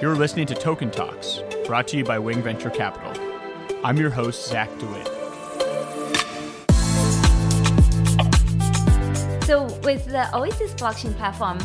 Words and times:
You're 0.00 0.14
listening 0.14 0.46
to 0.46 0.54
Token 0.54 0.92
Talks, 0.92 1.40
brought 1.66 1.88
to 1.88 1.96
you 1.96 2.04
by 2.04 2.20
Wing 2.20 2.40
Venture 2.40 2.70
Capital. 2.70 3.20
I'm 3.84 3.96
your 3.96 4.10
host, 4.10 4.48
Zach 4.48 4.70
DeWitt. 4.78 5.08
So, 9.42 9.64
with 9.82 10.06
the 10.06 10.28
Oasis 10.32 10.72
blockchain 10.74 11.16
platform, 11.16 11.58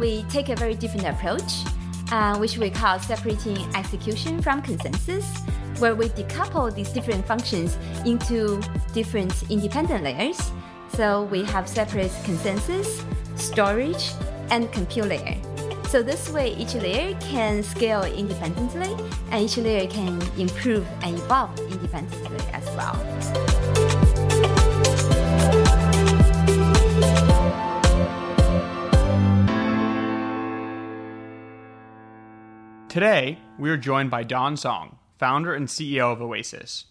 we 0.00 0.24
take 0.24 0.48
a 0.48 0.56
very 0.56 0.74
different 0.74 1.06
approach, 1.06 1.62
uh, 2.10 2.36
which 2.38 2.58
we 2.58 2.70
call 2.70 2.98
separating 2.98 3.58
execution 3.76 4.42
from 4.42 4.62
consensus, 4.62 5.38
where 5.78 5.94
we 5.94 6.08
decouple 6.08 6.74
these 6.74 6.90
different 6.90 7.24
functions 7.24 7.78
into 8.04 8.60
different 8.94 9.48
independent 9.48 10.02
layers. 10.02 10.50
So, 10.88 11.22
we 11.26 11.44
have 11.44 11.68
separate 11.68 12.10
consensus, 12.24 13.04
storage, 13.36 14.10
and 14.50 14.72
compute 14.72 15.06
layer. 15.06 15.40
So 15.88 16.02
this 16.02 16.28
way, 16.30 16.52
each 16.56 16.74
layer 16.74 17.16
can 17.20 17.62
scale 17.62 18.02
independently, 18.02 18.92
and 19.30 19.44
each 19.44 19.56
layer 19.56 19.88
can 19.88 20.20
improve 20.36 20.86
and 21.02 21.16
evolve 21.16 21.58
independently 21.60 22.44
as 22.52 22.64
well. 22.76 22.96
Today, 32.88 33.38
we 33.58 33.70
are 33.70 33.76
joined 33.76 34.10
by 34.10 34.24
Dawn 34.24 34.56
Song, 34.56 34.98
founder 35.18 35.54
and 35.54 35.68
CEO 35.68 36.12
of 36.12 36.20
Oasis. 36.20 36.86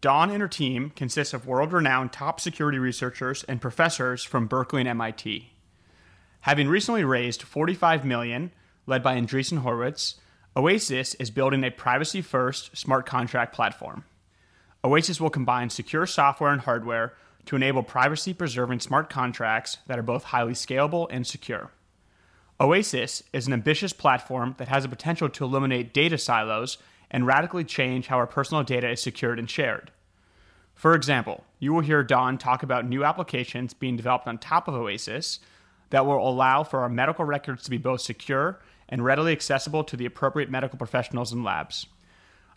Dawn 0.00 0.30
and 0.30 0.40
her 0.40 0.48
team 0.48 0.90
consist 0.96 1.34
of 1.34 1.46
world 1.46 1.72
renowned 1.72 2.12
top 2.12 2.40
security 2.40 2.78
researchers 2.78 3.44
and 3.44 3.60
professors 3.60 4.24
from 4.24 4.46
Berkeley 4.46 4.80
and 4.80 4.88
MIT. 4.88 5.49
Having 6.42 6.68
recently 6.68 7.04
raised 7.04 7.42
45 7.42 8.04
million, 8.04 8.50
led 8.86 9.02
by 9.02 9.16
Andreessen 9.16 9.58
Horowitz, 9.58 10.16
Oasis 10.56 11.14
is 11.16 11.30
building 11.30 11.62
a 11.62 11.70
privacy-first 11.70 12.76
smart 12.76 13.04
contract 13.04 13.54
platform. 13.54 14.04
Oasis 14.82 15.20
will 15.20 15.30
combine 15.30 15.68
secure 15.68 16.06
software 16.06 16.50
and 16.50 16.62
hardware 16.62 17.12
to 17.44 17.56
enable 17.56 17.82
privacy-preserving 17.82 18.80
smart 18.80 19.10
contracts 19.10 19.78
that 19.86 19.98
are 19.98 20.02
both 20.02 20.24
highly 20.24 20.54
scalable 20.54 21.06
and 21.10 21.26
secure. 21.26 21.72
Oasis 22.58 23.22
is 23.32 23.46
an 23.46 23.52
ambitious 23.52 23.92
platform 23.92 24.54
that 24.58 24.68
has 24.68 24.82
the 24.82 24.88
potential 24.88 25.28
to 25.28 25.44
eliminate 25.44 25.92
data 25.92 26.16
silos 26.16 26.78
and 27.10 27.26
radically 27.26 27.64
change 27.64 28.06
how 28.06 28.16
our 28.16 28.26
personal 28.26 28.62
data 28.62 28.90
is 28.90 29.02
secured 29.02 29.38
and 29.38 29.50
shared. 29.50 29.90
For 30.74 30.94
example, 30.94 31.44
you 31.58 31.74
will 31.74 31.80
hear 31.80 32.02
Dawn 32.02 32.38
talk 32.38 32.62
about 32.62 32.86
new 32.86 33.04
applications 33.04 33.74
being 33.74 33.96
developed 33.96 34.26
on 34.26 34.38
top 34.38 34.68
of 34.68 34.74
Oasis 34.74 35.40
that 35.90 36.06
will 36.06 36.26
allow 36.26 36.62
for 36.64 36.80
our 36.80 36.88
medical 36.88 37.24
records 37.24 37.64
to 37.64 37.70
be 37.70 37.78
both 37.78 38.00
secure 38.00 38.60
and 38.88 39.04
readily 39.04 39.32
accessible 39.32 39.84
to 39.84 39.96
the 39.96 40.06
appropriate 40.06 40.50
medical 40.50 40.78
professionals 40.78 41.32
and 41.32 41.44
labs. 41.44 41.86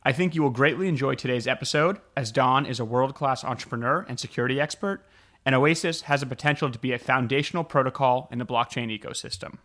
I 0.04 0.12
think 0.12 0.36
you 0.36 0.42
will 0.42 0.50
greatly 0.50 0.88
enjoy 0.88 1.16
today's 1.16 1.48
episode, 1.48 2.00
as 2.18 2.32
Dawn 2.32 2.66
is 2.66 2.80
a 2.80 2.86
world 2.86 3.16
class 3.16 3.44
entrepreneur 3.44 4.06
and 4.10 4.20
security 4.20 4.60
expert, 4.60 5.06
and 5.46 5.56
Oasis 5.56 6.02
has 6.04 6.20
the 6.20 6.26
potential 6.26 6.72
to 6.72 6.80
be 6.80 6.92
a 6.92 7.00
foundational 7.00 7.64
protocol 7.64 8.28
in 8.32 8.40
the 8.40 8.46
blockchain 8.46 8.90
ecosystem. 8.98 9.58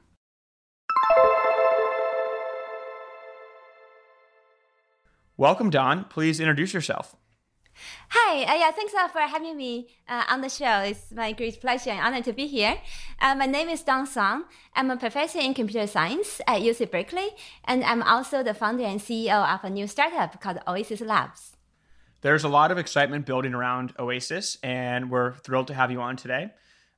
Welcome, 5.36 5.70
Dawn. 5.70 6.04
Please 6.04 6.40
introduce 6.40 6.74
yourself. 6.74 7.14
Hi, 8.10 8.42
uh, 8.42 8.54
yeah, 8.54 8.70
thanks 8.70 8.94
uh, 8.94 9.08
for 9.08 9.20
having 9.20 9.56
me 9.56 9.88
uh, 10.08 10.24
on 10.28 10.40
the 10.40 10.48
show. 10.48 10.80
It's 10.80 11.12
my 11.12 11.32
great 11.32 11.60
pleasure 11.60 11.90
and 11.90 12.00
honor 12.00 12.22
to 12.22 12.32
be 12.32 12.46
here. 12.46 12.78
Uh, 13.20 13.34
my 13.34 13.46
name 13.46 13.68
is 13.68 13.82
Dawn 13.82 14.06
Song. 14.06 14.44
I'm 14.74 14.90
a 14.90 14.96
professor 14.96 15.38
in 15.38 15.54
computer 15.54 15.86
science 15.86 16.40
at 16.46 16.62
UC 16.62 16.90
Berkeley, 16.90 17.30
and 17.64 17.84
I'm 17.84 18.02
also 18.02 18.42
the 18.42 18.54
founder 18.54 18.84
and 18.84 19.00
CEO 19.00 19.46
of 19.54 19.64
a 19.64 19.70
new 19.70 19.86
startup 19.86 20.40
called 20.40 20.58
Oasis 20.66 21.00
Labs. 21.00 21.56
There's 22.20 22.44
a 22.44 22.48
lot 22.48 22.70
of 22.70 22.78
excitement 22.78 23.26
building 23.26 23.54
around 23.54 23.92
Oasis, 23.98 24.58
and 24.62 25.10
we're 25.10 25.34
thrilled 25.34 25.68
to 25.68 25.74
have 25.74 25.90
you 25.90 26.00
on 26.00 26.16
today. 26.16 26.50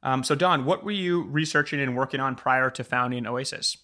Um, 0.02 0.24
so, 0.24 0.34
Dawn, 0.34 0.64
what 0.64 0.82
were 0.82 0.92
you 0.92 1.24
researching 1.24 1.80
and 1.80 1.96
working 1.96 2.20
on 2.20 2.36
prior 2.36 2.70
to 2.70 2.84
founding 2.84 3.26
Oasis? 3.26 3.76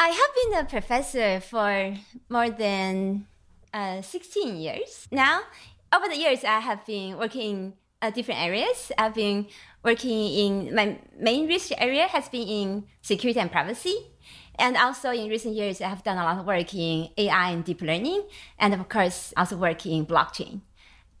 I 0.00 0.08
have 0.08 0.34
been 0.34 0.60
a 0.60 0.68
professor 0.68 1.40
for 1.40 1.94
more 2.28 2.50
than 2.50 3.26
uh, 3.78 4.02
16 4.02 4.56
years 4.56 5.08
now. 5.10 5.40
Over 5.94 6.08
the 6.08 6.16
years, 6.16 6.44
I 6.44 6.58
have 6.60 6.84
been 6.84 7.16
working 7.16 7.50
in 7.50 7.72
uh, 8.02 8.10
different 8.10 8.40
areas. 8.40 8.92
I've 8.98 9.14
been 9.14 9.46
working 9.84 10.20
in 10.42 10.74
my 10.74 10.98
main 11.18 11.46
research 11.46 11.78
area 11.80 12.06
has 12.08 12.28
been 12.28 12.46
in 12.46 12.84
security 13.00 13.40
and 13.40 13.50
privacy. 13.50 13.96
And 14.58 14.76
also 14.76 15.10
in 15.10 15.30
recent 15.30 15.54
years, 15.54 15.80
I 15.80 15.88
have 15.88 16.02
done 16.02 16.18
a 16.18 16.24
lot 16.24 16.38
of 16.38 16.46
work 16.46 16.74
in 16.74 17.08
AI 17.16 17.50
and 17.50 17.64
deep 17.64 17.80
learning, 17.80 18.24
and 18.58 18.74
of 18.74 18.88
course, 18.88 19.32
also 19.36 19.56
working 19.56 19.96
in 19.96 20.04
blockchain. 20.04 20.62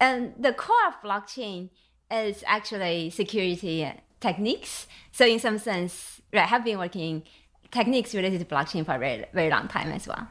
And 0.00 0.34
the 0.38 0.52
core 0.52 0.88
of 0.88 1.00
blockchain 1.00 1.70
is 2.10 2.42
actually 2.46 3.10
security 3.10 3.88
techniques. 4.20 4.88
So 5.12 5.24
in 5.24 5.38
some 5.38 5.58
sense, 5.58 6.20
right, 6.32 6.42
I 6.42 6.46
have 6.46 6.64
been 6.64 6.78
working 6.78 7.22
techniques 7.70 8.14
related 8.14 8.40
to 8.40 8.44
blockchain 8.44 8.84
for 8.84 8.96
a 8.96 8.98
very, 8.98 9.24
very 9.32 9.50
long 9.50 9.68
time 9.68 9.92
as 9.92 10.08
well. 10.08 10.26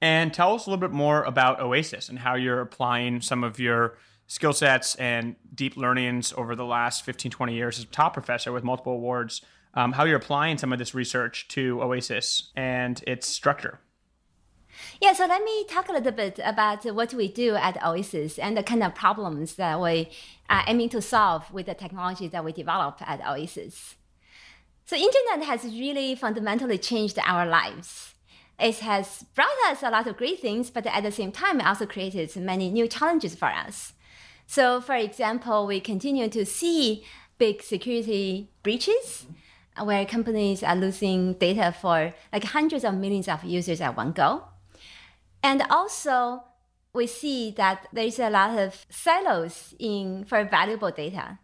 And 0.00 0.32
tell 0.32 0.54
us 0.54 0.66
a 0.66 0.70
little 0.70 0.80
bit 0.80 0.94
more 0.94 1.24
about 1.24 1.60
Oasis 1.60 2.08
and 2.08 2.20
how 2.20 2.36
you're 2.36 2.60
applying 2.60 3.20
some 3.20 3.42
of 3.42 3.58
your 3.58 3.98
skill 4.28 4.52
sets 4.52 4.94
and 4.96 5.34
deep 5.54 5.76
learnings 5.76 6.32
over 6.36 6.54
the 6.54 6.64
last 6.64 7.04
15, 7.04 7.30
20 7.30 7.54
years 7.54 7.78
as 7.78 7.84
a 7.84 7.88
top 7.88 8.12
professor 8.12 8.52
with 8.52 8.62
multiple 8.62 8.92
awards, 8.92 9.42
um, 9.74 9.92
how 9.92 10.04
you're 10.04 10.16
applying 10.16 10.58
some 10.58 10.72
of 10.72 10.78
this 10.78 10.94
research 10.94 11.48
to 11.48 11.82
Oasis 11.82 12.50
and 12.54 13.02
its 13.06 13.26
structure. 13.26 13.80
Yeah, 15.00 15.12
so 15.12 15.26
let 15.26 15.42
me 15.42 15.64
talk 15.64 15.88
a 15.88 15.92
little 15.92 16.12
bit 16.12 16.38
about 16.44 16.84
what 16.84 17.14
we 17.14 17.28
do 17.28 17.56
at 17.56 17.82
Oasis 17.84 18.38
and 18.38 18.56
the 18.56 18.62
kind 18.62 18.82
of 18.82 18.94
problems 18.94 19.54
that 19.56 19.80
we 19.80 20.10
are 20.48 20.64
aiming 20.66 20.90
to 20.90 21.02
solve 21.02 21.52
with 21.52 21.66
the 21.66 21.74
technology 21.74 22.28
that 22.28 22.44
we 22.44 22.52
develop 22.52 22.98
at 23.00 23.20
Oasis. 23.26 23.96
So 24.84 24.96
internet 24.96 25.46
has 25.46 25.64
really 25.64 26.14
fundamentally 26.14 26.78
changed 26.78 27.18
our 27.18 27.44
lives. 27.44 28.14
It 28.58 28.78
has 28.80 29.24
brought 29.34 29.56
us 29.66 29.82
a 29.82 29.90
lot 29.90 30.06
of 30.06 30.16
great 30.16 30.40
things, 30.40 30.70
but 30.70 30.86
at 30.86 31.02
the 31.02 31.12
same 31.12 31.30
time, 31.30 31.60
it 31.60 31.66
also 31.66 31.86
created 31.86 32.34
many 32.36 32.70
new 32.70 32.88
challenges 32.88 33.34
for 33.34 33.46
us. 33.46 33.92
So, 34.46 34.80
for 34.80 34.94
example, 34.94 35.66
we 35.66 35.80
continue 35.80 36.28
to 36.28 36.44
see 36.44 37.04
big 37.38 37.62
security 37.62 38.50
breaches 38.62 39.26
uh, 39.76 39.84
where 39.84 40.04
companies 40.04 40.62
are 40.62 40.74
losing 40.74 41.34
data 41.34 41.72
for 41.80 42.14
like 42.32 42.44
hundreds 42.44 42.84
of 42.84 42.94
millions 42.94 43.28
of 43.28 43.44
users 43.44 43.80
at 43.80 43.96
one 43.96 44.12
go. 44.12 44.44
And 45.42 45.62
also, 45.70 46.42
we 46.92 47.06
see 47.06 47.52
that 47.52 47.86
there's 47.92 48.18
a 48.18 48.30
lot 48.30 48.58
of 48.58 48.86
silos 48.90 49.74
in 49.78 50.24
for 50.24 50.42
valuable 50.44 50.90
data 50.90 51.38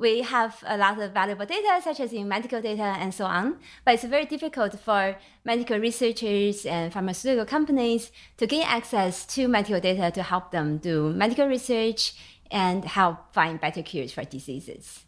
we 0.00 0.22
have 0.22 0.64
a 0.66 0.78
lot 0.78 0.98
of 0.98 1.12
valuable 1.12 1.44
data, 1.44 1.80
such 1.84 2.00
as 2.00 2.12
in 2.12 2.26
medical 2.26 2.60
data 2.62 2.96
and 2.98 3.12
so 3.12 3.26
on. 3.26 3.58
But 3.84 3.94
it's 3.94 4.04
very 4.04 4.24
difficult 4.24 4.80
for 4.80 5.16
medical 5.44 5.78
researchers 5.78 6.64
and 6.64 6.92
pharmaceutical 6.92 7.44
companies 7.44 8.10
to 8.38 8.46
gain 8.46 8.64
access 8.64 9.26
to 9.34 9.46
medical 9.46 9.78
data 9.78 10.10
to 10.10 10.22
help 10.22 10.50
them 10.50 10.78
do 10.78 11.12
medical 11.12 11.46
research 11.46 12.14
and 12.50 12.84
help 12.84 13.32
find 13.34 13.60
better 13.60 13.82
cures 13.82 14.12
for 14.12 14.24
diseases. 14.24 15.04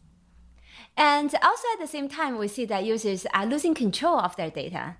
And 0.97 1.35
also 1.43 1.65
at 1.73 1.81
the 1.81 1.87
same 1.87 2.09
time, 2.09 2.37
we 2.37 2.49
see 2.49 2.67
that 2.67 2.85
users 2.85 3.27
are 3.33 3.47
losing 3.47 3.75
control 3.75 4.19
of 4.19 4.37
their 4.37 4.51
data. 4.51 4.97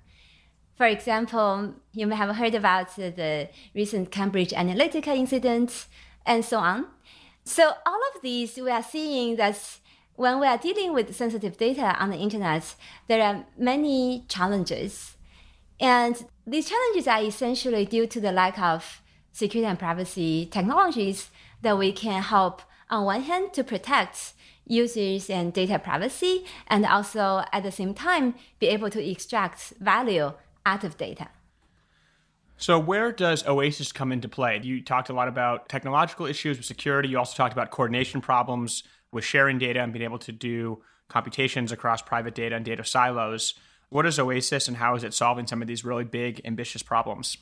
For 0.75 0.87
example, 0.87 1.75
you 1.93 2.07
may 2.07 2.17
have 2.17 2.35
heard 2.37 2.55
about 2.55 2.97
the 2.97 3.51
recent 3.75 4.11
Cambridge 4.11 4.53
Analytica 4.53 5.15
incident 5.15 5.87
and 6.25 6.43
so 6.43 6.57
on. 6.57 6.87
So 7.45 7.73
all 7.85 8.01
of 8.15 8.23
these, 8.23 8.57
we 8.57 8.71
are 8.71 8.83
seeing 8.83 9.37
that 9.37 9.59
when 10.23 10.39
we 10.39 10.47
are 10.47 10.57
dealing 10.57 10.95
with 10.95 11.17
sensitive 11.17 11.57
data 11.57 11.97
on 11.99 12.11
the 12.11 12.17
internet, 12.17 12.77
there 13.09 13.21
are 13.21 13.45
many 13.59 14.25
challenges. 14.29 15.17
And 15.81 16.15
these 16.47 16.69
challenges 16.69 17.09
are 17.09 17.21
essentially 17.25 17.85
due 17.85 18.07
to 18.07 18.21
the 18.21 18.31
lack 18.31 18.57
of 18.57 19.03
security 19.33 19.69
and 19.69 19.77
privacy 19.77 20.47
technologies 20.47 21.31
that 21.63 21.77
we 21.77 21.91
can 21.91 22.23
help, 22.23 22.63
on 22.89 23.05
one 23.05 23.23
hand, 23.23 23.53
to 23.55 23.65
protect 23.65 24.35
users 24.65 25.29
and 25.29 25.53
data 25.53 25.81
privacy, 25.81 26.45
and 26.69 26.87
also 26.87 27.43
at 27.53 27.65
the 27.65 27.73
same 27.73 27.93
time, 27.93 28.37
be 28.61 28.69
able 28.69 28.91
to 28.91 29.05
extract 29.05 29.73
value 29.81 30.35
out 30.65 30.85
of 30.85 30.97
data. 30.97 31.31
So, 32.59 32.79
where 32.79 33.11
does 33.11 33.45
Oasis 33.45 33.91
come 33.91 34.13
into 34.13 34.29
play? 34.29 34.61
You 34.63 34.85
talked 34.85 35.09
a 35.09 35.15
lot 35.15 35.27
about 35.27 35.69
technological 35.69 36.27
issues 36.27 36.59
with 36.59 36.67
security. 36.67 37.09
You 37.09 37.19
also 37.19 37.35
talked 37.35 37.53
about 37.53 37.73
coordination 37.73 38.21
problems 38.21 38.85
with 39.13 39.25
sharing 39.25 39.59
data 39.59 39.81
and 39.81 39.93
being 39.93 40.05
able 40.05 40.19
to 40.19 40.33
do 40.33 40.83
computations 41.09 41.71
across 41.71 42.03
private 42.03 42.35
data 42.35 42.57
and 42.57 42.65
data 42.65 42.85
silos. 42.85 43.55
What 43.91 44.07
is 44.07 44.19
Oasis 44.19 44.69
and 44.69 44.79
how 44.79 44.95
is 44.97 45.05
it 45.05 45.13
solving 45.13 45.47
some 45.47 45.61
of 45.61 45.69
these 45.69 45.85
really 45.85 46.05
big, 46.05 46.41
ambitious 46.45 46.83
problems? 46.83 47.37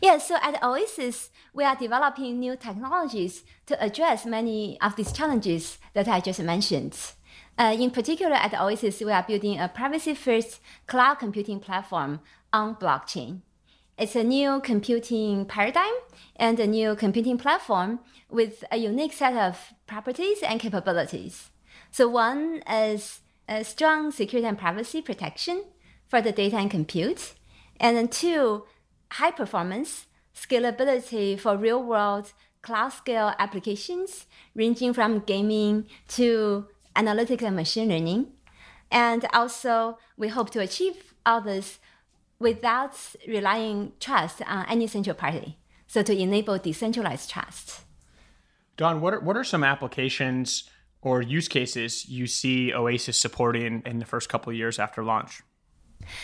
Yeah, 0.00 0.18
so 0.18 0.36
at 0.40 0.62
Oasis, 0.62 1.30
we 1.52 1.64
are 1.64 1.76
developing 1.76 2.38
new 2.38 2.56
technologies 2.56 3.44
to 3.66 3.82
address 3.82 4.24
many 4.24 4.80
of 4.80 4.96
these 4.96 5.12
challenges 5.12 5.78
that 5.92 6.08
I 6.08 6.20
just 6.20 6.40
mentioned. 6.40 6.96
Uh, 7.58 7.76
in 7.78 7.90
particular, 7.90 8.36
at 8.36 8.54
Oasis, 8.54 9.00
we 9.00 9.10
are 9.10 9.24
building 9.24 9.58
a 9.58 9.68
privacy 9.68 10.14
first 10.14 10.60
cloud 10.86 11.16
computing 11.16 11.58
platform 11.58 12.20
on 12.52 12.76
blockchain. 12.76 13.40
It's 13.98 14.14
a 14.14 14.22
new 14.22 14.60
computing 14.60 15.44
paradigm 15.44 15.92
and 16.36 16.60
a 16.60 16.68
new 16.68 16.94
computing 16.94 17.36
platform 17.36 17.98
with 18.30 18.62
a 18.70 18.76
unique 18.76 19.12
set 19.12 19.36
of 19.36 19.74
properties 19.88 20.42
and 20.42 20.60
capabilities. 20.60 21.50
So, 21.90 22.08
one 22.08 22.62
is 22.70 23.22
a 23.48 23.64
strong 23.64 24.12
security 24.12 24.46
and 24.46 24.58
privacy 24.58 25.02
protection 25.02 25.64
for 26.06 26.20
the 26.22 26.30
data 26.30 26.56
and 26.56 26.70
compute, 26.70 27.34
and 27.80 27.96
then 27.96 28.06
two, 28.08 28.64
high 29.12 29.32
performance 29.32 30.06
scalability 30.34 31.38
for 31.40 31.56
real 31.56 31.82
world 31.82 32.32
cloud 32.62 32.90
scale 32.90 33.34
applications 33.38 34.26
ranging 34.54 34.92
from 34.92 35.20
gaming 35.20 35.86
to 36.08 36.66
analytics 36.94 37.42
and 37.42 37.56
machine 37.56 37.88
learning. 37.88 38.26
And 38.90 39.26
also, 39.32 39.98
we 40.16 40.28
hope 40.28 40.50
to 40.50 40.60
achieve 40.60 41.14
all 41.24 41.40
this 41.40 41.78
without 42.38 42.94
relying 43.26 43.92
trust 44.00 44.42
on 44.46 44.66
any 44.68 44.86
central 44.86 45.14
party. 45.14 45.58
So 45.86 46.02
to 46.02 46.16
enable 46.16 46.58
decentralized 46.58 47.30
trust. 47.30 47.80
Dawn, 48.78 49.00
what 49.00 49.12
are, 49.12 49.20
what 49.20 49.36
are 49.36 49.44
some 49.44 49.64
applications 49.64 50.70
or 51.02 51.20
use 51.20 51.48
cases 51.48 52.08
you 52.08 52.26
see 52.28 52.72
Oasis 52.72 53.20
supporting 53.20 53.82
in 53.84 53.98
the 53.98 54.04
first 54.06 54.28
couple 54.28 54.50
of 54.50 54.56
years 54.56 54.78
after 54.78 55.04
launch? 55.04 55.42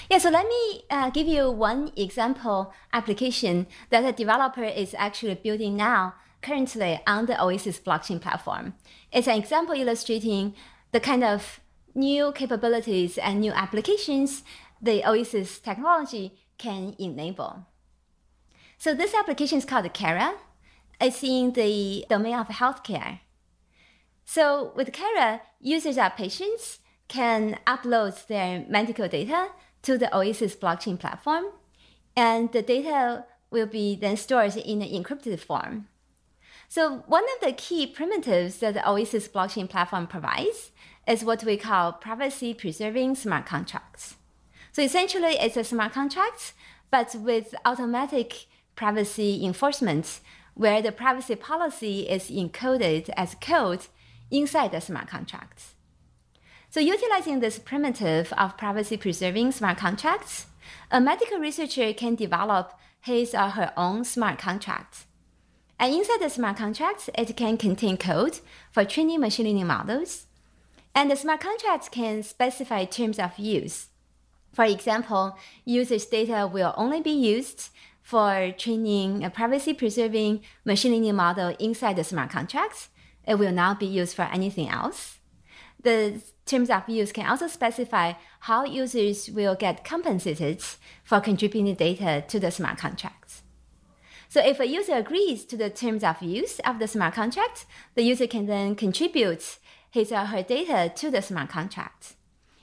Yeah, 0.08 0.18
so 0.18 0.30
let 0.30 0.46
me 0.46 0.84
uh, 0.88 1.10
give 1.10 1.26
you 1.26 1.50
one 1.50 1.90
example 1.96 2.72
application 2.92 3.66
that 3.90 4.04
a 4.04 4.12
developer 4.12 4.62
is 4.62 4.94
actually 4.96 5.34
building 5.34 5.76
now 5.76 6.14
currently 6.42 7.00
on 7.08 7.26
the 7.26 7.42
Oasis 7.42 7.80
blockchain 7.80 8.20
platform. 8.20 8.74
It's 9.10 9.26
an 9.26 9.36
example 9.36 9.74
illustrating 9.74 10.54
the 10.92 11.00
kind 11.00 11.24
of 11.24 11.60
new 11.92 12.30
capabilities 12.32 13.18
and 13.18 13.40
new 13.40 13.52
applications 13.52 14.44
the 14.80 15.04
Oasis 15.04 15.58
technology 15.58 16.38
can 16.56 16.94
enable. 17.00 17.66
So 18.78 18.94
this 18.94 19.12
application 19.12 19.58
is 19.58 19.64
called 19.64 19.92
Kara. 19.92 20.34
It's 21.00 21.22
in 21.22 21.52
the 21.52 22.04
domain 22.08 22.34
of 22.34 22.48
healthcare. 22.48 23.20
So 24.24 24.72
with 24.74 24.92
Kara, 24.92 25.42
users 25.60 25.98
or 25.98 26.10
patients 26.10 26.78
can 27.08 27.58
upload 27.66 28.26
their 28.26 28.64
medical 28.68 29.08
data 29.08 29.48
to 29.82 29.98
the 29.98 30.14
Oasis 30.16 30.56
blockchain 30.56 30.98
platform, 30.98 31.44
and 32.16 32.50
the 32.52 32.62
data 32.62 33.26
will 33.50 33.66
be 33.66 33.94
then 33.94 34.16
stored 34.16 34.56
in 34.56 34.82
an 34.82 34.88
encrypted 34.88 35.38
form. 35.40 35.88
So 36.68 37.04
one 37.06 37.24
of 37.24 37.46
the 37.46 37.52
key 37.52 37.86
primitives 37.86 38.58
that 38.58 38.74
the 38.74 38.88
Oasis 38.88 39.28
blockchain 39.28 39.68
platform 39.68 40.06
provides 40.06 40.72
is 41.06 41.24
what 41.24 41.44
we 41.44 41.56
call 41.56 41.92
privacy 41.92 42.54
preserving 42.54 43.16
smart 43.16 43.46
contracts. 43.46 44.16
So 44.72 44.82
essentially, 44.82 45.34
it's 45.34 45.56
a 45.56 45.64
smart 45.64 45.92
contract, 45.92 46.54
but 46.90 47.14
with 47.14 47.54
automatic 47.64 48.46
privacy 48.74 49.44
enforcement, 49.44 50.20
where 50.54 50.80
the 50.80 50.92
privacy 50.92 51.34
policy 51.34 52.08
is 52.08 52.30
encoded 52.30 53.10
as 53.16 53.36
code 53.40 53.86
inside 54.30 54.72
the 54.72 54.80
smart 54.80 55.08
contracts. 55.08 55.74
So 56.70 56.80
utilizing 56.80 57.40
this 57.40 57.58
primitive 57.58 58.32
of 58.32 58.56
privacy 58.56 58.96
preserving 58.96 59.52
smart 59.52 59.78
contracts, 59.78 60.46
a 60.90 61.00
medical 61.00 61.38
researcher 61.38 61.92
can 61.92 62.14
develop 62.14 62.72
his 63.00 63.34
or 63.34 63.50
her 63.50 63.72
own 63.76 64.04
smart 64.04 64.38
contract. 64.38 65.04
And 65.78 65.94
inside 65.94 66.20
the 66.20 66.30
smart 66.30 66.56
contract, 66.56 67.10
it 67.16 67.36
can 67.36 67.56
contain 67.56 67.96
code 67.96 68.40
for 68.72 68.84
training 68.84 69.20
machine 69.20 69.46
learning 69.46 69.66
models. 69.66 70.26
And 70.94 71.10
the 71.10 71.16
smart 71.16 71.40
contract 71.40 71.90
can 71.90 72.22
specify 72.22 72.84
terms 72.84 73.18
of 73.18 73.38
use. 73.38 73.88
For 74.52 74.64
example, 74.64 75.36
users' 75.64 76.06
data 76.06 76.48
will 76.50 76.72
only 76.76 77.00
be 77.00 77.10
used 77.10 77.70
for 78.04 78.52
training 78.56 79.24
a 79.24 79.30
privacy 79.30 79.72
preserving 79.72 80.42
machine 80.64 80.92
learning 80.92 81.16
model 81.16 81.56
inside 81.58 81.96
the 81.96 82.04
smart 82.04 82.30
contracts. 82.30 82.90
It 83.26 83.36
will 83.36 83.50
not 83.50 83.80
be 83.80 83.86
used 83.86 84.14
for 84.14 84.22
anything 84.26 84.68
else. 84.68 85.18
The 85.82 86.20
terms 86.44 86.68
of 86.68 86.88
use 86.88 87.12
can 87.12 87.26
also 87.26 87.46
specify 87.46 88.12
how 88.40 88.66
users 88.66 89.30
will 89.30 89.54
get 89.54 89.84
compensated 89.84 90.62
for 91.02 91.20
contributing 91.20 91.74
data 91.74 92.22
to 92.28 92.38
the 92.38 92.50
smart 92.50 92.76
contracts. 92.78 93.42
So 94.28 94.40
if 94.44 94.60
a 94.60 94.66
user 94.66 94.94
agrees 94.94 95.46
to 95.46 95.56
the 95.56 95.70
terms 95.70 96.04
of 96.04 96.20
use 96.20 96.58
of 96.60 96.78
the 96.78 96.88
smart 96.88 97.14
contract, 97.14 97.64
the 97.94 98.02
user 98.02 98.26
can 98.26 98.44
then 98.44 98.74
contribute 98.74 99.58
his 99.90 100.12
or 100.12 100.26
her 100.26 100.42
data 100.42 100.92
to 100.94 101.10
the 101.10 101.22
smart 101.22 101.48
contract. 101.48 102.16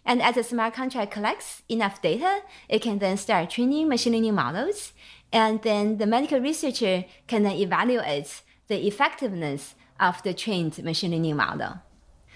And 0.05 0.21
as 0.21 0.35
the 0.35 0.43
smart 0.43 0.73
contract 0.73 1.11
collects 1.11 1.61
enough 1.69 2.01
data, 2.01 2.41
it 2.67 2.81
can 2.81 2.99
then 2.99 3.17
start 3.17 3.51
training 3.51 3.87
machine 3.87 4.13
learning 4.13 4.35
models. 4.35 4.93
And 5.33 5.61
then 5.61 5.97
the 5.97 6.05
medical 6.05 6.39
researcher 6.39 7.05
can 7.27 7.43
then 7.43 7.55
evaluate 7.55 8.41
the 8.67 8.85
effectiveness 8.85 9.75
of 9.99 10.21
the 10.23 10.33
trained 10.33 10.83
machine 10.83 11.11
learning 11.11 11.37
model. 11.37 11.81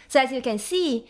So 0.07 0.21
as 0.21 0.31
you 0.31 0.41
can 0.41 0.59
see, 0.59 1.07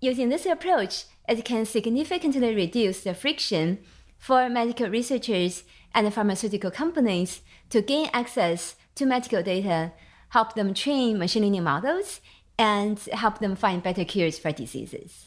using 0.00 0.28
this 0.28 0.46
approach, 0.46 1.04
it 1.28 1.44
can 1.44 1.64
significantly 1.64 2.54
reduce 2.54 3.02
the 3.02 3.14
friction 3.14 3.78
for 4.18 4.48
medical 4.48 4.88
researchers 4.88 5.64
and 5.94 6.12
pharmaceutical 6.12 6.70
companies 6.70 7.40
to 7.70 7.82
gain 7.82 8.10
access 8.12 8.76
to 8.94 9.06
medical 9.06 9.42
data, 9.42 9.92
help 10.30 10.54
them 10.54 10.74
train 10.74 11.18
machine 11.18 11.42
learning 11.42 11.64
models, 11.64 12.20
and 12.58 12.98
help 13.12 13.38
them 13.38 13.54
find 13.56 13.82
better 13.82 14.04
cures 14.04 14.38
for 14.38 14.52
diseases. 14.52 15.26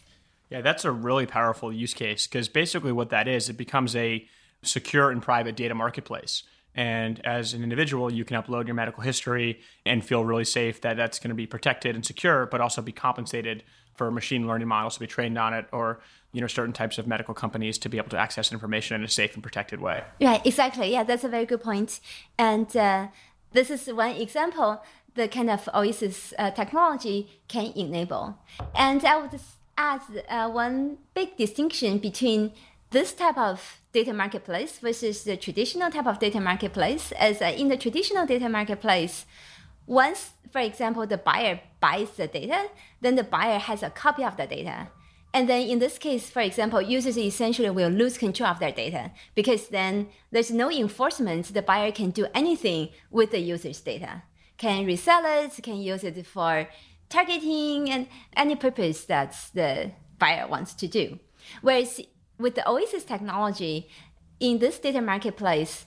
Yeah, 0.49 0.61
that's 0.61 0.83
a 0.83 0.91
really 0.91 1.25
powerful 1.25 1.71
use 1.71 1.93
case 1.93 2.27
because 2.27 2.49
basically 2.49 2.91
what 2.91 3.09
that 3.09 3.27
is, 3.27 3.49
it 3.49 3.55
becomes 3.57 3.95
a 3.95 4.27
secure 4.63 5.11
and 5.11 5.21
private 5.21 5.55
data 5.55 5.75
marketplace. 5.75 6.43
And 6.73 7.19
as 7.25 7.53
an 7.53 7.63
individual, 7.63 8.11
you 8.11 8.23
can 8.23 8.41
upload 8.41 8.65
your 8.65 8.75
medical 8.75 9.03
history 9.03 9.59
and 9.85 10.03
feel 10.05 10.23
really 10.23 10.45
safe 10.45 10.81
that 10.81 10.95
that's 10.95 11.19
going 11.19 11.29
to 11.29 11.35
be 11.35 11.45
protected 11.45 11.95
and 11.95 12.05
secure, 12.05 12.45
but 12.45 12.61
also 12.61 12.81
be 12.81 12.93
compensated 12.93 13.63
for 13.95 14.09
machine 14.09 14.47
learning 14.47 14.69
models 14.69 14.93
to 14.93 15.01
be 15.01 15.07
trained 15.07 15.37
on 15.37 15.53
it 15.53 15.65
or 15.73 15.99
you 16.31 16.39
know 16.39 16.47
certain 16.47 16.71
types 16.71 16.97
of 16.97 17.05
medical 17.05 17.33
companies 17.33 17.77
to 17.77 17.89
be 17.89 17.97
able 17.97 18.09
to 18.09 18.17
access 18.17 18.53
information 18.53 18.95
in 18.95 19.03
a 19.03 19.07
safe 19.07 19.33
and 19.33 19.43
protected 19.43 19.81
way. 19.81 20.01
Right, 20.21 20.43
exactly. 20.45 20.91
Yeah, 20.91 21.03
that's 21.03 21.25
a 21.25 21.27
very 21.27 21.45
good 21.45 21.61
point. 21.61 21.99
And 22.37 22.73
uh, 22.75 23.07
this 23.51 23.69
is 23.69 23.87
one 23.87 24.15
example 24.15 24.81
the 25.15 25.27
kind 25.27 25.49
of 25.49 25.67
Oasis 25.73 26.33
uh, 26.39 26.51
technology 26.51 27.27
can 27.47 27.73
enable. 27.75 28.37
And 28.73 29.03
I 29.03 29.17
would 29.17 29.39
add 29.77 30.01
uh, 30.29 30.49
one 30.49 30.97
big 31.13 31.35
distinction 31.37 31.97
between 31.97 32.53
this 32.91 33.13
type 33.13 33.37
of 33.37 33.81
data 33.93 34.13
marketplace 34.13 34.77
versus 34.79 35.23
the 35.23 35.37
traditional 35.37 35.89
type 35.89 36.07
of 36.07 36.19
data 36.19 36.39
marketplace 36.39 37.11
as 37.13 37.41
uh, 37.41 37.45
in 37.45 37.67
the 37.69 37.77
traditional 37.77 38.25
data 38.25 38.47
marketplace 38.47 39.25
once 39.87 40.31
for 40.51 40.59
example 40.59 41.05
the 41.07 41.17
buyer 41.17 41.59
buys 41.79 42.11
the 42.11 42.27
data 42.27 42.67
then 43.01 43.15
the 43.15 43.23
buyer 43.23 43.57
has 43.57 43.83
a 43.83 43.89
copy 43.89 44.23
of 44.23 44.37
the 44.37 44.47
data. 44.47 44.89
And 45.33 45.47
then 45.47 45.61
in 45.61 45.79
this 45.79 45.97
case 45.97 46.29
for 46.29 46.41
example 46.41 46.81
users 46.81 47.17
essentially 47.17 47.69
will 47.69 47.89
lose 47.89 48.17
control 48.17 48.49
of 48.49 48.59
their 48.59 48.71
data 48.71 49.11
because 49.35 49.69
then 49.69 50.07
there's 50.31 50.51
no 50.51 50.69
enforcement. 50.69 51.53
The 51.53 51.61
buyer 51.61 51.91
can 51.91 52.11
do 52.11 52.27
anything 52.33 52.89
with 53.09 53.31
the 53.31 53.39
user's 53.39 53.79
data. 53.79 54.23
Can 54.57 54.85
resell 54.85 55.23
it 55.25 55.63
can 55.63 55.77
use 55.77 56.03
it 56.03 56.25
for 56.27 56.67
targeting 57.09 57.89
and 57.89 58.07
any 58.35 58.55
purpose 58.55 59.05
that 59.05 59.35
the 59.53 59.91
buyer 60.19 60.47
wants 60.47 60.73
to 60.75 60.87
do. 60.87 61.19
Whereas 61.61 62.01
with 62.41 62.55
the 62.55 62.67
Oasis 62.67 63.03
technology, 63.03 63.89
in 64.39 64.59
this 64.59 64.79
data 64.79 65.01
marketplace, 65.01 65.85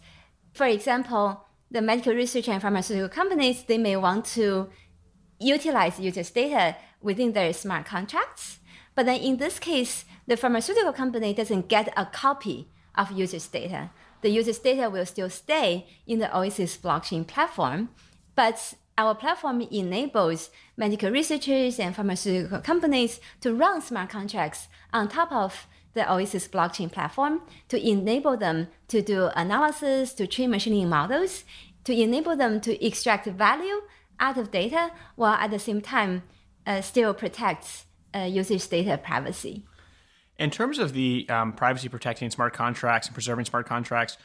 for 0.53 0.67
example, 0.67 1.45
the 1.71 1.83
medical 1.83 2.15
research 2.15 2.49
and 2.49 2.63
pharmaceutical 2.63 3.09
companies, 3.09 3.65
they 3.65 3.79
may 3.79 3.97
want 3.97 4.25
to 4.25 4.71
utilize 5.41 5.99
users' 5.99 6.31
data 6.31 6.77
within 7.03 7.33
their 7.33 7.53
smart 7.53 7.85
contracts. 7.85 8.61
But 8.95 9.07
then 9.07 9.21
in 9.21 9.39
this 9.39 9.59
case, 9.59 10.05
the 10.27 10.37
pharmaceutical 10.37 10.93
company 10.93 11.35
doesn't 11.35 11.69
get 11.69 11.93
a 11.97 12.07
copy 12.07 12.69
of 12.95 13.11
users' 13.11 13.49
data. 13.49 13.91
The 14.23 14.31
users' 14.31 14.61
data 14.61 14.89
will 14.89 15.05
still 15.05 15.29
stay 15.29 15.89
in 16.07 16.21
the 16.21 16.35
Oasis 16.35 16.77
blockchain 16.77 17.27
platform, 17.27 17.91
but 18.37 18.75
our 18.97 19.15
platform 19.15 19.61
enables 19.61 20.51
medical 20.77 21.11
researchers 21.11 21.81
and 21.81 21.95
pharmaceutical 21.95 22.61
companies 22.61 23.21
to 23.41 23.53
run 23.53 23.83
smart 23.83 24.11
contracts 24.11 24.69
on 24.93 25.09
top 25.09 25.33
of 25.33 25.67
the 25.95 26.13
Oasis 26.13 26.49
blockchain 26.49 26.91
platform 26.91 27.41
to 27.69 27.89
enable 27.89 28.37
them 28.37 28.69
to 28.89 29.01
do 29.01 29.31
analysis, 29.35 30.13
to 30.15 30.27
train 30.27 30.51
machine 30.51 30.75
learning 30.75 30.89
models, 30.89 31.45
to 31.85 31.93
enable 31.93 32.37
them 32.37 32.61
to 32.61 32.85
extract 32.85 33.27
value 33.27 33.83
out 34.21 34.39
of 34.39 34.51
data 34.51 34.91
while 35.17 35.35
at 35.35 35.51
the 35.51 35.59
same 35.59 35.81
time 35.81 36.23
uh, 36.67 36.81
still 36.81 37.15
protect 37.15 37.85
uh, 38.15 38.21
users' 38.21 38.67
data 38.67 38.99
privacy. 38.99 39.65
In 40.39 40.51
terms 40.51 40.79
of 40.79 40.93
the 40.93 41.27
um, 41.29 41.53
privacy 41.53 41.89
protecting 41.89 42.31
smart 42.31 42.53
contracts 42.53 43.07
and 43.09 43.15
preserving 43.15 43.45
smart 43.45 43.67
contracts, 43.67 44.17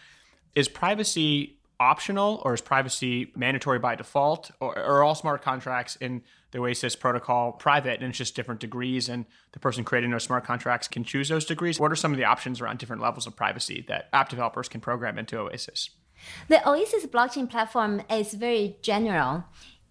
is 0.55 0.67
privacy 0.67 1.57
optional 1.79 2.41
or 2.43 2.53
is 2.53 2.61
privacy 2.61 3.31
mandatory 3.35 3.79
by 3.79 3.95
default 3.95 4.51
or 4.59 4.77
are 4.77 5.03
all 5.03 5.15
smart 5.15 5.41
contracts 5.41 5.95
in 5.97 6.21
the 6.51 6.59
Oasis 6.59 6.95
protocol 6.95 7.51
private 7.51 8.01
and 8.01 8.09
it's 8.09 8.17
just 8.17 8.35
different 8.35 8.59
degrees 8.59 9.09
and 9.09 9.25
the 9.51 9.59
person 9.59 9.83
creating 9.83 10.11
those 10.11 10.23
smart 10.23 10.43
contracts 10.43 10.87
can 10.87 11.03
choose 11.03 11.29
those 11.29 11.45
degrees? 11.45 11.79
What 11.79 11.91
are 11.91 11.95
some 11.95 12.11
of 12.11 12.17
the 12.17 12.25
options 12.25 12.61
around 12.61 12.79
different 12.79 13.01
levels 13.01 13.27
of 13.27 13.35
privacy 13.35 13.85
that 13.87 14.09
app 14.13 14.29
developers 14.29 14.69
can 14.69 14.81
program 14.81 15.17
into 15.17 15.37
Oasis? 15.37 15.89
The 16.47 16.67
Oasis 16.67 17.05
blockchain 17.05 17.49
platform 17.49 18.01
is 18.09 18.33
very 18.33 18.77
general 18.81 19.45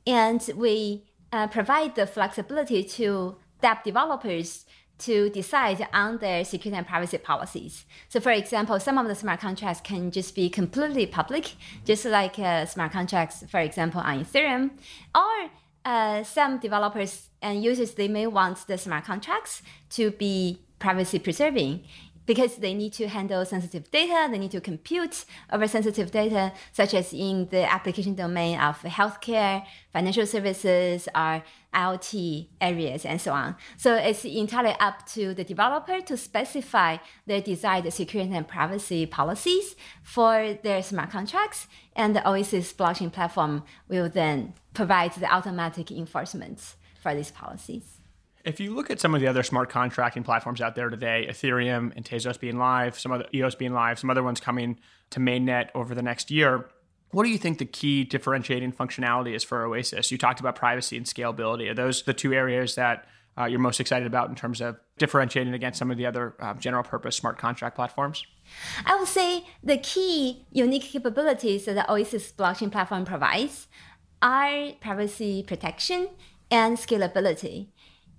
and 0.07 0.49
we 0.57 1.05
uh, 1.33 1.47
provide 1.47 1.95
the 1.95 2.07
flexibility 2.07 2.83
to 2.83 3.37
app 3.63 3.85
developers 3.85 4.65
to 4.99 5.31
decide 5.31 5.87
on 5.93 6.19
their 6.19 6.45
security 6.45 6.77
and 6.77 6.87
privacy 6.87 7.19
policies. 7.19 7.85
So, 8.09 8.19
for 8.21 8.33
example, 8.33 8.81
some 8.81 8.99
of 8.99 9.07
the 9.07 9.15
smart 9.15 9.41
contracts 9.41 9.81
can 9.81 10.11
just 10.11 10.35
be 10.35 10.51
completely 10.51 11.07
public, 11.07 11.55
just 11.85 12.05
like 12.05 12.39
uh, 12.39 12.67
smart 12.67 12.93
contracts, 12.93 13.45
for 13.49 13.61
example, 13.61 14.01
on 14.01 14.25
Ethereum, 14.25 14.71
or 15.15 15.51
uh, 15.85 16.23
some 16.23 16.59
developers 16.59 17.29
and 17.41 17.63
users 17.63 17.95
they 17.95 18.09
may 18.09 18.27
want 18.27 18.67
the 18.67 18.77
smart 18.77 19.05
contracts 19.05 19.63
to 19.91 20.11
be 20.11 20.61
privacy 20.79 21.19
preserving 21.19 21.85
because 22.29 22.57
they 22.57 22.75
need 22.75 22.93
to 22.93 23.09
handle 23.09 23.43
sensitive 23.47 23.91
data, 23.91 24.29
they 24.31 24.39
need 24.39 24.51
to 24.51 24.61
compute 24.61 25.25
over 25.51 25.67
sensitive 25.67 26.11
data, 26.11 26.53
such 26.73 26.93
as 26.93 27.15
in 27.15 27.49
the 27.49 27.65
application 27.73 28.15
domain 28.15 28.61
of 28.61 28.79
healthcare, 28.83 29.65
financial 29.95 30.27
services, 30.27 31.09
or 31.15 31.43
IoT 31.75 32.49
areas, 32.61 33.05
and 33.05 33.21
so 33.21 33.33
on. 33.33 33.57
So 33.77 33.95
it's 33.95 34.25
entirely 34.25 34.75
up 34.81 35.07
to 35.09 35.35
the 35.35 35.45
developer 35.45 36.01
to 36.01 36.17
specify 36.17 36.99
their 37.27 37.41
desired 37.41 37.93
security 37.93 38.35
and 38.35 38.49
privacy 38.49 39.07
policies 39.07 39.77
for 40.03 40.59
their 40.63 40.83
smart 40.83 41.11
contracts, 41.11 41.67
and 41.95 42.17
the 42.17 42.29
Oasis 42.29 42.73
blockchain 42.73 43.13
platform 43.13 43.65
will 43.89 44.09
then 44.09 44.55
provide 44.75 45.13
the 45.13 45.33
automatic 45.33 45.91
enforcement 45.91 46.75
for 47.01 47.15
these 47.15 47.31
policies. 47.31 47.99
If 48.45 48.61
you 48.61 48.75
look 48.75 48.91
at 48.91 48.99
some 48.99 49.15
of 49.15 49.21
the 49.21 49.27
other 49.27 49.43
smart 49.43 49.69
contracting 49.69 50.23
platforms 50.23 50.61
out 50.61 50.75
there 50.75 50.89
today, 50.89 51.27
Ethereum 51.29 51.93
and 51.95 52.05
Tezos 52.05 52.41
being 52.41 52.57
live, 52.57 52.99
some 52.99 53.13
other 53.13 53.27
EOS 53.35 53.57
being 53.57 53.75
live, 53.75 53.99
some 53.99 54.09
other 54.09 54.23
ones 54.23 54.41
coming 54.41 54.79
to 55.11 55.21
mainnet 55.21 55.69
over 55.75 55.95
the 55.95 56.03
next 56.03 56.31
year, 56.31 56.71
what 57.11 57.25
do 57.25 57.31
you 57.31 57.39
think 57.39 57.59
the 57.59 57.65
key 57.65 58.05
differentiating 58.05 58.73
functionality 58.73 59.35
is 59.35 59.43
for 59.43 59.65
Oasis? 59.65 60.11
You 60.11 60.19
talked 60.19 60.41
about 60.41 60.57
privacy 60.57 60.97
and 60.97 61.07
scalability. 61.07 61.71
Are 61.71 61.75
those 61.75 62.03
the 62.03 62.15
two 62.15 62.35
areas 62.35 62.75
that 62.75 63.07
uh, 63.39 63.45
you're 63.45 63.61
most 63.61 63.81
excited 63.81 64.07
about 64.07 64.29
in 64.29 64.35
terms 64.35 64.61
of 64.61 64.77
differentiating 64.99 65.55
against 65.55 65.79
some 65.79 65.91
of 65.91 65.97
the 65.97 66.05
other 66.05 66.35
uh, 66.41 66.55
general 66.55 66.83
purpose 66.83 67.17
smart 67.17 67.39
contract 67.39 67.77
platforms? 67.77 68.27
I 68.85 68.97
would 68.97 69.09
say 69.09 69.47
the 69.63 69.79
key 69.79 70.45
unique 70.51 70.83
capabilities 70.83 71.65
that 71.67 71.75
the 71.75 71.91
Oasis 71.91 72.33
blockchain 72.33 72.71
platform 72.71 73.05
provides 73.05 73.69
are 74.21 74.73
privacy 74.81 75.45
protection 75.47 76.09
and 76.51 76.77
scalability. 76.77 77.69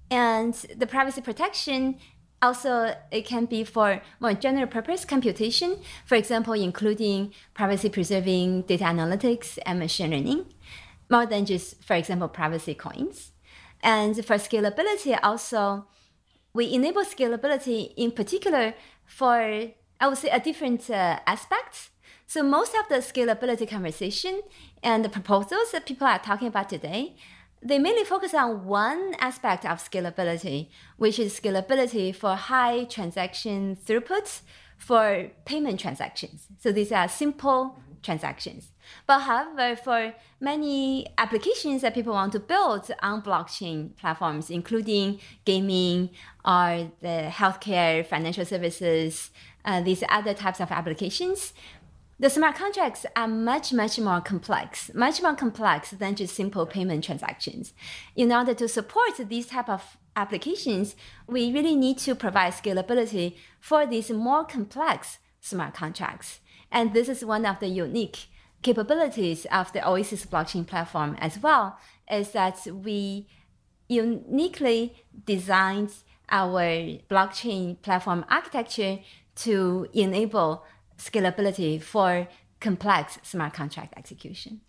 And 0.10 0.54
the 0.76 0.88
privacy 0.88 1.22
protection 1.22 1.98
also 2.42 2.96
it 3.12 3.26
can 3.26 3.46
be 3.46 3.64
for 3.64 4.02
more 4.20 4.34
general 4.34 4.68
purpose 4.68 5.06
computation, 5.06 5.78
for 6.06 6.16
example, 6.16 6.54
including 6.54 7.34
privacy 7.54 7.90
preserving 7.90 8.64
data 8.64 8.86
analytics 8.86 9.58
and 9.66 9.80
machine 9.80 10.12
learning, 10.12 10.46
more 11.10 11.26
than 11.26 11.46
just, 11.46 11.84
for 11.84 11.96
example, 11.96 12.28
privacy 12.28 12.74
coins. 12.74 13.32
And 13.82 14.16
for 14.26 14.36
scalability, 14.36 15.18
also, 15.24 15.88
we 16.54 16.74
enable 16.74 17.04
scalability 17.04 17.94
in 17.96 18.12
particular 18.12 18.74
for, 19.06 19.72
I 20.00 20.08
would 20.08 20.18
say, 20.18 20.30
a 20.30 20.40
different 20.40 20.90
uh, 20.90 21.20
aspects. 21.26 21.92
So 22.28 22.44
most 22.44 22.76
of 22.76 22.88
the 22.90 22.98
scalability 22.98 23.68
conversation 23.68 24.42
and 24.84 25.04
the 25.04 25.10
proposals 25.10 25.72
that 25.72 25.86
people 25.86 26.06
are 26.06 26.20
talking 26.20 26.48
about 26.48 26.70
today 26.70 27.16
they 27.62 27.78
mainly 27.80 28.04
focus 28.04 28.34
on 28.34 28.66
one 28.66 29.16
aspect 29.20 29.66
of 29.66 29.80
scalability, 29.80 30.70
which 30.98 31.20
is 31.20 31.38
scalability 31.38 32.16
for 32.16 32.36
high 32.36 32.86
transaction 32.86 33.76
throughput 33.76 34.42
for 34.78 35.30
payment 35.46 35.80
transactions. 35.80 36.48
So 36.58 36.72
these 36.72 36.92
are 36.92 37.08
simple 37.10 37.78
transactions. 38.02 38.72
But 39.06 39.20
however, 39.20 39.76
for 39.76 40.14
many 40.40 41.08
applications 41.18 41.82
that 41.82 41.94
people 41.94 42.14
want 42.14 42.32
to 42.32 42.40
build 42.40 42.90
on 43.02 43.22
blockchain 43.22 43.96
platforms, 43.98 44.50
including 44.50 45.20
gaming 45.46 46.10
or 46.46 46.92
the 47.02 47.30
healthcare, 47.30 48.06
financial 48.06 48.46
services, 48.46 49.32
uh, 49.66 49.82
these 49.82 50.04
other 50.10 50.34
types 50.34 50.60
of 50.60 50.72
applications, 50.72 51.54
the 52.20 52.30
smart 52.30 52.56
contracts 52.56 53.06
are 53.16 53.28
much, 53.30 53.72
much 53.72 53.98
more 53.98 54.20
complex, 54.20 54.92
much 54.94 55.22
more 55.22 55.36
complex 55.36 55.92
than 55.92 56.16
just 56.16 56.36
simple 56.36 56.66
payment 56.66 57.04
transactions. 57.06 57.74
In 58.16 58.34
order 58.34 58.54
to 58.56 58.68
support 58.68 59.16
these 59.30 59.48
type 59.48 59.70
of 59.70 59.98
applications, 60.18 60.98
we 61.28 61.54
really 61.54 61.78
need 61.78 61.98
to 62.00 62.16
provide 62.16 62.54
scalability 62.54 63.36
for 63.62 63.86
these 63.86 64.12
more 64.12 64.44
complex 64.44 65.20
smart 65.40 65.74
contracts. 65.74 66.42
And 66.72 66.94
this 66.94 67.08
is 67.08 67.24
one 67.24 67.46
of 67.46 67.60
the 67.62 67.68
unique 67.68 68.28
capabilities 68.62 69.48
of 69.50 69.72
the 69.72 69.88
Oasis 69.88 70.26
blockchain 70.26 70.68
platform 70.68 71.16
as 71.20 71.40
well, 71.40 71.80
is 72.12 72.32
that 72.32 72.68
we 72.68 73.28
uniquely 73.88 74.94
designed 75.26 75.92
our 76.30 76.62
blockchain 77.10 77.82
platform 77.82 78.26
architecture 78.30 79.00
to 79.36 79.88
enable 79.94 80.66
scalability 81.00 81.82
for 81.82 82.28
complex 82.60 83.18
smart 83.24 83.54
contract 83.54 83.94
execution. 83.98 84.62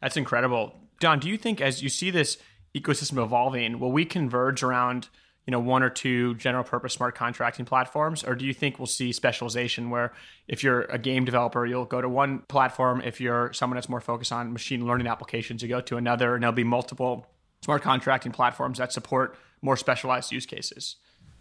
That's 0.00 0.16
incredible. 0.16 0.74
Dawn, 1.00 1.20
do 1.20 1.28
you 1.28 1.38
think 1.38 1.60
as 1.60 1.82
you 1.82 1.88
see 1.88 2.10
this 2.10 2.38
ecosystem 2.74 3.22
evolving, 3.22 3.78
will 3.78 3.92
we 3.92 4.04
converge 4.04 4.62
around 4.62 5.08
you 5.46 5.52
know 5.52 5.60
one 5.60 5.82
or 5.82 5.90
two 5.90 6.34
general 6.34 6.64
purpose 6.64 6.94
smart 6.94 7.14
contracting 7.14 7.64
platforms 7.64 8.24
or 8.24 8.34
do 8.34 8.44
you 8.44 8.52
think 8.52 8.78
we'll 8.78 8.86
see 8.86 9.12
specialization 9.12 9.90
where 9.90 10.12
if 10.48 10.64
you're 10.64 10.82
a 10.82 10.98
game 10.98 11.24
developer 11.24 11.64
you'll 11.64 11.84
go 11.84 12.00
to 12.00 12.08
one 12.08 12.40
platform 12.48 13.00
if 13.02 13.20
you're 13.20 13.52
someone 13.52 13.76
that's 13.76 13.88
more 13.88 14.00
focused 14.00 14.32
on 14.32 14.52
machine 14.52 14.84
learning 14.84 15.06
applications 15.06 15.62
you 15.62 15.68
go 15.68 15.80
to 15.80 15.96
another 15.96 16.34
and 16.34 16.42
there'll 16.42 16.52
be 16.52 16.64
multiple 16.64 17.26
smart 17.62 17.80
contracting 17.80 18.32
platforms 18.32 18.78
that 18.78 18.92
support 18.92 19.36
more 19.62 19.76
specialized 19.76 20.32
use 20.32 20.46
cases 20.46 20.96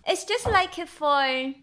it's 0.05 0.23
just 0.23 0.45
like 0.45 0.75
for 0.87 1.53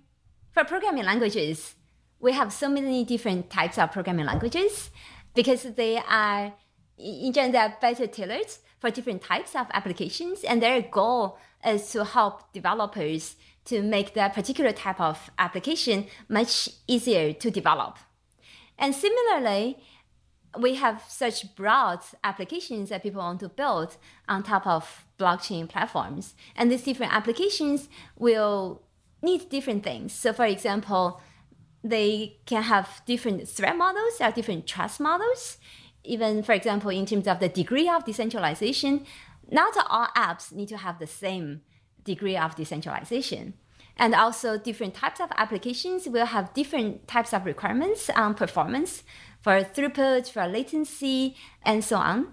for 0.51 0.65
programming 0.65 1.05
languages 1.05 1.77
we 2.23 2.33
have 2.33 2.53
so 2.53 2.69
many 2.69 3.05
different 3.05 3.51
types 3.51 3.77
of 3.77 3.93
programming 3.93 4.25
languages 4.25 4.91
because 5.35 5.65
they 5.75 5.99
are 5.99 6.55
in 6.97 7.33
general 7.33 7.75
better 7.81 8.07
tailored 8.07 8.47
for 8.79 8.91
different 8.91 9.21
types 9.23 9.55
of 9.55 9.67
applications 9.75 10.45
and 10.45 10.63
their 10.63 10.81
goal 10.81 11.37
is 11.67 11.91
to 11.91 12.05
help 12.05 12.53
developers 12.53 13.37
to 13.65 13.83
make 13.83 14.15
that 14.15 14.35
particular 14.35 14.73
type 14.73 15.01
of 15.01 15.31
application 15.39 16.07
much 16.29 16.69
easier 16.87 17.33
to 17.33 17.51
develop. 17.51 17.99
And 18.79 18.95
similarly 18.95 19.79
we 20.59 20.75
have 20.77 21.03
such 21.09 21.57
broad 21.57 22.01
applications 22.23 22.91
that 22.91 23.03
people 23.03 23.21
want 23.21 23.41
to 23.41 23.49
build 23.49 23.97
on 24.29 24.43
top 24.43 24.67
of 24.67 25.07
blockchain 25.19 25.69
platforms. 25.69 26.35
And 26.55 26.71
these 26.71 26.83
different 26.83 27.15
applications 27.15 27.89
will 28.17 28.83
need 29.23 29.49
different 29.49 29.83
things. 29.83 30.13
So 30.13 30.33
for 30.33 30.45
example 30.45 31.21
they 31.85 32.37
can 32.47 32.63
have 32.65 33.03
different 33.07 33.49
threat 33.49 33.77
models 33.77 34.21
or 34.21 34.31
different 34.31 34.67
trust 34.67 35.01
models. 35.01 35.59
Even, 36.05 36.43
for 36.43 36.53
example, 36.53 36.91
in 36.91 37.07
terms 37.07 37.27
of 37.27 37.41
the 37.41 37.49
degree 37.49 37.89
of 37.89 38.05
decentralization, 38.05 39.05
not 39.51 39.77
all 39.89 40.07
apps 40.17 40.53
need 40.53 40.69
to 40.69 40.77
have 40.77 40.99
the 40.99 41.07
same 41.07 41.63
degree 42.05 42.37
of 42.37 42.57
decentralization. 42.57 43.55
And 43.97 44.15
also, 44.15 44.59
different 44.59 44.95
types 44.95 45.21
of 45.21 45.31
applications 45.37 46.09
will 46.09 46.27
have 46.27 46.55
different 46.55 47.07
types 47.07 47.35
of 47.35 47.45
requirements 47.45 48.09
on 48.11 48.35
performance 48.35 49.03
for 49.43 49.63
throughput, 49.63 50.31
for 50.31 50.47
latency, 50.47 51.37
and 51.63 51.85
so 51.85 51.97
on. 51.97 52.29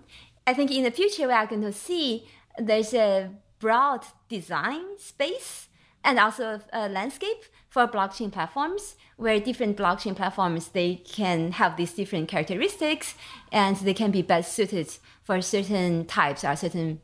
I 0.47 0.53
think 0.53 0.71
in 0.71 0.83
the 0.83 0.91
future, 0.91 1.27
we 1.27 1.33
are 1.33 1.47
going 1.47 1.61
to 1.61 1.73
see 1.73 2.27
there's 2.57 2.93
a 2.93 3.31
broad 3.59 4.05
design 4.29 4.97
space 4.97 5.67
and 6.03 6.17
also 6.17 6.61
a 6.71 6.87
landscape 6.87 7.43
for 7.67 7.87
blockchain 7.87 8.31
platforms 8.31 8.95
where 9.19 9.39
different 9.39 9.75
blockchain 9.77 10.15
platforms 10.15 10.69
they 10.69 10.95
can 10.95 11.51
have 11.51 11.75
these 11.75 11.93
different 11.93 12.29
characteristics 12.29 13.15
and 13.51 13.75
they 13.77 13.93
can 13.93 14.11
be 14.11 14.21
best 14.21 14.53
suited 14.53 14.89
for 15.23 15.41
certain 15.41 16.05
types 16.05 16.43
or 16.43 16.55
certain 16.55 17.01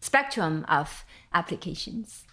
spectrum 0.00 0.64
of 0.68 1.04
applications 1.32 2.24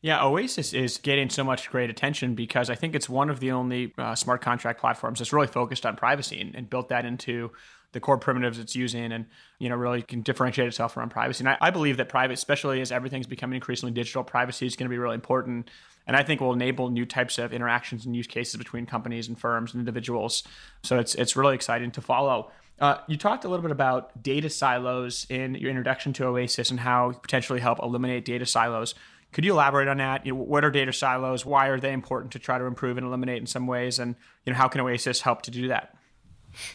Yeah, 0.00 0.24
Oasis 0.24 0.72
is 0.72 0.98
getting 0.98 1.28
so 1.28 1.42
much 1.42 1.70
great 1.70 1.90
attention 1.90 2.36
because 2.36 2.70
I 2.70 2.76
think 2.76 2.94
it's 2.94 3.08
one 3.08 3.30
of 3.30 3.40
the 3.40 3.50
only 3.50 3.92
uh, 3.98 4.14
smart 4.14 4.40
contract 4.40 4.80
platforms 4.80 5.18
that's 5.18 5.32
really 5.32 5.48
focused 5.48 5.84
on 5.84 5.96
privacy 5.96 6.40
and, 6.40 6.54
and, 6.54 6.70
built 6.70 6.88
that 6.90 7.04
into 7.04 7.50
the 7.92 8.00
core 8.00 8.18
primitives 8.18 8.58
it's 8.58 8.76
using 8.76 9.12
and 9.12 9.26
you 9.58 9.68
know 9.68 9.74
really 9.74 10.02
can 10.02 10.20
differentiate 10.22 10.68
itself 10.68 10.96
around 10.96 11.08
privacy. 11.10 11.42
And 11.42 11.48
I, 11.48 11.56
I 11.60 11.70
believe 11.70 11.96
that 11.96 12.08
private, 12.08 12.34
especially 12.34 12.80
as 12.80 12.92
everything's 12.92 13.26
becoming 13.26 13.56
increasingly 13.56 13.92
digital, 13.92 14.22
privacy 14.22 14.66
is 14.66 14.76
going 14.76 14.88
to 14.88 14.90
be 14.90 14.98
really 14.98 15.14
important 15.14 15.70
and 16.08 16.16
I 16.16 16.22
think 16.22 16.40
will 16.40 16.54
enable 16.54 16.88
new 16.88 17.04
types 17.04 17.38
of 17.38 17.52
interactions 17.52 18.06
and 18.06 18.16
use 18.16 18.26
cases 18.26 18.56
between 18.56 18.86
companies 18.86 19.28
and 19.28 19.38
firms 19.38 19.74
and 19.74 19.80
individuals. 19.80 20.42
So 20.82 20.98
it's 20.98 21.14
it's 21.14 21.36
really 21.36 21.54
exciting 21.54 21.90
to 21.92 22.00
follow. 22.00 22.50
Uh, 22.80 22.96
you 23.06 23.16
talked 23.16 23.44
a 23.44 23.48
little 23.48 23.62
bit 23.62 23.70
about 23.70 24.22
data 24.22 24.48
silos 24.48 25.26
in 25.28 25.54
your 25.56 25.68
introduction 25.68 26.12
to 26.14 26.24
Oasis 26.24 26.70
and 26.70 26.80
how 26.80 27.12
potentially 27.12 27.60
help 27.60 27.80
eliminate 27.82 28.24
data 28.24 28.46
silos. 28.46 28.94
Could 29.32 29.44
you 29.44 29.52
elaborate 29.52 29.88
on 29.88 29.98
that? 29.98 30.24
You 30.24 30.32
know, 30.32 30.40
what 30.40 30.64
are 30.64 30.70
data 30.70 30.92
silos? 30.92 31.44
Why 31.44 31.66
are 31.66 31.78
they 31.78 31.92
important 31.92 32.32
to 32.32 32.38
try 32.38 32.56
to 32.56 32.64
improve 32.64 32.96
and 32.96 33.06
eliminate 33.06 33.38
in 33.38 33.46
some 33.46 33.66
ways? 33.66 33.98
And 33.98 34.16
you 34.46 34.52
know, 34.52 34.56
how 34.56 34.68
can 34.68 34.80
Oasis 34.80 35.20
help 35.20 35.42
to 35.42 35.50
do 35.50 35.68
that? 35.68 35.94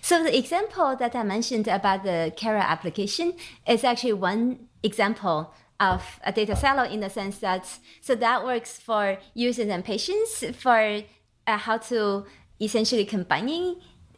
So 0.01 0.23
the 0.23 0.37
example 0.37 0.95
that 0.95 1.15
I 1.15 1.23
mentioned 1.23 1.67
about 1.67 2.03
the 2.03 2.31
Kara 2.37 2.61
application 2.61 3.33
is 3.67 3.83
actually 3.83 4.13
one 4.13 4.67
example 4.83 5.53
of 5.91 6.19
a 6.23 6.31
data 6.31 6.55
silo 6.55 6.83
in 6.83 6.99
the 7.05 7.09
sense 7.09 7.37
that 7.39 7.65
so 8.01 8.13
that 8.15 8.43
works 8.43 8.71
for 8.87 9.17
users 9.33 9.67
and 9.67 9.83
patients 9.83 10.31
for 10.63 10.79
uh, 11.47 11.57
how 11.57 11.77
to 11.77 12.25
essentially 12.59 13.05
combining 13.05 13.65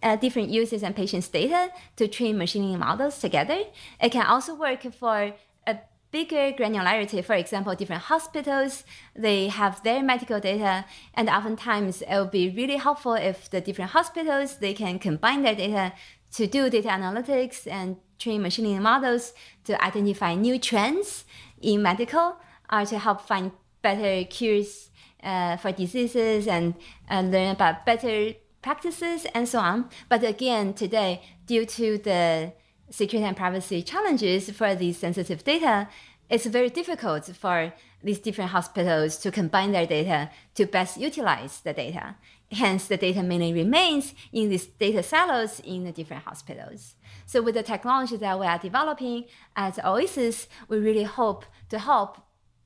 uh, 0.03 0.15
different 0.15 0.49
users 0.49 0.83
and 0.83 0.95
patients' 0.95 1.27
data 1.27 1.69
to 1.95 2.07
train 2.07 2.37
machine 2.37 2.63
learning 2.63 2.79
models 2.79 3.19
together. 3.19 3.59
It 3.99 4.11
can 4.11 4.25
also 4.25 4.53
work 4.53 4.83
for 4.93 5.33
a 5.65 5.77
bigger 6.11 6.51
granularity. 6.59 7.23
For 7.23 7.33
example, 7.33 7.73
different 7.75 8.03
hospitals, 8.03 8.83
they 9.15 9.47
have 9.47 9.81
their 9.83 10.03
medical 10.03 10.39
data, 10.39 10.85
and 11.15 11.27
oftentimes 11.29 12.03
it 12.03 12.15
will 12.15 12.33
be 12.41 12.49
really 12.49 12.77
helpful 12.77 13.15
if 13.15 13.49
the 13.49 13.61
different 13.61 13.91
hospitals, 13.91 14.57
they 14.57 14.73
can 14.73 14.99
combine 14.99 15.41
their 15.41 15.55
data 15.55 15.93
to 16.35 16.45
do 16.47 16.69
data 16.69 16.89
analytics 16.89 17.65
and 17.65 17.97
train 18.19 18.41
machine 18.41 18.65
learning 18.65 18.83
models 18.83 19.33
to 19.63 19.81
identify 19.83 20.35
new 20.35 20.59
trends 20.59 21.25
in 21.65 21.81
medical 21.81 22.37
or 22.71 22.85
to 22.85 22.97
help 22.99 23.21
find 23.21 23.51
better 23.81 24.23
cures 24.25 24.89
uh, 25.23 25.57
for 25.57 25.71
diseases 25.71 26.47
and 26.47 26.75
uh, 27.09 27.21
learn 27.21 27.51
about 27.51 27.85
better 27.85 28.33
practices 28.61 29.25
and 29.33 29.47
so 29.47 29.59
on. 29.59 29.89
But 30.07 30.23
again, 30.23 30.73
today, 30.73 31.21
due 31.45 31.65
to 31.65 31.97
the 31.97 32.53
security 32.89 33.27
and 33.27 33.35
privacy 33.35 33.81
challenges 33.81 34.49
for 34.51 34.75
these 34.75 34.97
sensitive 34.97 35.43
data, 35.43 35.87
it's 36.29 36.45
very 36.45 36.69
difficult 36.69 37.25
for 37.35 37.73
these 38.03 38.19
different 38.19 38.51
hospitals 38.51 39.17
to 39.17 39.31
combine 39.31 39.71
their 39.71 39.85
data 39.85 40.29
to 40.55 40.65
best 40.65 40.97
utilize 40.97 41.61
the 41.61 41.73
data. 41.73 42.15
Hence, 42.51 42.87
the 42.87 42.97
data 42.97 43.23
mainly 43.23 43.53
remains 43.53 44.13
in 44.31 44.49
these 44.49 44.67
data 44.67 45.01
silos 45.01 45.59
in 45.61 45.83
the 45.83 45.91
different 45.91 46.23
hospitals. 46.23 46.95
So, 47.25 47.41
with 47.41 47.55
the 47.55 47.63
technology 47.63 48.17
that 48.17 48.39
we 48.39 48.45
are 48.45 48.59
developing 48.59 49.25
at 49.55 49.83
Oasis, 49.83 50.47
we 50.67 50.77
really 50.77 51.03
hope 51.03 51.45
to 51.69 51.79
help 51.79 52.19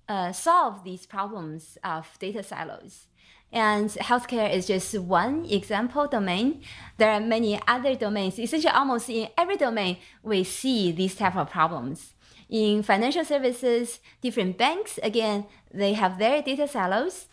uh, 0.08 0.32
solve 0.32 0.84
these 0.84 1.06
problems 1.06 1.78
of 1.84 2.18
data 2.20 2.44
silos. 2.44 3.08
And 3.52 3.90
healthcare 3.90 4.54
is 4.54 4.68
just 4.68 4.98
one 5.00 5.46
example 5.46 6.08
domain. 6.08 6.62
There 6.98 7.12
are 7.12 7.20
many 7.20 7.60
other 7.68 7.96
domains. 7.96 8.38
Essentially, 8.38 8.72
almost 8.72 9.10
in 9.10 9.30
every 9.38 9.58
domain, 9.58 9.98
we 10.22 10.44
see 10.44 10.92
these 10.92 11.16
type 11.16 11.36
of 11.36 11.50
problems. 11.50 12.14
In 12.50 12.84
financial 12.84 13.24
services, 13.24 14.00
different 14.22 14.58
banks, 14.58 15.00
again, 15.02 15.46
they 15.74 15.94
have 15.94 16.20
their 16.20 16.42
data 16.42 16.68
silos. 16.68 17.28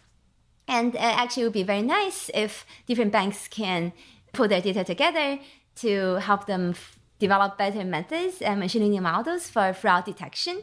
And 0.68 0.97
uh, 0.97 1.00
actually, 1.00 1.42
it 1.42 1.47
would 1.47 1.52
be 1.52 1.62
very 1.62 1.83
nice 1.83 2.30
if 2.35 2.64
different 2.87 3.12
banks 3.12 3.49
can 3.49 3.92
put 4.33 4.50
their 4.50 4.61
data 4.61 4.85
together 4.85 5.38
to 5.76 6.14
help 6.16 6.47
them 6.47 6.75
develop 7.18 7.58
better 7.58 7.85
methods 7.85 8.42
and 8.42 8.61
machine 8.61 8.82
learning 8.82 9.02
models 9.02 9.49
for 9.49 9.73
fraud 9.73 10.04
detection 10.04 10.62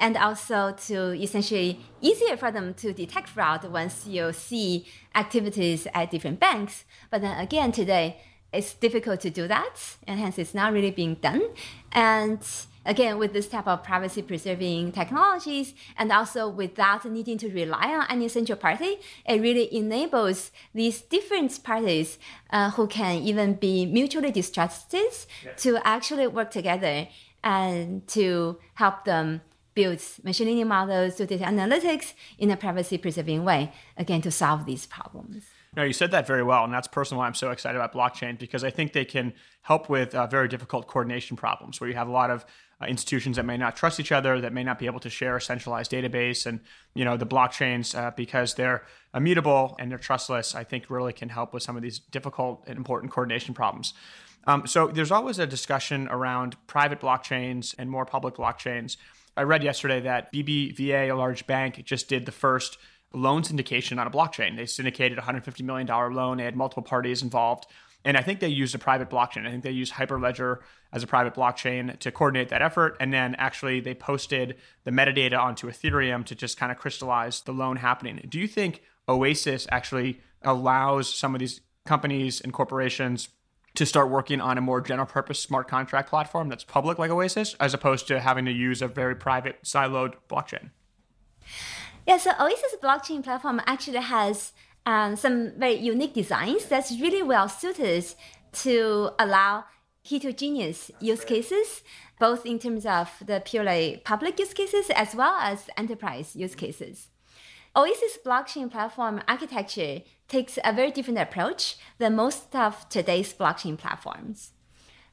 and 0.00 0.16
also 0.16 0.72
to 0.72 1.12
essentially 1.20 1.80
easier 2.00 2.36
for 2.36 2.50
them 2.50 2.74
to 2.74 2.92
detect 2.92 3.28
fraud 3.28 3.64
once 3.64 4.06
you 4.06 4.32
see 4.32 4.86
activities 5.14 5.86
at 5.92 6.10
different 6.10 6.38
banks. 6.38 6.84
But 7.10 7.22
then 7.22 7.38
again, 7.38 7.72
today 7.72 8.20
it's 8.52 8.74
difficult 8.74 9.20
to 9.20 9.30
do 9.30 9.46
that, 9.48 9.96
and 10.06 10.18
hence 10.18 10.38
it's 10.38 10.54
not 10.54 10.72
really 10.72 10.90
being 10.90 11.16
done. 11.16 11.42
And 11.92 12.40
again, 12.88 13.18
with 13.18 13.32
this 13.32 13.48
type 13.48 13.68
of 13.68 13.84
privacy 13.84 14.22
preserving 14.22 14.92
technologies, 14.92 15.74
and 15.96 16.10
also 16.10 16.48
without 16.48 17.04
needing 17.04 17.38
to 17.38 17.48
rely 17.50 17.92
on 17.92 18.06
any 18.10 18.28
central 18.28 18.58
party, 18.58 18.96
it 19.26 19.40
really 19.40 19.72
enables 19.72 20.50
these 20.74 21.02
different 21.02 21.62
parties 21.62 22.18
uh, 22.50 22.70
who 22.70 22.86
can 22.88 23.16
even 23.22 23.54
be 23.54 23.86
mutually 23.86 24.32
distrusted 24.32 25.12
to 25.58 25.78
actually 25.86 26.26
work 26.26 26.50
together 26.50 27.06
and 27.44 28.08
to 28.08 28.58
help 28.74 29.04
them 29.04 29.42
build 29.74 30.00
machine 30.24 30.48
learning 30.48 30.66
models, 30.66 31.14
do 31.16 31.26
data 31.26 31.44
analytics 31.44 32.14
in 32.38 32.50
a 32.50 32.56
privacy 32.56 32.98
preserving 32.98 33.44
way, 33.44 33.72
again, 33.96 34.20
to 34.22 34.30
solve 34.30 34.64
these 34.66 34.86
problems. 34.86 35.44
No, 35.76 35.84
you 35.84 35.92
said 35.92 36.10
that 36.10 36.26
very 36.26 36.42
well. 36.42 36.64
And 36.64 36.72
that's 36.72 36.88
personally 36.88 37.20
why 37.20 37.26
I'm 37.26 37.34
so 37.34 37.50
excited 37.50 37.76
about 37.76 37.92
blockchain 37.92 38.38
because 38.38 38.64
I 38.64 38.70
think 38.70 38.92
they 38.92 39.04
can 39.04 39.34
help 39.62 39.88
with 39.88 40.14
uh, 40.14 40.26
very 40.26 40.48
difficult 40.48 40.88
coordination 40.88 41.36
problems 41.36 41.80
where 41.80 41.88
you 41.88 41.94
have 41.94 42.08
a 42.08 42.10
lot 42.10 42.30
of 42.30 42.44
uh, 42.80 42.86
institutions 42.86 43.36
that 43.36 43.44
may 43.44 43.56
not 43.56 43.76
trust 43.76 43.98
each 43.98 44.12
other, 44.12 44.40
that 44.40 44.52
may 44.52 44.62
not 44.62 44.78
be 44.78 44.86
able 44.86 45.00
to 45.00 45.10
share 45.10 45.36
a 45.36 45.40
centralized 45.40 45.90
database. 45.90 46.46
And, 46.46 46.60
you 46.94 47.04
know, 47.04 47.16
the 47.16 47.26
blockchains, 47.26 47.98
uh, 47.98 48.12
because 48.16 48.54
they're 48.54 48.84
immutable 49.14 49.76
and 49.78 49.90
they're 49.90 49.98
trustless, 49.98 50.54
I 50.54 50.64
think 50.64 50.88
really 50.88 51.12
can 51.12 51.28
help 51.28 51.52
with 51.52 51.62
some 51.62 51.76
of 51.76 51.82
these 51.82 51.98
difficult 51.98 52.64
and 52.66 52.76
important 52.76 53.12
coordination 53.12 53.54
problems. 53.54 53.94
Um, 54.46 54.66
so 54.66 54.86
there's 54.86 55.10
always 55.10 55.38
a 55.38 55.46
discussion 55.46 56.08
around 56.08 56.56
private 56.66 57.00
blockchains 57.00 57.74
and 57.78 57.90
more 57.90 58.06
public 58.06 58.36
blockchains. 58.36 58.96
I 59.36 59.42
read 59.42 59.62
yesterday 59.62 60.00
that 60.00 60.32
BBVA, 60.32 61.10
a 61.10 61.14
large 61.14 61.46
bank, 61.46 61.84
just 61.84 62.08
did 62.08 62.26
the 62.26 62.32
first 62.32 62.78
loan 63.12 63.42
syndication 63.42 63.98
on 63.98 64.06
a 64.06 64.10
blockchain. 64.10 64.56
They 64.56 64.66
syndicated 64.66 65.18
a 65.18 65.22
$150 65.22 65.62
million 65.62 65.86
loan. 65.86 66.38
They 66.38 66.44
had 66.44 66.56
multiple 66.56 66.82
parties 66.82 67.22
involved. 67.22 67.66
And 68.04 68.16
I 68.16 68.22
think 68.22 68.40
they 68.40 68.48
used 68.48 68.74
a 68.74 68.78
private 68.78 69.10
blockchain. 69.10 69.46
I 69.46 69.50
think 69.50 69.64
they 69.64 69.70
used 69.70 69.94
Hyperledger 69.94 70.60
as 70.92 71.02
a 71.02 71.06
private 71.06 71.34
blockchain 71.34 71.98
to 71.98 72.10
coordinate 72.10 72.48
that 72.48 72.62
effort. 72.62 72.96
And 73.00 73.12
then 73.12 73.34
actually 73.34 73.80
they 73.80 73.94
posted 73.94 74.56
the 74.84 74.90
metadata 74.90 75.38
onto 75.38 75.68
Ethereum 75.68 76.24
to 76.26 76.34
just 76.34 76.56
kind 76.56 76.72
of 76.72 76.78
crystallize 76.78 77.42
the 77.42 77.52
loan 77.52 77.76
happening. 77.76 78.24
Do 78.28 78.38
you 78.38 78.48
think 78.48 78.82
Oasis 79.08 79.66
actually 79.70 80.20
allows 80.42 81.12
some 81.12 81.34
of 81.34 81.40
these 81.40 81.60
companies 81.84 82.40
and 82.40 82.52
corporations 82.52 83.28
to 83.74 83.86
start 83.86 84.10
working 84.10 84.40
on 84.40 84.58
a 84.58 84.60
more 84.60 84.80
general 84.80 85.06
purpose 85.06 85.38
smart 85.38 85.68
contract 85.68 86.08
platform 86.08 86.48
that's 86.48 86.64
public 86.64 86.98
like 86.98 87.10
Oasis, 87.10 87.54
as 87.60 87.74
opposed 87.74 88.06
to 88.08 88.20
having 88.20 88.44
to 88.44 88.52
use 88.52 88.82
a 88.82 88.88
very 88.88 89.14
private 89.14 89.62
siloed 89.62 90.14
blockchain? 90.28 90.70
Yeah, 92.06 92.16
so 92.16 92.32
Oasis 92.40 92.74
blockchain 92.82 93.22
platform 93.22 93.60
actually 93.66 93.98
has 93.98 94.52
um, 94.86 95.16
some 95.16 95.52
very 95.58 95.74
unique 95.74 96.14
designs 96.14 96.66
that's 96.66 97.00
really 97.00 97.22
well 97.22 97.48
suited 97.48 98.04
to 98.52 99.10
allow 99.18 99.64
heterogeneous 100.08 100.90
use 101.00 101.24
cases, 101.24 101.82
both 102.18 102.46
in 102.46 102.58
terms 102.58 102.86
of 102.86 103.10
the 103.24 103.42
purely 103.44 104.00
public 104.04 104.38
use 104.38 104.54
cases 104.54 104.90
as 104.90 105.14
well 105.14 105.36
as 105.40 105.68
enterprise 105.76 106.34
use 106.34 106.54
cases. 106.54 107.08
Oasis 107.76 108.18
blockchain 108.24 108.70
platform 108.70 109.20
architecture 109.28 110.00
takes 110.26 110.58
a 110.64 110.72
very 110.72 110.90
different 110.90 111.18
approach 111.18 111.76
than 111.98 112.16
most 112.16 112.54
of 112.54 112.88
today's 112.88 113.32
blockchain 113.32 113.76
platforms. 113.78 114.52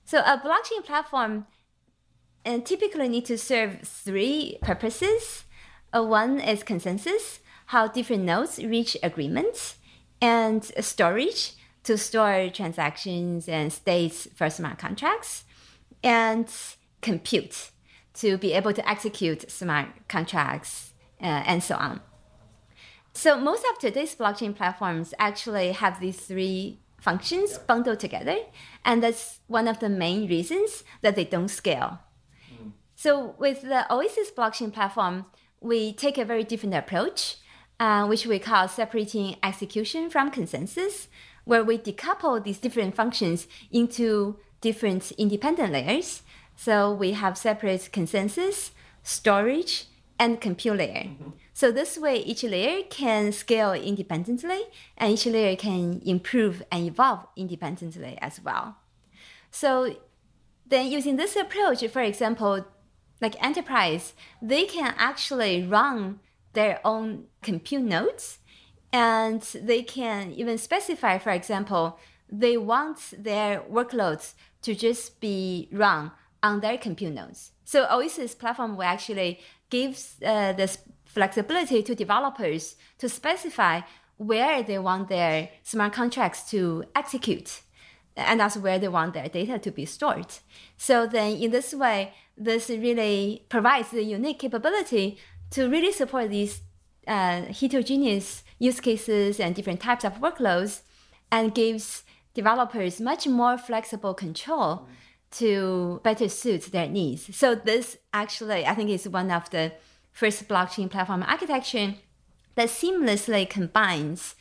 So 0.06 0.20
a 0.20 0.38
blockchain 0.38 0.84
platform 0.84 1.48
uh, 2.46 2.60
typically 2.60 3.10
need 3.10 3.26
to 3.26 3.38
serve 3.38 3.82
three 3.84 4.58
purposes. 4.62 5.44
Uh, 5.96 6.04
one 6.04 6.40
is 6.40 6.64
consensus, 6.64 7.40
how 7.68 7.88
different 7.88 8.24
nodes 8.24 8.64
reach 8.64 8.98
agreements, 9.02 9.76
and 10.22 10.64
storage 10.80 11.54
to 11.84 11.98
store 11.98 12.50
transactions 12.50 13.48
and 13.48 13.72
states 13.72 14.28
for 14.36 14.50
smart 14.50 14.78
contracts, 14.80 15.44
and 16.04 16.48
compute 17.02 17.72
to 18.14 18.38
be 18.38 18.54
able 18.54 18.74
to 18.74 18.90
execute 18.90 19.50
smart 19.52 19.88
contracts 20.08 20.94
uh, 21.22 21.44
and 21.46 21.64
so 21.64 21.76
on. 21.76 22.02
So 23.14 23.40
most 23.40 23.64
of 23.72 23.80
today's 23.80 24.16
blockchain 24.16 24.56
platforms 24.56 25.14
actually 25.20 25.72
have 25.72 26.00
these 26.00 26.20
three 26.20 26.80
functions 27.00 27.58
bundled 27.58 28.00
together, 28.00 28.38
and 28.84 29.02
that's 29.04 29.40
one 29.48 29.68
of 29.68 29.80
the 29.80 29.90
main 29.90 30.28
reasons 30.28 30.84
that 31.02 31.16
they 31.16 31.24
don't 31.24 31.50
scale. 31.50 32.00
Mm. 32.52 32.72
So 32.96 33.36
with 33.38 33.62
the 33.62 33.92
Oasis 33.94 34.32
blockchain 34.32 34.74
platform, 34.74 35.26
we 35.62 35.94
take 35.94 36.18
a 36.18 36.26
very 36.26 36.44
different 36.44 36.76
approach, 36.76 37.38
uh, 37.80 38.06
which 38.08 38.26
we 38.26 38.40
call 38.40 38.68
separating 38.68 39.36
execution 39.44 40.10
from 40.10 40.32
consensus, 40.32 41.08
where 41.44 41.64
we 41.64 41.78
decouple 41.78 42.44
these 42.44 42.60
different 42.60 42.96
functions 42.96 43.48
into 43.72 44.38
different 44.62 45.12
independent 45.12 45.72
layers. 45.72 46.24
So 46.56 46.92
we 46.92 47.12
have 47.12 47.38
separate 47.38 47.90
consensus, 47.92 48.72
storage, 49.04 49.86
and 50.18 50.40
compute 50.40 50.78
layer. 50.78 51.04
Mm-hmm. 51.04 51.30
So 51.54 51.72
this 51.72 51.98
way, 51.98 52.18
each 52.18 52.44
layer 52.44 52.84
can 52.90 53.32
scale 53.32 53.74
independently, 53.74 54.62
and 54.98 55.14
each 55.14 55.26
layer 55.26 55.56
can 55.56 56.02
improve 56.06 56.64
and 56.72 56.86
evolve 56.86 57.28
independently 57.36 58.18
as 58.22 58.42
well. 58.42 58.78
So 59.52 59.96
then 60.66 60.92
using 60.92 61.18
this 61.18 61.36
approach, 61.36 61.86
for 61.88 62.02
example, 62.02 62.66
like 63.22 63.42
enterprise, 63.44 64.14
they 64.42 64.66
can 64.66 64.94
actually 64.98 65.64
run 65.64 66.20
their 66.56 66.80
own 66.84 67.26
compute 67.42 67.84
nodes 67.84 68.40
and 68.92 69.42
they 69.62 69.84
can 69.84 70.32
even 70.32 70.58
specify, 70.58 71.18
for 71.18 71.32
example, 71.32 72.00
they 72.30 72.58
want 72.58 73.14
their 73.18 73.62
workloads 73.62 74.34
to 74.62 74.74
just 74.74 75.20
be 75.20 75.70
run 75.72 76.12
on 76.42 76.62
their 76.62 76.78
compute 76.78 77.14
nodes. 77.14 77.52
So 77.66 77.88
Oasis 77.92 78.36
platform 78.36 78.76
will 78.76 78.84
actually 78.84 79.40
gives 79.70 80.16
uh, 80.26 80.54
this 80.54 80.80
flexibility 81.06 81.84
to 81.84 81.96
developers 81.96 82.76
to 82.98 83.10
specify 83.10 83.82
where 84.18 84.64
they 84.64 84.80
want 84.80 85.10
their 85.10 85.50
smart 85.64 85.94
contracts 85.94 86.50
to 86.52 86.86
execute 86.96 87.62
and 88.18 88.40
that's 88.40 88.58
where 88.58 88.80
they 88.80 88.88
want 88.88 89.14
their 89.14 89.28
data 89.28 89.60
to 89.60 89.72
be 89.72 89.86
stored. 89.86 90.28
So 90.78 91.06
then 91.06 91.36
in 91.36 91.52
this 91.52 91.74
way, 91.74 92.14
this 92.38 92.70
really 92.70 93.46
provides 93.50 93.90
the 93.92 94.04
unique 94.04 94.40
capability 94.40 95.18
to 95.56 95.70
really 95.70 95.94
support 95.94 96.30
these 96.30 96.60
uh, 97.08 97.44
heterogeneous 97.44 98.44
use 98.60 98.82
cases 98.82 99.40
and 99.40 99.56
different 99.56 99.80
types 99.80 100.04
of 100.04 100.16
workloads 100.16 100.82
and 101.32 101.56
gives 101.56 102.04
developers 102.34 103.00
much 103.00 103.26
more 103.26 103.58
flexible 103.58 104.14
control 104.14 104.86
to 105.32 106.02
better 106.04 106.28
suit 106.28 106.64
their 106.74 106.90
needs. 106.90 107.34
So 107.34 107.56
this 107.56 107.98
actually, 108.14 108.66
I 108.66 108.76
think, 108.76 108.90
is 108.90 109.08
one 109.08 109.32
of 109.32 109.50
the 109.50 109.72
first 110.12 110.46
blockchain 110.50 110.92
platform 110.92 111.24
architecture 111.24 111.96
that 112.56 112.68
seamlessly 112.68 113.50
combines 113.50 114.36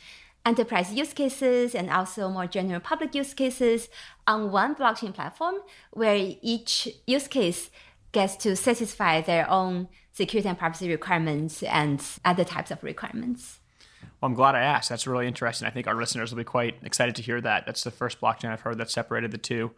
enterprise 0.45 0.93
use 0.93 1.13
cases 1.13 1.73
and 1.73 1.89
also 1.89 2.27
more 2.27 2.45
general 2.45 2.81
public 2.81 3.15
use 3.15 3.33
cases 3.33 3.87
on 4.27 4.51
one 4.51 4.75
blockchain 4.75 5.13
platform 5.13 5.55
where 5.91 6.33
each 6.41 6.89
use 7.07 7.29
case 7.29 7.69
gets 8.15 8.37
to 8.37 8.55
satisfy 8.55 9.21
their 9.21 9.47
own 9.49 9.89
security 10.13 10.47
and 10.47 10.57
privacy 10.57 10.89
requirements 10.89 11.61
and 11.63 12.01
other 12.23 12.45
types 12.45 12.71
of 12.71 12.81
requirements. 12.81 13.59
Well, 14.01 14.29
I'm 14.29 14.33
glad 14.33 14.55
I 14.55 14.61
asked. 14.61 14.87
That's 14.87 15.05
really 15.05 15.27
interesting. 15.27 15.67
I 15.67 15.71
think 15.71 15.85
our 15.85 15.95
listeners 15.95 16.31
will 16.31 16.37
be 16.37 16.45
quite 16.45 16.75
excited 16.81 17.15
to 17.17 17.21
hear 17.21 17.41
that. 17.41 17.65
That's 17.65 17.83
the 17.83 17.91
first 17.91 18.21
blockchain 18.21 18.51
I've 18.51 18.61
heard 18.61 18.77
that 18.77 18.89
separated 18.89 19.31
the 19.31 19.37
two. 19.37 19.71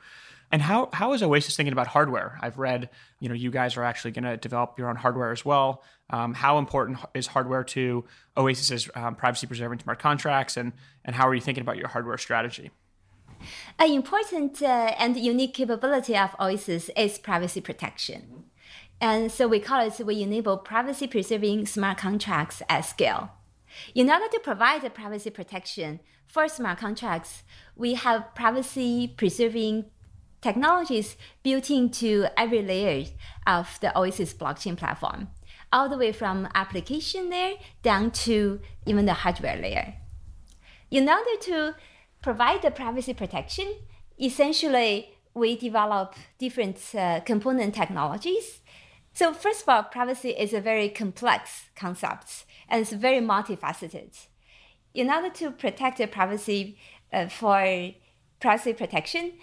And 0.51 0.61
how 0.61 0.89
how 0.93 1.13
is 1.13 1.23
Oasis 1.23 1.57
thinking 1.57 1.73
about 1.73 1.87
hardware? 1.87 2.37
I've 2.41 2.57
read, 2.57 2.89
you 3.19 3.27
know, 3.27 3.35
you 3.35 3.51
guys 3.51 3.75
are 3.75 3.83
actually 3.83 4.11
going 4.11 4.23
to 4.23 4.37
develop 4.37 4.77
your 4.77 4.87
own 4.89 4.95
hardware 4.95 5.31
as 5.31 5.43
well. 5.43 5.83
Um, 6.09 6.33
how 6.35 6.57
important 6.59 6.99
is 7.13 7.27
hardware 7.27 7.65
to 7.65 8.05
Oasis's 8.37 8.89
um, 8.95 9.15
privacy 9.15 9.47
preserving 9.47 9.79
smart 9.79 9.99
contracts, 9.99 10.55
and 10.55 10.71
and 11.03 11.15
how 11.15 11.27
are 11.27 11.33
you 11.33 11.41
thinking 11.41 11.63
about 11.63 11.77
your 11.77 11.89
hardware 11.89 12.17
strategy? 12.17 12.69
An 13.79 13.91
important 13.91 14.61
uh, 14.61 14.93
and 14.97 15.17
unique 15.17 15.53
capability 15.53 16.17
of 16.17 16.35
Oasis 16.39 16.89
is 16.95 17.17
privacy 17.17 17.61
protection. 17.61 18.45
And 18.99 19.31
so 19.31 19.47
we 19.47 19.59
call 19.59 19.85
it, 19.85 19.99
we 20.05 20.21
enable 20.21 20.57
privacy 20.57 21.07
preserving 21.07 21.67
smart 21.67 21.97
contracts 21.97 22.61
at 22.67 22.81
scale. 22.81 23.31
In 23.93 24.09
order 24.09 24.27
to 24.31 24.39
provide 24.39 24.81
the 24.81 24.89
privacy 24.89 25.29
protection 25.29 25.99
for 26.25 26.47
smart 26.47 26.79
contracts, 26.79 27.43
we 27.75 27.93
have 27.93 28.33
privacy 28.33 29.13
preserving 29.15 29.85
technologies 30.41 31.15
built 31.43 31.69
into 31.69 32.25
every 32.35 32.61
layer 32.61 33.05
of 33.45 33.77
the 33.81 33.97
Oasis 33.97 34.33
blockchain 34.33 34.77
platform, 34.77 35.29
all 35.71 35.89
the 35.89 35.97
way 35.97 36.11
from 36.11 36.47
application 36.55 37.29
layer 37.29 37.55
down 37.83 38.11
to 38.11 38.59
even 38.85 39.05
the 39.05 39.13
hardware 39.13 39.57
layer. 39.57 39.95
In 40.89 41.09
order 41.09 41.37
to 41.41 41.75
provide 42.21 42.61
the 42.61 42.71
privacy 42.71 43.13
protection, 43.13 43.75
essentially 44.19 45.13
we 45.33 45.55
develop 45.55 46.15
different 46.39 46.79
uh, 46.95 47.19
component 47.21 47.75
technologies. 47.75 48.61
So 49.13 49.33
first 49.33 49.63
of 49.63 49.69
all, 49.69 49.83
privacy 49.83 50.29
is 50.29 50.53
a 50.53 50.61
very 50.61 50.89
complex 50.89 51.65
concept 51.75 52.45
and 52.69 52.81
it's 52.81 52.91
very 52.91 53.19
multifaceted. 53.19 54.27
In 54.93 55.09
order 55.09 55.29
to 55.29 55.51
protect 55.51 55.99
the 55.99 56.07
privacy 56.07 56.77
uh, 57.13 57.27
for 57.27 57.91
privacy 58.39 58.73
protection, 58.73 59.33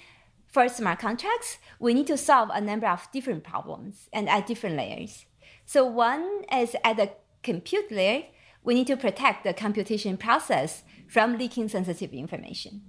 for 0.47 0.69
smart 0.69 1.01
contracts, 1.01 1.59
we 1.81 1.95
need 1.95 2.07
to 2.07 2.17
solve 2.17 2.49
a 2.53 2.61
number 2.61 2.87
of 2.87 3.09
different 3.13 3.43
problems 3.43 4.09
and 4.13 4.29
at 4.29 4.47
different 4.47 4.77
layers. 4.77 5.27
So 5.67 5.85
one 5.85 6.43
is 6.53 6.77
at 6.85 6.97
the 6.97 7.11
compute 7.43 7.91
layer, 7.91 8.25
we 8.65 8.75
need 8.75 8.87
to 8.89 8.97
protect 8.97 9.45
the 9.45 9.53
computation 9.53 10.17
process 10.17 10.83
from 11.07 11.39
leaking 11.39 11.69
sensitive 11.69 12.13
information. 12.13 12.83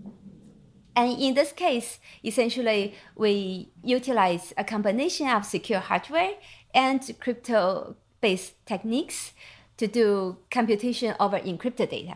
And 0.96 1.20
in 1.20 1.34
this 1.34 1.52
case, 1.52 2.00
essentially, 2.24 2.96
we 3.16 3.70
utilize 3.84 4.54
a 4.58 4.64
combination 4.64 5.28
of 5.28 5.46
secure 5.46 5.80
hardware 5.80 6.36
and 6.74 7.02
crypto 7.20 7.98
based 8.22 8.54
techniques 8.66 9.34
to 9.78 9.88
do 9.88 10.38
computation 10.50 11.14
over 11.20 11.38
encrypted 11.38 11.90
data. 11.90 12.16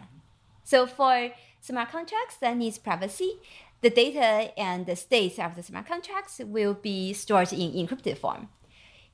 So 0.63 0.88
for 0.88 1.32
smart 1.60 1.91
contracts 1.91 2.38
that 2.38 2.56
needs 2.56 2.78
privacy, 2.78 3.39
the 3.82 3.89
data 3.89 4.58
and 4.58 4.86
the 4.86 4.95
states 4.95 5.38
of 5.39 5.56
the 5.56 5.63
smart 5.63 5.86
contracts 5.86 6.39
will 6.43 6.74
be 6.74 7.12
stored 7.12 7.52
in 7.52 7.74
encrypted 7.74 8.17
form. 8.17 8.48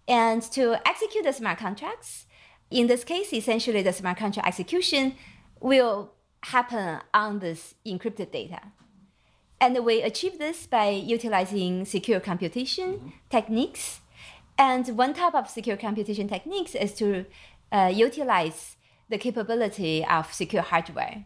And 0.07 0.43
to 0.51 0.75
execute 0.87 1.23
the 1.23 1.33
smart 1.33 1.57
contracts, 1.57 2.27
in 2.71 2.87
this 2.87 3.03
case, 3.03 3.33
essentially 3.33 3.81
the 3.81 3.93
smart 3.93 4.17
contract 4.17 4.47
execution 4.47 5.15
will 5.59 6.11
happen 6.43 6.99
on 7.13 7.39
this 7.39 7.75
encrypted 7.85 8.31
data. 8.31 8.61
And 9.59 9.83
we 9.85 10.01
achieve 10.01 10.37
this 10.37 10.67
by 10.67 10.89
utilizing 10.89 11.85
secure 11.85 12.19
computation 12.19 12.93
mm-hmm. 12.93 13.09
techniques. 13.29 14.01
And 14.57 14.87
one 14.97 15.13
type 15.13 15.33
of 15.33 15.49
secure 15.49 15.77
computation 15.77 16.27
techniques 16.27 16.75
is 16.75 16.93
to 16.95 17.25
uh, 17.71 17.91
utilize 17.93 18.77
the 19.09 19.17
capability 19.17 20.05
of 20.05 20.33
secure 20.33 20.61
hardware. 20.61 21.25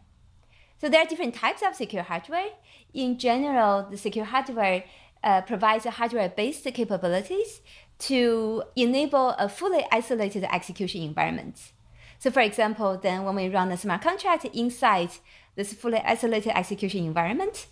So 0.80 0.88
there 0.88 1.02
are 1.02 1.06
different 1.06 1.34
types 1.34 1.62
of 1.62 1.74
secure 1.74 2.02
hardware. 2.02 2.50
In 2.94 3.18
general, 3.18 3.86
the 3.90 3.98
secure 3.98 4.24
hardware 4.24 4.84
uh, 5.22 5.42
provides 5.42 5.84
hardware-based 5.84 6.64
capabilities 6.72 7.60
to 8.00 8.62
enable 8.76 9.30
a 9.30 9.48
fully 9.48 9.84
isolated 9.92 10.44
execution 10.44 11.02
environment. 11.02 11.72
So 12.18 12.30
for 12.30 12.40
example, 12.40 12.98
then 13.02 13.24
when 13.24 13.34
we 13.34 13.48
run 13.48 13.70
a 13.72 13.76
smart 13.76 14.02
contract 14.02 14.44
inside 14.46 15.10
this 15.56 15.72
fully 15.72 16.00
isolated 16.04 16.56
execution 16.56 17.04
environment, 17.04 17.66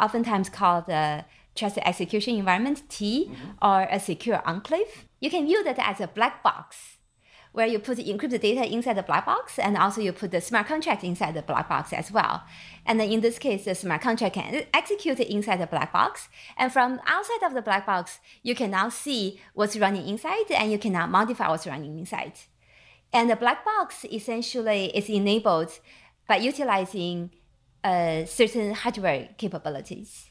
oftentimes 0.00 0.48
called 0.48 0.86
the 0.86 1.24
trusted 1.54 1.82
execution 1.86 2.36
environment, 2.36 2.82
T, 2.88 3.30
mm-hmm. 3.30 3.66
or 3.66 3.88
a 3.90 3.98
secure 3.98 4.42
enclave, 4.46 5.06
you 5.20 5.30
can 5.30 5.46
view 5.46 5.64
that 5.64 5.78
as 5.78 6.00
a 6.00 6.08
black 6.08 6.42
box 6.42 6.95
where 7.56 7.66
you 7.66 7.78
put 7.78 7.96
the 7.96 8.04
encrypted 8.12 8.42
data 8.42 8.70
inside 8.70 8.98
the 8.98 9.02
black 9.02 9.24
box, 9.24 9.58
and 9.58 9.78
also 9.78 10.02
you 10.02 10.12
put 10.12 10.30
the 10.30 10.42
smart 10.42 10.66
contract 10.66 11.02
inside 11.02 11.32
the 11.32 11.40
black 11.40 11.66
box 11.70 11.90
as 11.90 12.12
well. 12.12 12.42
And 12.84 13.00
then 13.00 13.10
in 13.10 13.22
this 13.22 13.38
case, 13.38 13.64
the 13.64 13.74
smart 13.74 14.02
contract 14.02 14.34
can 14.34 14.66
execute 14.74 15.18
inside 15.20 15.60
the 15.60 15.66
black 15.66 15.90
box, 15.90 16.28
and 16.58 16.70
from 16.70 17.00
outside 17.06 17.42
of 17.42 17.54
the 17.54 17.62
black 17.62 17.86
box, 17.86 18.20
you 18.42 18.54
can 18.54 18.72
now 18.72 18.90
see 18.90 19.40
what's 19.54 19.74
running 19.78 20.06
inside, 20.06 20.50
and 20.50 20.70
you 20.70 20.78
can 20.78 20.92
now 20.92 21.06
modify 21.06 21.48
what's 21.48 21.66
running 21.66 21.98
inside. 21.98 22.34
And 23.10 23.30
the 23.30 23.36
black 23.36 23.64
box 23.64 24.04
essentially 24.04 24.94
is 24.94 25.08
enabled 25.08 25.80
by 26.28 26.36
utilizing 26.36 27.30
uh, 27.82 28.26
certain 28.26 28.74
hardware 28.74 29.30
capabilities. 29.38 30.30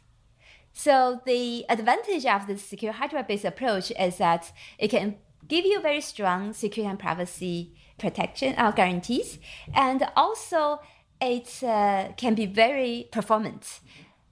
So 0.73 1.21
the 1.25 1.65
advantage 1.69 2.25
of 2.27 2.45
this 2.45 2.61
secure 2.63 2.91
hardware-based 2.91 3.45
approach 3.45 3.91
is 3.97 4.17
that 4.17 4.51
it 4.77 4.89
can 4.89 5.15
give 5.47 5.65
you 5.65 5.81
very 5.81 6.01
strong 6.01 6.53
security 6.53 6.89
and 6.89 6.99
privacy 6.99 7.71
protection 7.97 8.55
uh, 8.57 8.71
guarantees, 8.71 9.39
and 9.73 10.07
also 10.15 10.79
it 11.21 11.63
uh, 11.63 12.09
can 12.17 12.35
be 12.35 12.45
very 12.45 13.07
performant. 13.11 13.79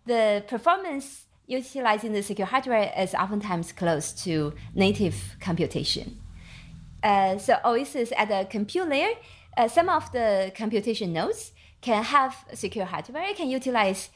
The 0.06 0.44
performance 0.48 1.26
utilizing 1.48 2.14
the 2.14 2.24
secure 2.24 2.48
hardware 2.48 2.92
is 2.98 3.14
oftentimes 3.14 3.72
close 3.72 4.12
to 4.24 4.54
native 4.74 5.36
computation. 5.40 6.20
Uh, 7.02 7.38
so 7.38 7.58
Oasis 7.66 8.12
at 8.16 8.30
the 8.30 8.48
compute 8.50 8.88
layer, 8.88 9.14
uh, 9.58 9.68
some 9.68 9.90
of 9.90 10.12
the 10.12 10.52
computation 10.56 11.14
nodes 11.14 11.52
can 11.82 12.04
have 12.04 12.46
secure 12.54 12.86
hardware, 12.86 13.34
can 13.34 13.50
utilize 13.50 14.10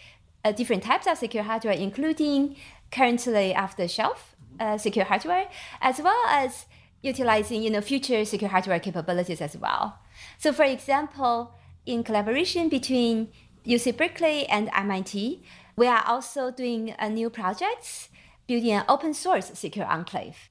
uh, 0.45 0.51
different 0.53 0.83
types 0.83 1.05
of 1.05 1.17
secure 1.17 1.43
hardware, 1.43 1.73
including 1.73 2.55
currently 2.91 3.53
off-the-shelf 3.53 4.35
uh, 4.59 4.77
secure 4.77 5.05
hardware, 5.05 5.49
as 5.81 5.99
well 5.99 6.23
as 6.29 6.65
utilizing 7.07 7.63
you 7.63 7.71
know, 7.71 7.81
future 7.81 8.23
secure 8.25 8.49
hardware 8.49 8.79
capabilities 8.79 9.41
as 9.41 9.57
well. 9.57 9.99
So 10.37 10.53
for 10.53 10.65
example, 10.65 11.53
in 11.85 12.03
collaboration 12.03 12.69
between 12.69 13.29
UC 13.65 13.97
Berkeley 13.97 14.45
and 14.47 14.69
MIT, 14.75 15.41
we 15.75 15.87
are 15.87 16.03
also 16.05 16.51
doing 16.51 16.93
a 16.99 17.09
new 17.09 17.29
project 17.29 18.09
building 18.47 18.71
an 18.71 18.85
open 18.87 19.13
source 19.13 19.51
secure 19.53 19.85
enclave. 19.85 20.49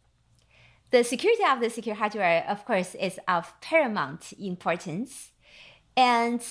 the 0.90 1.03
security 1.03 1.42
of 1.45 1.61
the 1.61 1.69
secure 1.69 1.95
hardware, 1.97 2.45
of 2.49 2.64
course, 2.64 2.95
is 2.95 3.19
of 3.27 3.53
paramount 3.61 4.33
importance. 4.38 5.33
And 5.97 6.42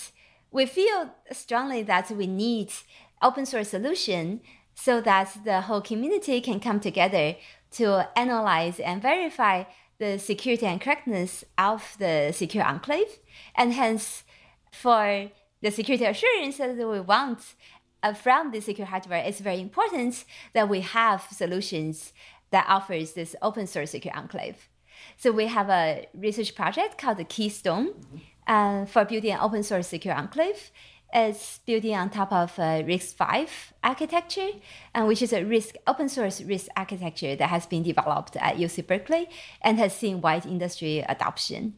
we 0.52 0.66
feel 0.66 1.16
strongly 1.32 1.84
that 1.84 2.12
we 2.12 2.28
need 2.28 2.72
open 3.22 3.46
source 3.46 3.70
solution 3.70 4.42
so 4.74 5.00
that 5.02 5.38
the 5.46 5.62
whole 5.62 5.82
community 5.82 6.42
can 6.42 6.60
come 6.60 6.80
together 6.80 7.36
to 7.72 8.08
analyze 8.18 8.80
and 8.80 9.02
verify 9.02 9.64
the 9.98 10.18
security 10.18 10.66
and 10.66 10.82
correctness 10.82 11.44
of 11.58 11.96
the 12.00 12.32
secure 12.34 12.64
enclave. 12.64 13.20
And 13.56 13.74
hence, 13.74 14.24
for 14.72 15.32
the 15.62 15.72
security 15.72 16.06
assurance 16.06 16.58
that 16.58 16.78
we 16.78 17.00
want 17.00 17.56
uh, 18.04 18.14
from 18.14 18.52
the 18.52 18.62
secure 18.62 18.88
hardware, 18.88 19.24
it's 19.26 19.40
very 19.40 19.60
important 19.60 20.26
that 20.54 20.70
we 20.70 20.82
have 20.82 21.28
solutions 21.32 22.14
that 22.52 22.66
offers 22.68 23.14
this 23.14 23.36
open 23.42 23.68
source 23.68 23.92
secure 23.92 24.16
enclave. 24.16 24.70
So 25.18 25.32
we 25.32 25.48
have 25.48 25.70
a 25.70 26.08
research 26.14 26.56
project 26.56 26.98
called 26.98 27.18
the 27.18 27.24
Keystone 27.24 27.94
uh, 28.48 28.86
for 28.86 29.06
building 29.06 29.32
an 29.32 29.40
open 29.42 29.64
source 29.64 29.88
secure 29.88 30.14
enclave. 30.14 30.72
It's 31.18 31.60
building 31.60 31.96
on 31.96 32.10
top 32.10 32.34
of 32.34 32.60
a 32.60 32.84
RISC-V 32.84 33.50
architecture, 33.82 34.50
uh, 34.94 35.06
which 35.06 35.22
is 35.22 35.32
a 35.32 35.46
RISC 35.46 35.76
open 35.88 36.10
source 36.10 36.42
RISC 36.42 36.68
architecture 36.76 37.38
that 37.38 37.50
has 37.50 37.66
been 37.66 37.84
developed 37.84 38.36
at 38.36 38.58
UC 38.58 38.86
Berkeley 38.86 39.30
and 39.62 39.80
has 39.80 39.96
seen 39.96 40.20
wide 40.20 40.46
industry 40.46 41.00
adoption. 41.08 41.76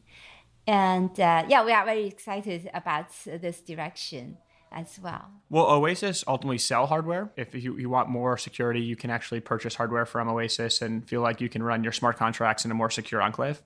And 0.66 1.10
uh, 1.20 1.44
yeah, 1.48 1.64
we 1.64 1.70
are 1.70 1.84
very 1.84 2.06
excited 2.06 2.68
about 2.74 3.10
this 3.24 3.60
direction 3.60 4.38
as 4.72 4.98
well. 5.00 5.30
Will 5.50 5.70
Oasis 5.70 6.24
ultimately 6.26 6.58
sell 6.58 6.86
hardware? 6.86 7.30
If 7.36 7.54
you, 7.54 7.78
you 7.78 7.88
want 7.88 8.08
more 8.08 8.36
security, 8.38 8.80
you 8.80 8.96
can 8.96 9.08
actually 9.08 9.38
purchase 9.38 9.76
hardware 9.76 10.04
from 10.04 10.28
Oasis 10.28 10.82
and 10.82 11.08
feel 11.08 11.20
like 11.20 11.40
you 11.40 11.48
can 11.48 11.62
run 11.62 11.84
your 11.84 11.92
smart 11.92 12.16
contracts 12.16 12.64
in 12.64 12.72
a 12.72 12.74
more 12.74 12.90
secure 12.90 13.22
enclave? 13.22 13.62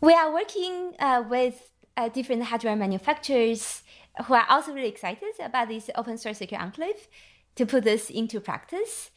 We 0.00 0.14
are 0.14 0.32
working 0.32 0.94
uh, 0.98 1.24
with 1.28 1.70
uh, 1.98 2.08
different 2.08 2.44
hardware 2.44 2.76
manufacturers 2.76 3.82
who 4.24 4.34
are 4.34 4.46
also 4.48 4.72
really 4.72 4.88
excited 4.88 5.34
about 5.40 5.68
this 5.68 5.90
open 5.94 6.18
source 6.18 6.38
secure 6.38 6.60
enclave 6.60 7.08
to 7.56 7.66
put 7.66 7.84
this 7.84 8.10
into 8.10 8.40
practice. 8.40 9.10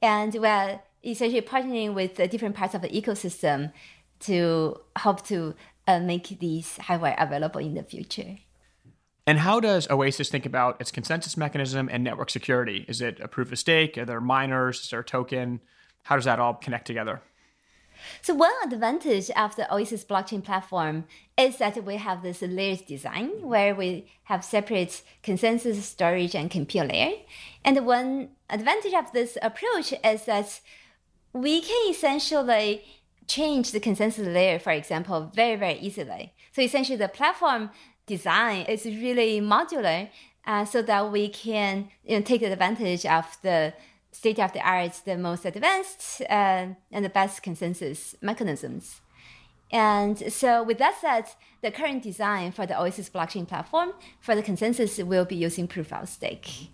And 0.00 0.34
we're 0.34 0.80
essentially 1.04 1.42
partnering 1.42 1.94
with 1.94 2.16
the 2.16 2.28
different 2.28 2.56
parts 2.56 2.74
of 2.74 2.82
the 2.82 2.88
ecosystem 2.88 3.72
to 4.20 4.76
help 4.96 5.24
to 5.26 5.54
uh, 5.86 6.00
make 6.00 6.38
these 6.40 6.76
hardware 6.78 7.16
available 7.18 7.60
in 7.60 7.74
the 7.74 7.82
future. 7.82 8.36
And 9.26 9.40
how 9.40 9.60
does 9.60 9.90
Oasis 9.90 10.30
think 10.30 10.46
about 10.46 10.80
its 10.80 10.90
consensus 10.90 11.36
mechanism 11.36 11.88
and 11.92 12.02
network 12.02 12.30
security? 12.30 12.84
Is 12.88 13.02
it 13.02 13.20
a 13.20 13.28
proof 13.28 13.52
of 13.52 13.58
stake? 13.58 13.98
Are 13.98 14.06
there 14.06 14.20
miners? 14.20 14.80
Is 14.80 14.90
there 14.90 15.00
a 15.00 15.04
token? 15.04 15.60
How 16.04 16.16
does 16.16 16.24
that 16.24 16.40
all 16.40 16.54
connect 16.54 16.86
together? 16.86 17.20
So 18.22 18.34
one 18.34 18.52
advantage 18.64 19.30
of 19.30 19.56
the 19.56 19.72
Oasis 19.72 20.04
blockchain 20.04 20.44
platform 20.44 21.04
is 21.36 21.58
that 21.58 21.84
we 21.84 21.96
have 21.96 22.22
this 22.22 22.42
layered 22.42 22.86
design 22.86 23.42
where 23.42 23.74
we 23.74 24.10
have 24.24 24.44
separate 24.44 25.02
consensus, 25.22 25.84
storage, 25.84 26.34
and 26.34 26.50
compute 26.50 26.88
layer. 26.88 27.12
And 27.64 27.86
one 27.86 28.30
advantage 28.50 28.94
of 28.94 29.12
this 29.12 29.38
approach 29.42 29.92
is 30.04 30.24
that 30.24 30.60
we 31.32 31.60
can 31.60 31.90
essentially 31.90 32.84
change 33.26 33.72
the 33.72 33.80
consensus 33.80 34.26
layer, 34.26 34.58
for 34.58 34.72
example, 34.72 35.30
very, 35.34 35.56
very 35.56 35.78
easily. 35.78 36.32
So 36.52 36.62
essentially 36.62 36.96
the 36.96 37.08
platform 37.08 37.70
design 38.06 38.64
is 38.66 38.84
really 38.84 39.40
modular 39.40 40.08
uh, 40.46 40.64
so 40.64 40.82
that 40.82 41.12
we 41.12 41.28
can 41.28 41.90
you 42.04 42.16
know, 42.16 42.22
take 42.22 42.42
advantage 42.42 43.04
of 43.04 43.36
the 43.42 43.74
state 44.18 44.40
of 44.40 44.52
the 44.52 44.60
art, 44.60 44.94
the 45.04 45.16
most 45.16 45.44
advanced 45.44 46.22
uh, 46.22 46.66
and 46.94 47.04
the 47.04 47.14
best 47.20 47.42
consensus 47.48 48.16
mechanisms. 48.20 49.00
And 49.70 50.32
so, 50.32 50.62
with 50.62 50.78
that 50.78 50.94
said, 51.00 51.26
the 51.60 51.70
current 51.70 52.02
design 52.02 52.52
for 52.52 52.64
the 52.66 52.76
Oasis 52.80 53.08
blockchain 53.10 53.46
platform 53.46 53.92
for 54.20 54.34
the 54.34 54.42
consensus 54.42 54.98
will 54.98 55.26
be 55.26 55.36
using 55.36 55.68
proof 55.68 55.92
of 55.92 56.08
stake. 56.08 56.70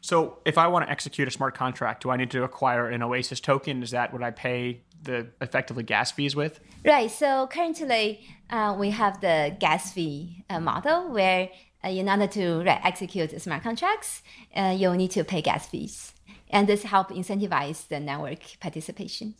So, 0.00 0.38
if 0.44 0.56
I 0.58 0.66
want 0.68 0.84
to 0.86 0.90
execute 0.90 1.26
a 1.26 1.30
smart 1.30 1.54
contract, 1.56 2.02
do 2.02 2.10
I 2.10 2.16
need 2.16 2.30
to 2.30 2.44
acquire 2.44 2.88
an 2.88 3.02
Oasis 3.02 3.40
token? 3.40 3.82
Is 3.82 3.90
that 3.90 4.12
what 4.12 4.22
I 4.22 4.30
pay 4.30 4.82
the 5.02 5.26
effectively 5.40 5.82
gas 5.82 6.12
fees 6.12 6.36
with? 6.36 6.60
Right. 6.84 7.10
So 7.10 7.48
currently, 7.48 8.20
uh, 8.50 8.76
we 8.78 8.90
have 8.90 9.20
the 9.20 9.56
gas 9.58 9.92
fee 9.92 10.44
uh, 10.50 10.60
model 10.60 11.10
where 11.10 11.50
uh, 11.84 11.88
in 11.88 12.08
order 12.08 12.26
to 12.26 12.62
right, 12.64 12.80
execute 12.84 13.40
smart 13.40 13.62
contracts, 13.62 14.22
uh, 14.54 14.74
you'll 14.76 14.94
need 14.94 15.12
to 15.12 15.24
pay 15.24 15.40
gas 15.40 15.66
fees, 15.66 16.12
and 16.50 16.68
this 16.68 16.82
help 16.84 17.10
incentivize 17.10 17.88
the 17.88 18.00
network 18.00 18.40
participation. 18.60 19.34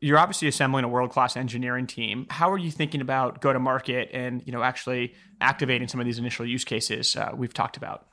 You're 0.00 0.18
obviously 0.18 0.48
assembling 0.48 0.84
a 0.84 0.88
world-class 0.88 1.36
engineering 1.36 1.86
team. 1.86 2.26
How 2.28 2.50
are 2.50 2.58
you 2.58 2.70
thinking 2.70 3.00
about 3.00 3.40
go-to-market 3.40 4.10
and 4.12 4.42
you 4.44 4.52
know 4.52 4.62
actually 4.62 5.14
activating 5.40 5.88
some 5.88 6.00
of 6.00 6.06
these 6.06 6.18
initial 6.18 6.44
use 6.46 6.64
cases 6.64 7.16
uh, 7.16 7.30
we've 7.34 7.54
talked 7.54 7.76
about? 7.76 8.06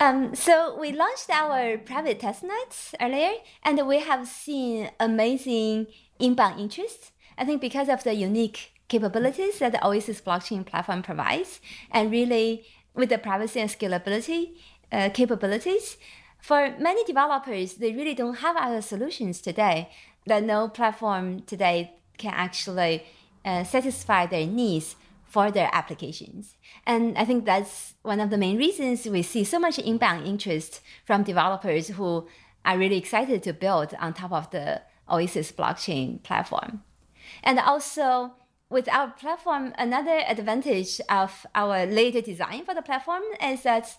Um, 0.00 0.34
so 0.34 0.76
we 0.78 0.92
launched 0.92 1.30
our 1.30 1.78
private 1.78 2.20
testnet 2.20 2.94
earlier, 3.00 3.32
and 3.62 3.86
we 3.86 4.00
have 4.00 4.26
seen 4.28 4.90
amazing 5.00 5.86
inbound 6.18 6.60
interest. 6.60 7.12
I 7.38 7.44
think 7.44 7.60
because 7.60 7.88
of 7.88 8.04
the 8.04 8.12
unique 8.12 8.72
capabilities 8.88 9.60
that 9.60 9.72
the 9.72 9.86
Oasis 9.86 10.20
blockchain 10.20 10.66
platform 10.66 11.02
provides, 11.02 11.60
and 11.90 12.10
really 12.10 12.66
with 12.94 13.08
the 13.08 13.18
privacy 13.18 13.60
and 13.60 13.70
scalability 13.70 14.56
uh, 14.92 15.10
capabilities, 15.12 15.96
for 16.44 16.74
many 16.78 17.02
developers, 17.04 17.74
they 17.74 17.92
really 17.92 18.14
don't 18.14 18.36
have 18.36 18.54
other 18.56 18.82
solutions 18.82 19.40
today. 19.40 19.88
That 20.26 20.42
no 20.42 20.68
platform 20.68 21.40
today 21.40 21.94
can 22.18 22.34
actually 22.34 23.04
uh, 23.44 23.64
satisfy 23.64 24.26
their 24.26 24.46
needs 24.46 24.96
for 25.26 25.50
their 25.50 25.70
applications. 25.72 26.56
And 26.86 27.16
I 27.16 27.24
think 27.24 27.44
that's 27.44 27.94
one 28.02 28.20
of 28.20 28.30
the 28.30 28.36
main 28.36 28.58
reasons 28.58 29.06
we 29.06 29.22
see 29.22 29.42
so 29.42 29.58
much 29.58 29.78
inbound 29.78 30.26
interest 30.26 30.80
from 31.04 31.22
developers 31.22 31.88
who 31.88 32.28
are 32.64 32.78
really 32.78 32.98
excited 32.98 33.42
to 33.44 33.52
build 33.52 33.94
on 33.98 34.12
top 34.12 34.32
of 34.32 34.50
the 34.50 34.82
Oasis 35.10 35.50
blockchain 35.50 36.22
platform. 36.22 36.82
And 37.42 37.58
also, 37.58 38.34
with 38.70 38.88
our 38.88 39.10
platform, 39.10 39.72
another 39.78 40.22
advantage 40.28 41.00
of 41.08 41.46
our 41.54 41.86
later 41.86 42.20
design 42.20 42.64
for 42.64 42.74
the 42.74 42.82
platform 42.82 43.22
is 43.42 43.62
that 43.62 43.96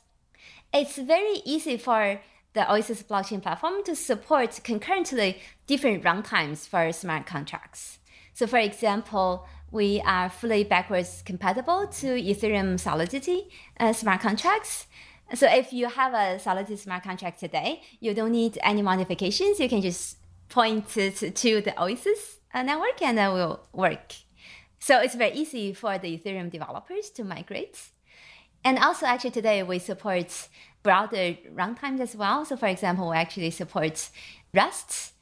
it's 0.76 0.98
very 0.98 1.42
easy 1.46 1.78
for 1.78 2.20
the 2.54 2.70
Oasis 2.72 3.02
blockchain 3.02 3.42
platform 3.42 3.84
to 3.86 3.96
support 3.96 4.60
concurrently 4.64 5.40
different 5.68 6.04
runtimes 6.04 6.68
for 6.68 6.92
smart 6.92 7.26
contracts. 7.26 8.00
So, 8.34 8.46
for 8.46 8.58
example, 8.58 9.48
we 9.72 10.02
are 10.06 10.30
fully 10.30 10.66
backwards 10.66 11.22
compatible 11.26 11.88
to 11.88 12.08
Ethereum 12.08 12.78
Solidity 12.80 13.50
uh, 13.80 13.94
smart 13.94 14.22
contracts. 14.22 14.88
So 15.34 15.48
if 15.50 15.74
you 15.74 15.88
have 15.90 16.14
a 16.14 16.40
Solidity 16.40 16.76
smart 16.76 17.04
contract 17.04 17.40
today, 17.40 17.82
you 18.00 18.14
don't 18.14 18.32
need 18.32 18.60
any 18.62 18.82
modifications. 18.82 19.60
You 19.60 19.68
can 19.68 19.82
just 19.82 20.18
point 20.50 20.90
to 20.90 21.10
the 21.10 21.74
Oasis 21.82 22.40
uh, 22.54 22.62
network 22.62 23.02
and 23.02 23.18
it 23.18 23.30
will 23.30 23.62
work. 23.74 24.14
So 24.80 25.00
it's 25.00 25.16
very 25.16 25.34
easy 25.34 25.74
for 25.74 25.98
the 25.98 26.18
Ethereum 26.18 26.52
developers 26.52 27.10
to 27.12 27.24
migrate. 27.24 27.80
And 28.66 28.80
also, 28.80 29.06
actually, 29.06 29.32
today 29.32 29.62
we 29.62 29.78
support 29.78 30.50
broader 30.82 31.38
runtimes 31.54 32.00
as 32.00 32.16
well. 32.16 32.44
So, 32.46 32.58
for 32.58 32.66
example, 32.66 33.12
we 33.12 33.16
actually 33.16 33.52
support 33.52 34.10
Rust 34.54 35.14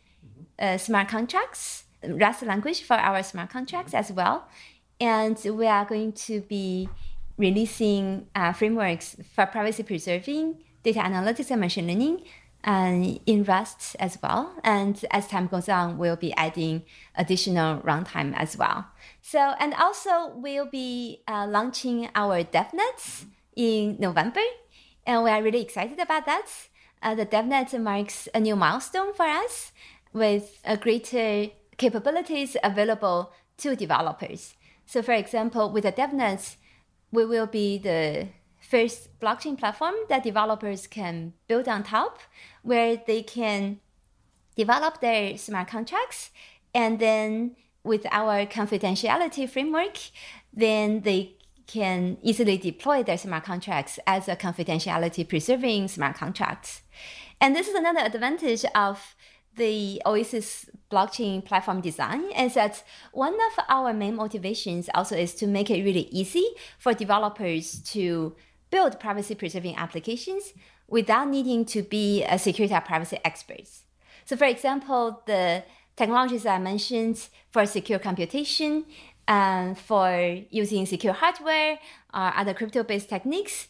uh, 0.57 0.77
smart 0.77 1.09
contracts 1.09 1.83
Rust 2.07 2.43
language 2.43 2.83
for 2.83 2.95
our 2.95 3.21
smart 3.23 3.49
contracts 3.49 3.93
as 3.93 4.11
well. 4.11 4.47
And 4.99 5.37
we 5.45 5.67
are 5.67 5.85
going 5.85 6.13
to 6.13 6.41
be 6.41 6.89
releasing 7.37 8.27
uh, 8.35 8.53
frameworks 8.53 9.17
for 9.35 9.45
privacy 9.45 9.83
preserving 9.83 10.57
data 10.83 10.99
analytics 10.99 11.49
and 11.51 11.61
machine 11.61 11.87
learning 11.87 12.21
uh, 12.63 13.17
in 13.25 13.43
Rust 13.43 13.95
as 13.99 14.17
well. 14.21 14.53
And 14.63 15.03
as 15.11 15.27
time 15.27 15.47
goes 15.47 15.69
on, 15.69 15.97
we'll 15.97 16.15
be 16.15 16.33
adding 16.33 16.83
additional 17.15 17.81
runtime 17.81 18.33
as 18.35 18.57
well. 18.57 18.87
So, 19.21 19.39
and 19.59 19.73
also 19.73 20.33
we'll 20.35 20.65
be 20.69 21.23
uh, 21.27 21.47
launching 21.47 22.09
our 22.15 22.43
DevNets 22.43 23.25
in 23.55 23.97
November. 23.99 24.41
And 25.05 25.23
we 25.23 25.31
are 25.31 25.43
really 25.43 25.61
excited 25.61 25.99
about 25.99 26.25
that. 26.25 26.47
Uh, 27.01 27.15
the 27.15 27.25
DevNet 27.25 27.79
marks 27.81 28.29
a 28.33 28.39
new 28.39 28.55
milestone 28.55 29.13
for 29.13 29.25
us 29.25 29.73
with 30.13 30.59
a 30.63 30.77
greater 30.77 31.47
capabilities 31.77 32.55
available 32.63 33.33
to 33.57 33.75
developers. 33.75 34.55
So, 34.85 35.01
for 35.01 35.13
example, 35.13 35.71
with 35.71 35.83
the 35.83 35.91
DevNets, 35.91 36.55
we 37.11 37.25
will 37.25 37.47
be 37.47 37.77
the 37.77 38.29
first 38.63 39.19
blockchain 39.19 39.57
platform 39.57 39.93
that 40.09 40.23
developers 40.23 40.87
can 40.87 41.33
build 41.47 41.67
on 41.67 41.83
top, 41.83 42.19
where 42.61 43.01
they 43.05 43.21
can 43.21 43.79
develop 44.55 45.01
their 45.01 45.37
smart 45.37 45.67
contracts, 45.67 46.31
and 46.73 46.99
then 46.99 47.55
with 47.83 48.05
our 48.11 48.45
confidentiality 48.45 49.47
framework, 49.49 49.97
then 50.53 51.01
they 51.01 51.35
can 51.67 52.17
easily 52.21 52.57
deploy 52.57 53.03
their 53.03 53.17
smart 53.17 53.43
contracts 53.43 53.99
as 54.07 54.27
a 54.27 54.35
confidentiality 54.35 55.27
preserving 55.27 55.87
smart 55.87 56.15
contracts. 56.15 56.81
And 57.41 57.55
this 57.55 57.67
is 57.67 57.75
another 57.75 57.99
advantage 57.99 58.65
of 58.75 59.15
the 59.55 60.01
Oasis 60.05 60.69
blockchain 60.91 61.43
platform 61.43 61.81
design 61.81 62.31
is 62.31 62.55
that 62.55 62.83
one 63.11 63.33
of 63.33 63.65
our 63.69 63.93
main 63.93 64.15
motivations 64.15 64.89
also 64.93 65.15
is 65.15 65.35
to 65.35 65.47
make 65.47 65.69
it 65.69 65.83
really 65.83 66.07
easy 66.11 66.45
for 66.79 66.93
developers 66.93 67.79
to 67.81 68.35
build 68.73 68.99
privacy 68.99 69.35
preserving 69.35 69.75
applications 69.85 70.43
without 70.87 71.27
needing 71.35 71.63
to 71.63 71.79
be 71.83 72.23
a 72.23 72.37
security 72.39 72.73
or 72.73 72.81
privacy 72.81 73.19
experts. 73.23 73.83
So, 74.25 74.35
for 74.35 74.47
example, 74.55 75.21
the 75.27 75.63
technologies 75.95 76.45
I 76.47 76.57
mentioned 76.57 77.17
for 77.51 77.67
secure 77.67 77.99
computation 77.99 78.85
and 79.27 79.77
for 79.77 80.09
using 80.49 80.87
secure 80.87 81.13
hardware 81.13 81.73
or 82.19 82.27
other 82.39 82.53
crypto 82.55 82.81
based 82.83 83.09
techniques, 83.09 83.67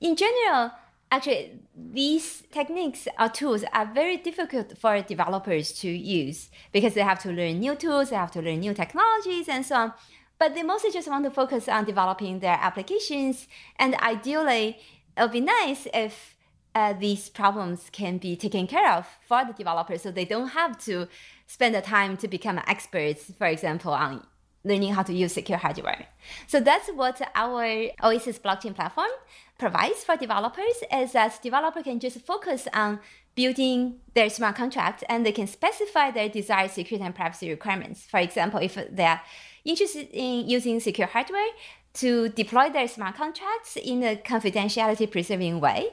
in 0.00 0.16
general, 0.16 0.72
actually 1.12 1.60
these 2.00 2.42
techniques 2.50 3.06
or 3.20 3.28
tools 3.28 3.62
are 3.74 3.86
very 4.00 4.16
difficult 4.16 4.68
for 4.78 4.92
developers 5.02 5.66
to 5.82 5.88
use 5.88 6.48
because 6.72 6.94
they 6.94 7.02
have 7.02 7.20
to 7.26 7.30
learn 7.30 7.60
new 7.60 7.74
tools, 7.74 8.08
they 8.08 8.16
have 8.16 8.32
to 8.32 8.40
learn 8.40 8.60
new 8.60 8.72
technologies 8.72 9.48
and 9.48 9.66
so 9.66 9.76
on. 9.76 9.92
But 10.38 10.54
they 10.54 10.62
mostly 10.62 10.90
just 10.90 11.08
want 11.08 11.24
to 11.24 11.30
focus 11.30 11.68
on 11.68 11.84
developing 11.84 12.40
their 12.40 12.58
applications. 12.60 13.48
And 13.78 13.94
ideally, 13.96 14.78
it 15.16 15.22
would 15.22 15.32
be 15.32 15.40
nice 15.40 15.86
if 15.94 16.36
uh, 16.74 16.92
these 16.92 17.30
problems 17.30 17.88
can 17.90 18.18
be 18.18 18.36
taken 18.36 18.66
care 18.66 18.92
of 18.92 19.06
for 19.26 19.44
the 19.46 19.54
developers 19.54 20.02
so 20.02 20.10
they 20.10 20.26
don't 20.26 20.48
have 20.48 20.78
to 20.84 21.08
spend 21.46 21.74
the 21.74 21.80
time 21.80 22.18
to 22.18 22.28
become 22.28 22.60
experts, 22.66 23.32
for 23.38 23.46
example, 23.46 23.92
on 23.92 24.26
learning 24.66 24.92
how 24.92 25.02
to 25.02 25.14
use 25.14 25.32
secure 25.32 25.56
hardware. 25.56 26.06
So 26.46 26.60
that's 26.60 26.88
what 26.88 27.20
our 27.34 27.88
Oasis 28.02 28.38
blockchain 28.38 28.74
platform 28.74 29.10
provides 29.58 30.04
for 30.04 30.16
developers 30.16 30.82
is 30.92 31.12
that 31.12 31.40
developer 31.42 31.82
can 31.82 31.98
just 31.98 32.20
focus 32.20 32.68
on 32.74 33.00
building 33.36 34.00
their 34.14 34.28
smart 34.28 34.56
contract 34.56 35.04
and 35.08 35.24
they 35.24 35.32
can 35.32 35.46
specify 35.46 36.10
their 36.10 36.28
desired 36.28 36.72
security 36.72 37.04
and 37.04 37.14
privacy 37.14 37.48
requirements. 37.48 38.04
For 38.04 38.18
example, 38.18 38.60
if 38.60 38.76
they're 38.90 39.20
interested 39.66 40.08
in 40.12 40.48
using 40.48 40.80
secure 40.80 41.06
hardware 41.06 41.48
to 41.94 42.28
deploy 42.30 42.70
their 42.70 42.88
smart 42.88 43.16
contracts 43.16 43.76
in 43.76 44.02
a 44.02 44.16
confidentiality 44.16 45.10
preserving 45.10 45.60
way, 45.60 45.88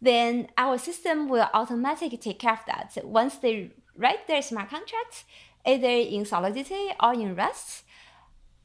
then 0.00 0.48
our 0.58 0.78
system 0.78 1.28
will 1.28 1.48
automatically 1.54 2.18
take 2.18 2.38
care 2.38 2.52
of 2.52 2.60
that. 2.66 2.96
Once 3.04 3.36
they 3.36 3.70
write 3.96 4.26
their 4.26 4.42
smart 4.42 4.68
contracts, 4.70 5.24
either 5.64 5.88
in 5.88 6.24
Solidity 6.24 6.90
or 7.02 7.14
in 7.14 7.34
Rust, 7.34 7.84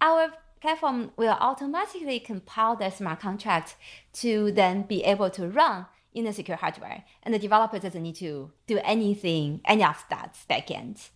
our 0.01 0.33
platform 0.59 1.11
will 1.17 1.37
automatically 1.39 2.19
compile 2.19 2.75
the 2.75 2.89
smart 2.89 3.19
contract 3.19 3.75
to 4.13 4.51
then 4.51 4.83
be 4.83 5.03
able 5.03 5.29
to 5.29 5.47
run 5.47 5.87
in 6.13 6.25
the 6.25 6.33
secure 6.33 6.57
hardware. 6.57 7.03
And 7.23 7.33
the 7.33 7.39
developer 7.39 7.79
doesn't 7.79 8.03
need 8.03 8.17
to 8.17 8.51
do 8.67 8.79
anything, 8.83 9.61
any 9.65 9.83
of 9.83 10.03
that 10.09 10.37
backend. 10.49 11.09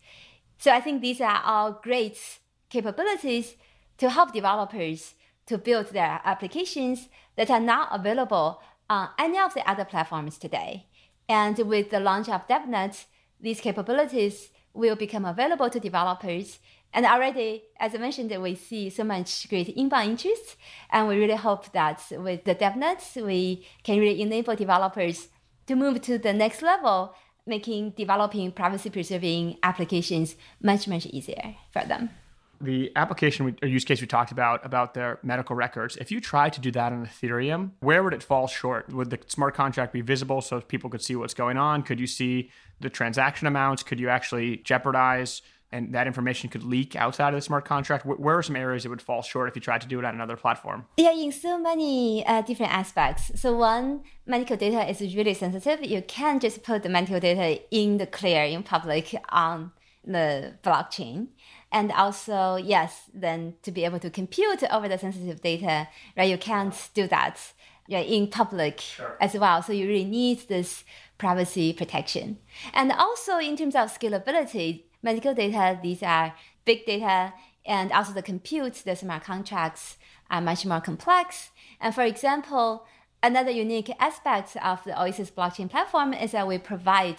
So 0.57 0.71
I 0.71 0.79
think 0.79 1.01
these 1.01 1.21
are 1.21 1.41
all 1.43 1.79
great 1.83 2.39
capabilities 2.69 3.55
to 3.97 4.09
help 4.09 4.33
developers 4.33 5.15
to 5.47 5.57
build 5.57 5.87
their 5.87 6.21
applications 6.23 7.09
that 7.35 7.49
are 7.49 7.59
not 7.59 7.89
available 7.91 8.61
on 8.89 9.09
any 9.19 9.39
of 9.39 9.53
the 9.53 9.67
other 9.69 9.85
platforms 9.85 10.37
today. 10.37 10.87
And 11.27 11.57
with 11.59 11.89
the 11.89 11.99
launch 11.99 12.29
of 12.29 12.47
DevNet, 12.47 13.05
these 13.39 13.61
capabilities 13.61 14.49
will 14.73 14.95
become 14.95 15.25
available 15.25 15.69
to 15.69 15.79
developers 15.79 16.59
and 16.95 17.05
already, 17.05 17.63
as 17.77 17.93
I 17.93 17.97
mentioned, 17.97 18.33
we 18.41 18.55
see 18.55 18.89
so 18.89 19.03
much 19.03 19.49
great 19.49 19.67
inbound 19.67 20.11
interest, 20.11 20.55
and 20.89 21.09
we 21.09 21.17
really 21.17 21.35
hope 21.35 21.69
that 21.73 22.01
with 22.09 22.45
the 22.45 22.55
DevNet, 22.55 23.21
we 23.21 23.67
can 23.83 23.99
really 23.99 24.21
enable 24.21 24.55
developers 24.55 25.27
to 25.67 25.75
move 25.75 26.01
to 26.03 26.17
the 26.17 26.31
next 26.31 26.61
level, 26.61 27.13
making 27.45 27.89
developing 27.97 28.49
privacy 28.53 28.89
preserving 28.89 29.57
applications 29.61 30.37
much, 30.63 30.87
much 30.87 31.05
easier 31.07 31.55
for 31.69 31.83
them. 31.83 32.11
The 32.61 32.91
application 32.95 33.57
or 33.61 33.67
use 33.67 33.85
case 33.85 34.01
we 34.01 34.07
talked 34.07 34.31
about, 34.31 34.65
about 34.65 34.93
their 34.93 35.19
medical 35.23 35.55
records, 35.55 35.97
if 35.97 36.11
you 36.11 36.19
tried 36.19 36.53
to 36.53 36.61
do 36.61 36.71
that 36.71 36.93
on 36.93 37.05
Ethereum, 37.05 37.71
where 37.79 38.03
would 38.03 38.13
it 38.13 38.23
fall 38.23 38.47
short? 38.47 38.91
Would 38.93 39.09
the 39.09 39.19
smart 39.27 39.55
contract 39.55 39.93
be 39.93 40.01
visible 40.01 40.41
so 40.41 40.61
people 40.61 40.89
could 40.89 41.01
see 41.01 41.15
what's 41.15 41.33
going 41.33 41.57
on? 41.57 41.83
Could 41.83 41.99
you 41.99 42.07
see 42.07 42.49
the 42.79 42.89
transaction 42.89 43.47
amounts? 43.47 43.83
Could 43.83 43.99
you 43.99 44.09
actually 44.09 44.57
jeopardize 44.57 45.41
and 45.71 45.93
that 45.93 46.07
information 46.07 46.49
could 46.49 46.63
leak 46.63 46.95
outside 46.95 47.29
of 47.29 47.35
the 47.35 47.41
smart 47.41 47.65
contract? 47.65 48.05
Where 48.05 48.37
are 48.37 48.43
some 48.43 48.55
areas 48.55 48.85
it 48.85 48.89
would 48.89 49.01
fall 49.01 49.21
short 49.21 49.49
if 49.49 49.55
you 49.55 49.61
tried 49.61 49.81
to 49.81 49.87
do 49.87 49.99
it 49.99 50.05
on 50.05 50.13
another 50.15 50.37
platform? 50.37 50.85
Yeah, 50.97 51.11
in 51.11 51.31
so 51.31 51.57
many 51.57 52.25
uh, 52.25 52.41
different 52.43 52.73
aspects. 52.73 53.31
So 53.35 53.55
one, 53.57 54.03
medical 54.25 54.55
data 54.55 54.89
is 54.89 55.01
really 55.15 55.33
sensitive. 55.33 55.83
You 55.83 56.01
can't 56.01 56.41
just 56.41 56.63
put 56.63 56.83
the 56.83 56.89
medical 56.89 57.19
data 57.19 57.61
in 57.71 57.97
the 57.97 58.07
clear, 58.07 58.43
in 58.43 58.63
public 58.63 59.15
on 59.29 59.71
the 60.05 60.53
blockchain. 60.63 61.27
And 61.75 61.91
also, 61.91 62.55
yes, 62.55 63.09
then 63.13 63.55
to 63.63 63.69
be 63.69 63.83
able 63.83 63.99
to 63.99 64.09
compute 64.09 64.63
over 64.71 64.87
the 64.87 64.97
sensitive 64.97 65.41
data, 65.41 65.89
right? 66.15 66.29
You 66.29 66.37
can't 66.37 66.73
do 66.93 67.05
that 67.07 67.37
yeah, 67.85 67.99
in 67.99 68.29
public 68.29 68.79
sure. 68.79 69.17
as 69.19 69.33
well. 69.33 69.61
So 69.61 69.73
you 69.73 69.85
really 69.85 70.05
need 70.05 70.47
this 70.47 70.85
privacy 71.17 71.73
protection. 71.73 72.37
And 72.73 72.93
also 72.93 73.39
in 73.39 73.57
terms 73.57 73.75
of 73.75 73.93
scalability, 73.93 74.83
medical 75.03 75.33
data, 75.33 75.77
these 75.83 76.01
are 76.01 76.33
big 76.63 76.85
data, 76.85 77.33
and 77.65 77.91
also 77.91 78.13
the 78.13 78.21
compute, 78.21 78.75
the 78.85 78.95
smart 78.95 79.25
contracts 79.25 79.97
are 80.31 80.39
much 80.39 80.65
more 80.65 80.79
complex. 80.79 81.49
And 81.81 81.93
for 81.93 82.03
example, 82.03 82.85
another 83.21 83.51
unique 83.51 83.91
aspect 83.99 84.55
of 84.63 84.81
the 84.85 84.97
Oasis 84.97 85.29
blockchain 85.29 85.69
platform 85.69 86.13
is 86.13 86.31
that 86.31 86.47
we 86.47 86.57
provide 86.57 87.17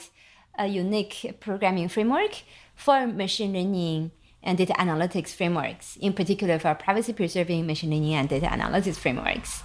a 0.59 0.67
unique 0.67 1.37
programming 1.41 1.89
framework 1.89 2.43
for 2.75 3.07
machine 3.07 3.53
learning 3.53 4.13
and 4.47 4.57
data 4.57 4.73
analytics 4.79 5.35
frameworks, 5.35 5.97
in 5.97 6.15
particular 6.15 6.59
for 6.59 6.75
privacy 6.75 7.13
preserving 7.13 7.67
machine 7.67 7.91
learning 7.91 8.15
and 8.15 8.29
data 8.29 8.47
analytics 8.47 8.97
frameworks. 8.97 9.63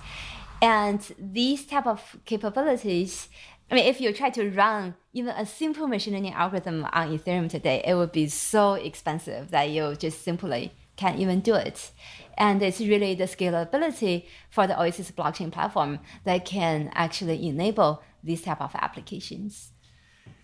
And 0.61 0.99
these 1.17 1.65
type 1.65 1.87
of 1.87 2.17
capabilities 2.25 3.29
I 3.71 3.75
mean, 3.75 3.85
if 3.85 4.01
you 4.01 4.11
try 4.11 4.29
to 4.31 4.49
run 4.51 4.95
even 5.13 5.33
a 5.33 5.45
simple 5.45 5.87
machine 5.87 6.13
learning 6.13 6.33
algorithm 6.33 6.83
on 6.91 7.17
Ethereum 7.17 7.49
today, 7.49 7.81
it 7.87 7.93
would 7.95 8.11
be 8.11 8.27
so 8.27 8.73
expensive 8.73 9.49
that 9.51 9.69
you 9.69 9.95
just 9.95 10.23
simply 10.25 10.73
can't 10.97 11.19
even 11.19 11.39
do 11.39 11.55
it. 11.55 11.91
And 12.37 12.61
it's 12.61 12.81
really 12.81 13.15
the 13.15 13.23
scalability 13.23 14.25
for 14.49 14.67
the 14.67 14.77
Oasis 14.77 15.11
blockchain 15.11 15.53
platform 15.53 15.99
that 16.25 16.43
can 16.43 16.91
actually 16.93 17.47
enable 17.47 18.03
these 18.21 18.41
type 18.41 18.59
of 18.59 18.75
applications. 18.75 19.71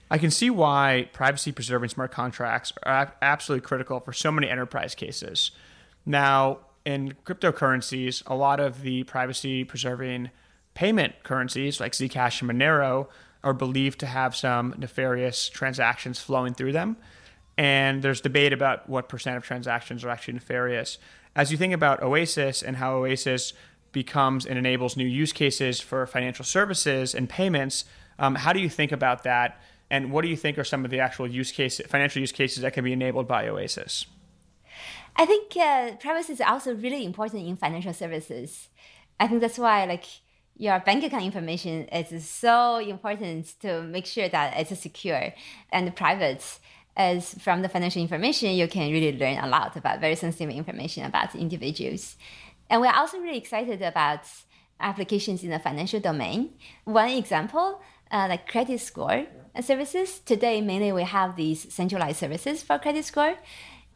I 0.09 0.17
can 0.17 0.31
see 0.31 0.49
why 0.49 1.09
privacy 1.11 1.51
preserving 1.51 1.89
smart 1.89 2.11
contracts 2.11 2.71
are 2.83 3.13
absolutely 3.21 3.65
critical 3.65 3.99
for 3.99 4.13
so 4.13 4.31
many 4.31 4.49
enterprise 4.49 4.95
cases. 4.95 5.51
Now, 6.05 6.59
in 6.85 7.15
cryptocurrencies, 7.25 8.23
a 8.27 8.35
lot 8.35 8.61
of 8.61 8.81
the 8.81 9.03
privacy 9.03 9.65
preserving 9.65 10.29
payment 10.73 11.23
currencies 11.23 11.79
like 11.81 11.91
Zcash 11.91 12.41
and 12.41 12.49
Monero 12.49 13.07
are 13.43 13.53
believed 13.53 13.99
to 13.99 14.05
have 14.05 14.35
some 14.35 14.73
nefarious 14.77 15.49
transactions 15.49 16.19
flowing 16.19 16.53
through 16.53 16.71
them. 16.71 16.95
And 17.57 18.01
there's 18.01 18.21
debate 18.21 18.53
about 18.53 18.87
what 18.87 19.09
percent 19.09 19.35
of 19.35 19.43
transactions 19.43 20.05
are 20.05 20.09
actually 20.09 20.35
nefarious. 20.35 20.97
As 21.35 21.51
you 21.51 21.57
think 21.57 21.73
about 21.73 22.01
Oasis 22.01 22.61
and 22.61 22.77
how 22.77 22.95
Oasis 22.95 23.53
becomes 23.91 24.45
and 24.45 24.57
enables 24.57 24.95
new 24.95 25.07
use 25.07 25.33
cases 25.33 25.79
for 25.79 26.05
financial 26.05 26.45
services 26.45 27.15
and 27.15 27.27
payments, 27.27 27.83
um, 28.19 28.35
how 28.35 28.53
do 28.53 28.59
you 28.59 28.69
think 28.69 28.91
about 28.91 29.23
that? 29.23 29.59
And 29.89 30.11
what 30.11 30.23
do 30.23 30.27
you 30.27 30.35
think 30.35 30.57
are 30.57 30.63
some 30.63 30.83
of 30.85 30.91
the 30.91 30.99
actual 30.99 31.27
use 31.27 31.51
cases, 31.51 31.85
financial 31.87 32.19
use 32.19 32.31
cases 32.31 32.61
that 32.63 32.73
can 32.73 32.83
be 32.83 32.93
enabled 32.93 33.27
by 33.27 33.47
Oasis? 33.47 34.05
I 35.15 35.25
think 35.25 35.55
uh, 35.57 35.95
privacy 35.95 36.33
is 36.33 36.41
also 36.41 36.75
really 36.75 37.05
important 37.05 37.47
in 37.47 37.55
financial 37.55 37.93
services. 37.93 38.69
I 39.19 39.27
think 39.27 39.41
that's 39.41 39.57
why, 39.57 39.85
like, 39.85 40.03
your 40.57 40.79
bank 40.79 41.03
account 41.03 41.23
information 41.23 41.85
is 41.85 42.27
so 42.27 42.77
important 42.77 43.59
to 43.61 43.81
make 43.83 44.05
sure 44.05 44.29
that 44.29 44.59
it's 44.59 44.79
secure 44.79 45.33
and 45.71 45.95
private. 45.95 46.59
As 46.95 47.35
from 47.35 47.61
the 47.61 47.69
financial 47.69 48.01
information, 48.01 48.53
you 48.53 48.67
can 48.67 48.91
really 48.91 49.15
learn 49.15 49.37
a 49.37 49.47
lot 49.47 49.75
about 49.75 50.01
very 50.01 50.15
sensitive 50.15 50.49
information 50.49 51.05
about 51.05 51.35
individuals. 51.35 52.17
And 52.71 52.81
we're 52.81 52.91
also 52.91 53.19
really 53.19 53.37
excited 53.37 53.83
about 53.83 54.21
applications 54.79 55.43
in 55.43 55.51
the 55.51 55.59
financial 55.59 55.99
domain. 55.99 56.55
One 56.85 57.11
example, 57.11 57.81
uh, 58.11 58.27
like 58.29 58.47
credit 58.47 58.79
score 58.79 59.25
services. 59.61 60.19
Today, 60.19 60.61
mainly 60.61 60.91
we 60.91 61.03
have 61.03 61.35
these 61.35 61.71
centralized 61.73 62.17
services 62.17 62.63
for 62.63 62.79
credit 62.79 63.05
score, 63.05 63.35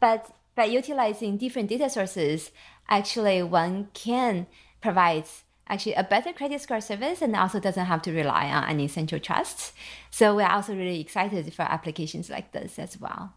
but 0.00 0.30
by 0.54 0.64
utilizing 0.64 1.36
different 1.36 1.68
data 1.68 1.88
sources, 1.88 2.50
actually 2.88 3.42
one 3.42 3.88
can 3.94 4.46
provide 4.80 5.24
actually 5.68 5.94
a 5.94 6.04
better 6.04 6.32
credit 6.32 6.60
score 6.60 6.80
service 6.80 7.22
and 7.22 7.34
also 7.34 7.58
doesn't 7.58 7.86
have 7.86 8.02
to 8.02 8.12
rely 8.12 8.46
on 8.46 8.68
any 8.68 8.88
central 8.88 9.20
trusts. 9.20 9.72
So 10.10 10.36
we're 10.36 10.46
also 10.46 10.74
really 10.74 11.00
excited 11.00 11.52
for 11.54 11.62
applications 11.62 12.28
like 12.28 12.52
this 12.52 12.78
as 12.78 13.00
well. 13.00 13.34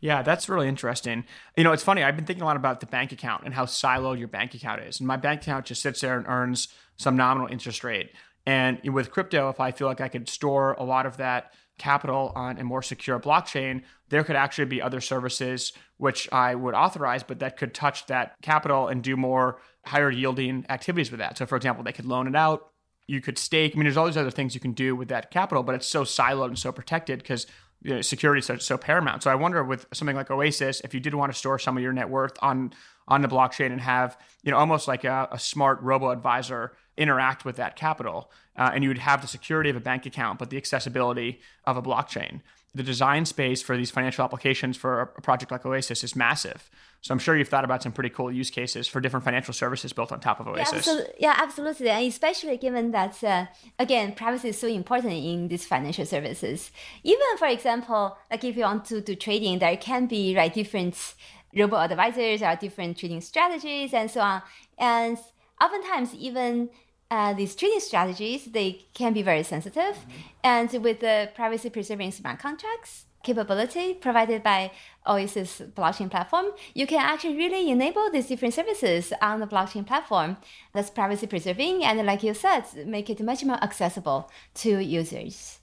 Yeah, 0.00 0.22
that's 0.22 0.48
really 0.48 0.68
interesting. 0.68 1.24
You 1.56 1.64
know, 1.64 1.72
it's 1.72 1.82
funny. 1.82 2.04
I've 2.04 2.14
been 2.14 2.24
thinking 2.24 2.42
a 2.42 2.46
lot 2.46 2.56
about 2.56 2.78
the 2.80 2.86
bank 2.86 3.10
account 3.10 3.42
and 3.44 3.52
how 3.52 3.66
siloed 3.66 4.18
your 4.18 4.28
bank 4.28 4.54
account 4.54 4.82
is. 4.82 5.00
And 5.00 5.08
my 5.08 5.16
bank 5.16 5.42
account 5.42 5.66
just 5.66 5.82
sits 5.82 6.00
there 6.00 6.16
and 6.16 6.26
earns 6.28 6.68
some 6.96 7.16
nominal 7.16 7.48
interest 7.48 7.82
rate. 7.82 8.12
And 8.48 8.80
with 8.82 9.10
crypto, 9.10 9.50
if 9.50 9.60
I 9.60 9.72
feel 9.72 9.88
like 9.88 10.00
I 10.00 10.08
could 10.08 10.26
store 10.26 10.72
a 10.78 10.82
lot 10.82 11.04
of 11.04 11.18
that 11.18 11.52
capital 11.76 12.32
on 12.34 12.58
a 12.58 12.64
more 12.64 12.80
secure 12.80 13.20
blockchain, 13.20 13.82
there 14.08 14.24
could 14.24 14.36
actually 14.36 14.64
be 14.64 14.80
other 14.80 15.02
services 15.02 15.74
which 15.98 16.32
I 16.32 16.54
would 16.54 16.72
authorize, 16.72 17.22
but 17.22 17.40
that 17.40 17.58
could 17.58 17.74
touch 17.74 18.06
that 18.06 18.36
capital 18.40 18.88
and 18.88 19.02
do 19.02 19.18
more 19.18 19.60
higher 19.84 20.10
yielding 20.10 20.64
activities 20.70 21.10
with 21.10 21.20
that. 21.20 21.36
So, 21.36 21.44
for 21.44 21.56
example, 21.56 21.84
they 21.84 21.92
could 21.92 22.06
loan 22.06 22.26
it 22.26 22.34
out. 22.34 22.70
You 23.06 23.20
could 23.20 23.36
stake. 23.36 23.72
I 23.74 23.76
mean, 23.76 23.84
there's 23.84 23.98
all 23.98 24.06
these 24.06 24.16
other 24.16 24.30
things 24.30 24.54
you 24.54 24.62
can 24.62 24.72
do 24.72 24.96
with 24.96 25.08
that 25.08 25.30
capital, 25.30 25.62
but 25.62 25.74
it's 25.74 25.86
so 25.86 26.04
siloed 26.04 26.46
and 26.46 26.58
so 26.58 26.72
protected 26.72 27.18
because 27.18 27.46
you 27.82 27.96
know, 27.96 28.00
security 28.00 28.40
is 28.40 28.64
so, 28.64 28.78
paramount. 28.78 29.22
So 29.24 29.30
I 29.30 29.34
wonder 29.34 29.62
with 29.62 29.84
something 29.92 30.16
like 30.16 30.30
Oasis, 30.30 30.80
if 30.80 30.94
you 30.94 31.00
did 31.00 31.14
want 31.14 31.30
to 31.30 31.38
store 31.38 31.58
some 31.58 31.76
of 31.76 31.82
your 31.82 31.92
net 31.92 32.08
worth 32.08 32.38
on 32.40 32.72
on 33.08 33.20
the 33.22 33.28
blockchain 33.28 33.72
and 33.72 33.80
have 33.80 34.18
you 34.42 34.50
know 34.50 34.58
almost 34.58 34.88
like 34.88 35.04
a, 35.04 35.28
a 35.32 35.38
smart 35.38 35.80
robo 35.82 36.10
advisor 36.10 36.72
interact 36.98 37.44
with 37.44 37.56
that 37.56 37.76
capital, 37.76 38.30
uh, 38.56 38.70
and 38.74 38.82
you 38.82 38.90
would 38.90 38.98
have 38.98 39.22
the 39.22 39.28
security 39.28 39.70
of 39.70 39.76
a 39.76 39.80
bank 39.80 40.04
account, 40.04 40.38
but 40.38 40.50
the 40.50 40.56
accessibility 40.56 41.40
of 41.64 41.76
a 41.76 41.82
blockchain. 41.82 42.40
The 42.74 42.82
design 42.82 43.24
space 43.24 43.62
for 43.62 43.76
these 43.76 43.90
financial 43.90 44.24
applications 44.24 44.76
for 44.76 45.00
a 45.00 45.22
project 45.22 45.50
like 45.50 45.64
Oasis 45.64 46.04
is 46.04 46.14
massive. 46.14 46.68
So 47.00 47.12
I'm 47.12 47.18
sure 47.18 47.36
you've 47.36 47.48
thought 47.48 47.64
about 47.64 47.82
some 47.82 47.92
pretty 47.92 48.10
cool 48.10 48.30
use 48.30 48.50
cases 48.50 48.86
for 48.86 49.00
different 49.00 49.24
financial 49.24 49.54
services 49.54 49.92
built 49.92 50.12
on 50.12 50.20
top 50.20 50.40
of 50.40 50.48
Oasis. 50.48 50.86
Yeah, 50.86 51.00
yeah 51.18 51.34
absolutely. 51.38 51.88
And 51.88 52.06
especially 52.06 52.56
given 52.56 52.90
that, 52.90 53.22
uh, 53.24 53.46
again, 53.78 54.12
privacy 54.12 54.48
is 54.48 54.58
so 54.58 54.66
important 54.66 55.12
in 55.12 55.48
these 55.48 55.64
financial 55.64 56.04
services. 56.04 56.70
Even, 57.04 57.36
for 57.38 57.46
example, 57.46 58.18
like 58.30 58.44
if 58.44 58.56
you 58.56 58.64
want 58.64 58.84
to 58.86 59.00
do 59.00 59.14
trading, 59.14 59.60
there 59.60 59.76
can 59.76 60.06
be 60.06 60.36
right 60.36 60.52
different 60.52 61.14
robo 61.56 61.76
advisors 61.76 62.42
or 62.42 62.54
different 62.56 62.98
trading 62.98 63.20
strategies 63.20 63.94
and 63.94 64.10
so 64.10 64.20
on. 64.20 64.42
And 64.76 65.16
oftentimes, 65.60 66.14
even 66.14 66.68
uh, 67.10 67.32
these 67.34 67.54
trading 67.54 67.80
strategies, 67.80 68.44
they 68.46 68.86
can 68.94 69.12
be 69.12 69.22
very 69.22 69.42
sensitive. 69.42 69.96
Mm-hmm. 69.96 70.20
And 70.44 70.72
with 70.82 71.00
the 71.00 71.30
privacy 71.34 71.70
preserving 71.70 72.12
smart 72.12 72.38
contracts 72.38 73.06
capability 73.24 73.94
provided 73.94 74.42
by 74.42 74.70
Oasis 75.06 75.60
blockchain 75.74 76.10
platform, 76.10 76.46
you 76.74 76.86
can 76.86 77.00
actually 77.00 77.36
really 77.36 77.70
enable 77.70 78.10
these 78.10 78.26
different 78.26 78.54
services 78.54 79.12
on 79.20 79.40
the 79.40 79.46
blockchain 79.46 79.86
platform 79.86 80.36
that's 80.72 80.90
privacy 80.90 81.26
preserving 81.26 81.84
and 81.84 82.04
like 82.06 82.22
you 82.22 82.34
said, 82.34 82.64
make 82.86 83.10
it 83.10 83.20
much 83.20 83.44
more 83.44 83.62
accessible 83.62 84.30
to 84.54 84.78
users. 84.78 85.58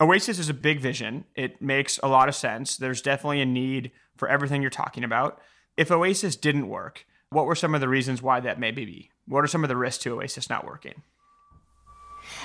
Oasis 0.00 0.38
is 0.38 0.48
a 0.48 0.54
big 0.54 0.80
vision. 0.80 1.24
It 1.34 1.60
makes 1.60 1.98
a 2.02 2.08
lot 2.08 2.28
of 2.28 2.34
sense. 2.34 2.76
There's 2.76 3.02
definitely 3.02 3.42
a 3.42 3.46
need 3.46 3.92
for 4.16 4.28
everything 4.28 4.62
you're 4.62 4.70
talking 4.70 5.04
about. 5.04 5.40
If 5.76 5.90
Oasis 5.90 6.36
didn't 6.36 6.68
work, 6.68 7.06
what 7.30 7.46
were 7.46 7.54
some 7.54 7.74
of 7.74 7.80
the 7.80 7.88
reasons 7.88 8.22
why 8.22 8.40
that 8.40 8.58
may 8.58 8.70
be? 8.70 9.10
What 9.26 9.44
are 9.44 9.48
some 9.48 9.64
of 9.64 9.68
the 9.68 9.76
risks 9.76 10.02
to 10.04 10.14
Oasis 10.14 10.50
not 10.50 10.64
working? 10.64 11.02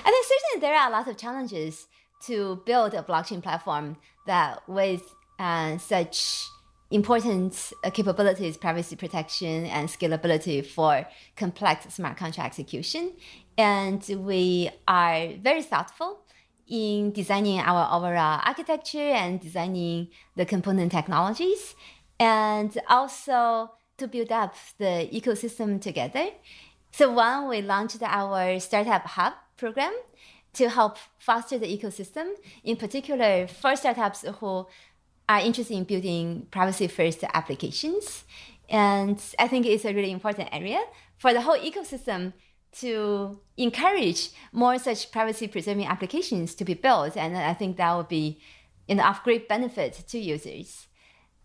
I 0.03 0.09
think 0.09 0.25
certainly 0.25 0.61
there 0.61 0.79
are 0.79 0.89
a 0.89 0.91
lot 0.91 1.07
of 1.07 1.17
challenges 1.17 1.87
to 2.27 2.61
build 2.65 2.93
a 2.93 3.03
blockchain 3.03 3.41
platform 3.41 3.97
that 4.25 4.67
with 4.67 5.03
uh, 5.39 5.77
such 5.77 6.47
important 6.91 7.73
uh, 7.83 7.89
capabilities, 7.89 8.57
privacy 8.57 8.95
protection, 8.95 9.65
and 9.65 9.89
scalability 9.89 10.65
for 10.65 11.05
complex 11.35 11.93
smart 11.93 12.17
contract 12.17 12.47
execution. 12.47 13.13
And 13.57 14.03
we 14.19 14.69
are 14.87 15.33
very 15.41 15.63
thoughtful 15.63 16.19
in 16.67 17.11
designing 17.11 17.59
our 17.59 17.87
overall 17.95 18.41
architecture 18.43 18.97
and 18.97 19.39
designing 19.39 20.09
the 20.35 20.45
component 20.45 20.91
technologies, 20.91 21.75
and 22.19 22.75
also 22.89 23.71
to 23.97 24.07
build 24.07 24.31
up 24.31 24.55
the 24.77 25.09
ecosystem 25.11 25.81
together. 25.81 26.27
So 26.97 27.11
one, 27.11 27.49
we 27.49 27.61
launched 27.61 28.01
our 28.01 28.57
Startup 28.57 29.01
Hub 29.01 29.33
program 29.57 29.93
to 30.53 30.69
help 30.69 30.97
foster 31.17 31.57
the 31.57 31.65
ecosystem, 31.65 32.27
in 32.63 32.77
particular 32.77 33.47
for 33.47 33.75
startups 33.75 34.23
who 34.39 34.65
are 35.27 35.39
interested 35.41 35.75
in 35.75 35.83
building 35.83 36.47
privacy 36.51 36.87
first 36.87 37.21
applications. 37.33 38.23
And 38.69 39.21
I 39.37 39.49
think 39.49 39.65
it's 39.65 39.83
a 39.83 39.93
really 39.93 40.09
important 40.09 40.47
area 40.53 40.81
for 41.17 41.33
the 41.33 41.41
whole 41.41 41.57
ecosystem 41.57 42.31
to 42.79 43.41
encourage 43.57 44.29
more 44.53 44.79
such 44.79 45.11
privacy 45.11 45.49
preserving 45.49 45.87
applications 45.87 46.55
to 46.55 46.63
be 46.63 46.75
built. 46.75 47.17
And 47.17 47.35
I 47.35 47.55
think 47.55 47.75
that 47.75 47.93
would 47.93 48.07
be 48.07 48.39
know, 48.87 49.03
of 49.03 49.21
great 49.23 49.49
benefit 49.49 50.01
to 50.07 50.17
users. 50.17 50.87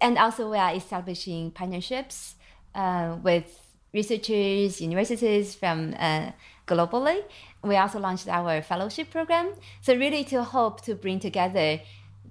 And 0.00 0.16
also, 0.16 0.48
we 0.48 0.58
are 0.58 0.76
establishing 0.76 1.50
partnerships 1.50 2.36
uh, 2.72 3.16
with 3.20 3.69
researchers, 3.92 4.80
universities 4.80 5.54
from 5.54 5.94
uh, 5.98 6.30
globally. 6.66 7.22
We 7.62 7.76
also 7.76 7.98
launched 7.98 8.28
our 8.28 8.62
fellowship 8.62 9.10
program. 9.10 9.52
So 9.80 9.94
really 9.94 10.24
to 10.24 10.42
hope 10.42 10.82
to 10.82 10.94
bring 10.94 11.20
together 11.20 11.80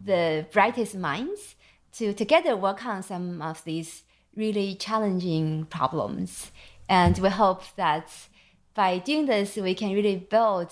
the 0.03 0.45
brightest 0.51 0.95
minds 0.95 1.55
to 1.93 2.13
together 2.13 2.55
work 2.55 2.85
on 2.85 3.03
some 3.03 3.41
of 3.41 3.63
these 3.63 4.03
really 4.35 4.75
challenging 4.75 5.65
problems. 5.65 6.51
And 6.87 7.17
we 7.17 7.29
hope 7.29 7.63
that 7.75 8.09
by 8.73 8.99
doing 8.99 9.25
this, 9.25 9.55
we 9.57 9.75
can 9.75 9.93
really 9.93 10.15
build 10.15 10.71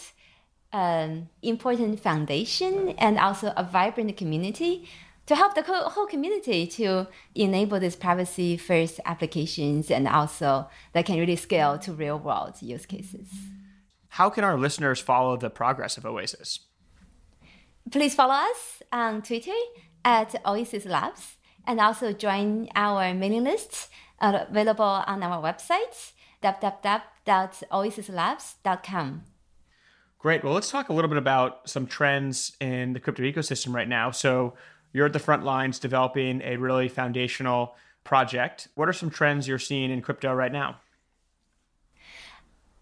an 0.71 1.29
important 1.41 1.99
foundation 1.99 2.89
and 2.97 3.17
also 3.17 3.53
a 3.55 3.63
vibrant 3.63 4.15
community 4.17 4.87
to 5.27 5.35
help 5.35 5.55
the 5.55 5.61
whole 5.61 6.07
community 6.07 6.65
to 6.65 7.07
enable 7.35 7.79
these 7.79 7.95
privacy 7.95 8.57
first 8.57 8.99
applications 9.05 9.91
and 9.91 10.07
also 10.07 10.67
that 10.93 11.05
can 11.05 11.19
really 11.19 11.35
scale 11.35 11.77
to 11.79 11.93
real 11.93 12.17
world 12.17 12.55
use 12.61 12.85
cases. 12.85 13.29
How 14.09 14.29
can 14.29 14.43
our 14.43 14.57
listeners 14.57 14.99
follow 14.99 15.37
the 15.37 15.49
progress 15.49 15.97
of 15.97 16.05
Oasis? 16.05 16.59
Please 17.91 18.15
follow 18.15 18.33
us 18.33 18.81
on 18.91 19.21
Twitter 19.21 19.51
at 20.03 20.35
Oasis 20.45 20.85
Labs 20.85 21.37
and 21.65 21.79
also 21.79 22.11
join 22.13 22.69
our 22.75 23.13
mailing 23.13 23.43
list 23.43 23.89
available 24.19 24.83
on 24.83 25.21
our 25.23 25.43
website 25.43 26.13
www.oasislabs.com. 26.43 29.23
Great. 30.19 30.43
Well, 30.43 30.53
let's 30.53 30.71
talk 30.71 30.89
a 30.89 30.93
little 30.93 31.09
bit 31.09 31.17
about 31.17 31.69
some 31.69 31.85
trends 31.85 32.57
in 32.59 32.93
the 32.93 32.99
crypto 32.99 33.21
ecosystem 33.23 33.73
right 33.73 33.87
now. 33.87 34.11
So, 34.11 34.55
you're 34.97 35.05
at 35.05 35.13
the 35.13 35.19
front 35.19 35.45
lines 35.45 35.77
developing 35.77 36.41
a 36.41 36.57
really 36.57 36.89
foundational 36.89 37.75
project. 38.03 38.67
What 38.73 38.89
are 38.89 38.93
some 38.93 39.11
trends 39.11 39.47
you're 39.47 39.59
seeing 39.59 39.91
in 39.91 40.01
crypto 40.01 40.33
right 40.33 40.51
now? 40.51 40.77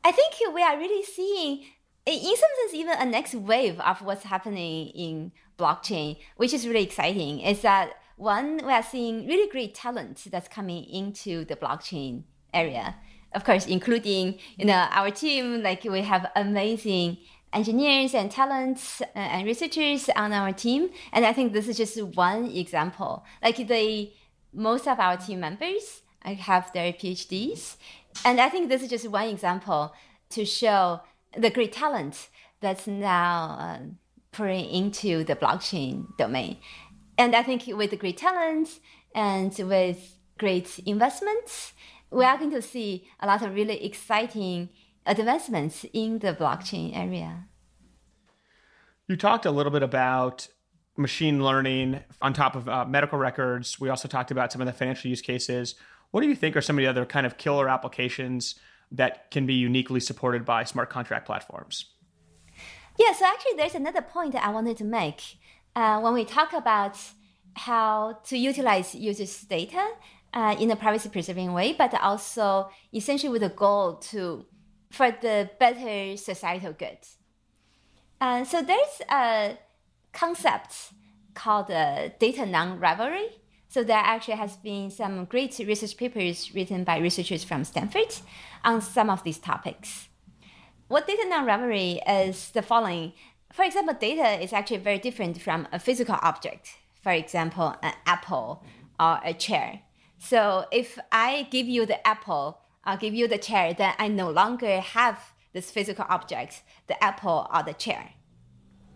I 0.01 0.13
think 0.13 0.34
we 0.53 0.63
are 0.63 0.78
really 0.78 1.03
seeing, 1.03 1.66
in 2.05 2.22
some 2.22 2.49
sense, 2.61 2.74
even 2.74 2.97
a 2.97 3.05
next 3.05 3.36
wave 3.36 3.82
of 3.82 4.01
what's 4.01 4.24
happening 4.24 4.88
in 4.95 5.34
blockchain, 5.59 6.16
which 6.38 6.53
is 6.53 6.66
really 6.66 6.84
exciting. 6.84 7.41
Is 7.41 7.61
that 7.63 7.95
one, 8.16 8.61
we 8.66 8.72
are 8.72 8.82
seeing 8.82 9.28
really 9.28 9.49
great 9.49 9.76
talent 9.76 10.24
that's 10.32 10.47
coming 10.47 10.86
into 10.86 11.43
the 11.43 11.57
blockchain 11.57 12.24
area. 12.53 12.95
Of 13.34 13.43
course, 13.43 13.66
including 13.66 14.39
you 14.55 14.63
know 14.63 14.88
our 14.89 15.11
team. 15.11 15.61
Like 15.61 15.84
we 15.84 16.01
have 16.03 16.32
amazing 16.38 17.18
engineers 17.56 18.14
and 18.14 18.30
talents 18.30 19.01
uh, 19.01 19.06
and 19.16 19.47
researchers 19.47 20.10
on 20.16 20.34
our 20.34 20.51
team. 20.51 20.89
And 21.14 21.26
I 21.26 21.34
think 21.34 21.53
this 21.53 21.68
is 21.68 21.78
just 21.78 22.01
one 22.16 22.45
example. 22.51 23.24
Like 23.41 23.68
the 23.68 24.12
most 24.53 24.88
of 24.88 24.99
our 24.99 25.18
team 25.18 25.39
members 25.39 26.03
have 26.22 26.72
their 26.74 26.93
PhDs. 26.93 27.78
And 28.24 28.39
I 28.39 28.49
think 28.49 28.70
this 28.70 28.84
is 28.84 28.89
just 28.89 29.08
one 29.08 29.30
example 29.30 29.93
to 30.32 30.45
show 30.45 31.01
the 31.38 31.49
great 31.49 31.74
talent 31.74 32.30
that's 32.62 32.88
now 32.88 33.58
uh, 33.60 33.80
pouring 34.32 34.66
into 34.66 35.24
the 35.24 35.36
blockchain 35.36 36.06
domain. 36.18 36.58
And 37.18 37.36
I 37.36 37.43
think 37.43 37.64
with 37.68 37.91
the 37.91 37.97
great 37.97 38.18
talent 38.18 38.80
and 39.14 39.56
with 39.58 40.18
great 40.38 40.80
investments, 40.86 41.74
we 42.12 42.26
are 42.26 42.38
going 42.38 42.51
to 42.51 42.62
see 42.62 43.08
a 43.20 43.28
lot 43.28 43.41
of 43.41 43.53
really 43.53 43.84
exciting 43.86 44.70
advancements 45.06 45.86
in 45.93 46.20
the 46.20 46.34
blockchain 46.34 46.95
area. 46.95 47.45
You 49.08 49.16
talked 49.16 49.45
a 49.45 49.51
little 49.51 49.72
bit 49.72 49.84
about 49.84 50.47
machine 50.97 51.43
learning 51.43 51.99
on 52.22 52.34
top 52.34 52.56
of 52.56 52.68
uh, 52.68 52.86
medical 52.86 53.20
records. 53.20 53.80
We 53.80 53.89
also 53.89 54.08
talked 54.08 54.32
about 54.32 54.51
some 54.51 54.62
of 54.62 54.68
the 54.68 54.74
financial 54.74 55.10
use 55.10 55.22
cases. 55.22 55.76
What 56.12 56.22
do 56.22 56.28
you 56.28 56.36
think 56.36 56.56
are 56.56 56.62
some 56.62 56.78
of 56.78 56.82
the 56.82 56.88
other 56.88 57.06
kind 57.06 57.26
of 57.26 57.38
killer 57.38 57.70
applications 57.70 58.56
that 58.91 59.30
can 59.32 59.45
be 59.45 59.53
uniquely 59.53 59.99
supported 59.99 60.45
by 60.45 60.64
smart 60.64 60.89
contract 60.89 61.26
platforms? 61.26 61.86
Yeah, 62.97 63.12
so 63.14 63.26
actually, 63.26 63.58
there's 63.58 63.76
another 63.76 64.01
point 64.01 64.32
that 64.34 64.43
I 64.43 64.51
wanted 64.51 64.78
to 64.78 64.86
make. 64.86 65.38
Uh, 65.76 65.99
when 65.99 66.14
we 66.14 66.24
talk 66.24 66.53
about 66.53 66.97
how 67.56 68.20
to 68.26 68.38
utilize 68.38 68.95
users' 68.95 69.41
data 69.41 69.86
uh, 70.34 70.56
in 70.60 70.72
a 70.72 70.76
privacy 70.76 71.10
preserving 71.10 71.51
way, 71.51 71.74
but 71.74 71.93
also 72.01 72.70
essentially 72.93 73.32
with 73.32 73.43
a 73.43 73.49
goal 73.49 73.95
to 73.95 74.45
for 74.91 75.11
the 75.11 75.49
better 75.59 76.17
societal 76.17 76.73
good. 76.73 76.97
Uh, 78.21 78.43
so 78.45 78.61
there's 78.61 79.01
a 79.11 79.57
concept 80.13 80.93
called 81.33 81.69
uh, 81.69 82.09
data 82.19 82.45
non-rivalry. 82.45 83.27
So 83.67 83.83
there 83.83 83.97
actually 83.97 84.36
has 84.38 84.55
been 84.55 84.89
some 84.89 85.25
great 85.25 85.57
research 85.59 85.97
papers 85.97 86.55
written 86.55 86.86
by 86.86 86.99
researchers 86.99 87.43
from 87.43 87.65
Stanford 87.65 88.15
on 88.63 88.81
some 88.81 89.09
of 89.09 89.23
these 89.23 89.38
topics. 89.38 90.07
what 90.88 91.07
data 91.07 91.25
non-rivalry 91.27 92.01
is 92.07 92.51
the 92.51 92.61
following. 92.61 93.13
For 93.51 93.63
example, 93.63 93.95
data 93.99 94.41
is 94.41 94.53
actually 94.53 94.77
very 94.77 94.99
different 94.99 95.41
from 95.41 95.67
a 95.71 95.79
physical 95.79 96.17
object. 96.21 96.69
For 97.01 97.11
example, 97.11 97.75
an 97.81 97.93
apple 98.05 98.63
or 98.99 99.19
a 99.23 99.33
chair. 99.33 99.81
So 100.17 100.65
if 100.71 100.97
I 101.11 101.47
give 101.51 101.67
you 101.67 101.86
the 101.86 102.05
apple, 102.07 102.59
I'll 102.86 102.97
give 102.97 103.13
you 103.13 103.27
the 103.27 103.38
chair, 103.38 103.73
then 103.73 103.93
I 103.97 104.07
no 104.07 104.29
longer 104.29 104.79
have 104.79 105.33
this 105.53 105.71
physical 105.71 106.05
object, 106.09 106.61
the 106.88 107.01
apple 107.03 107.47
or 107.53 107.63
the 107.63 107.73
chair. 107.73 108.13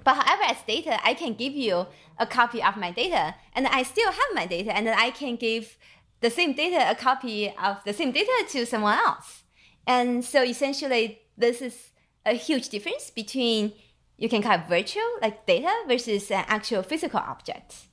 But 0.03 0.15
however, 0.15 0.43
as 0.47 0.61
data, 0.67 0.99
I 1.03 1.13
can 1.13 1.33
give 1.33 1.53
you 1.53 1.87
a 2.17 2.25
copy 2.25 2.61
of 2.61 2.77
my 2.77 2.91
data, 2.91 3.35
and 3.53 3.67
I 3.67 3.83
still 3.83 4.11
have 4.11 4.29
my 4.33 4.45
data, 4.45 4.75
and 4.75 4.87
I 4.89 5.11
can 5.11 5.35
give 5.35 5.77
the 6.21 6.29
same 6.29 6.53
data 6.53 6.89
a 6.89 6.95
copy 6.95 7.53
of 7.61 7.83
the 7.85 7.93
same 7.93 8.11
data 8.11 8.45
to 8.49 8.65
someone 8.65 8.97
else. 8.97 9.43
And 9.87 10.23
so 10.23 10.43
essentially, 10.43 11.21
this 11.37 11.61
is 11.61 11.91
a 12.25 12.33
huge 12.33 12.69
difference 12.69 13.09
between 13.09 13.73
you 14.17 14.27
can 14.27 14.41
call 14.41 14.59
it 14.59 14.67
virtual, 14.67 15.09
like 15.21 15.45
data, 15.45 15.71
versus 15.87 16.29
an 16.29 16.43
actual 16.47 16.83
physical 16.83 17.21
object. 17.21 17.87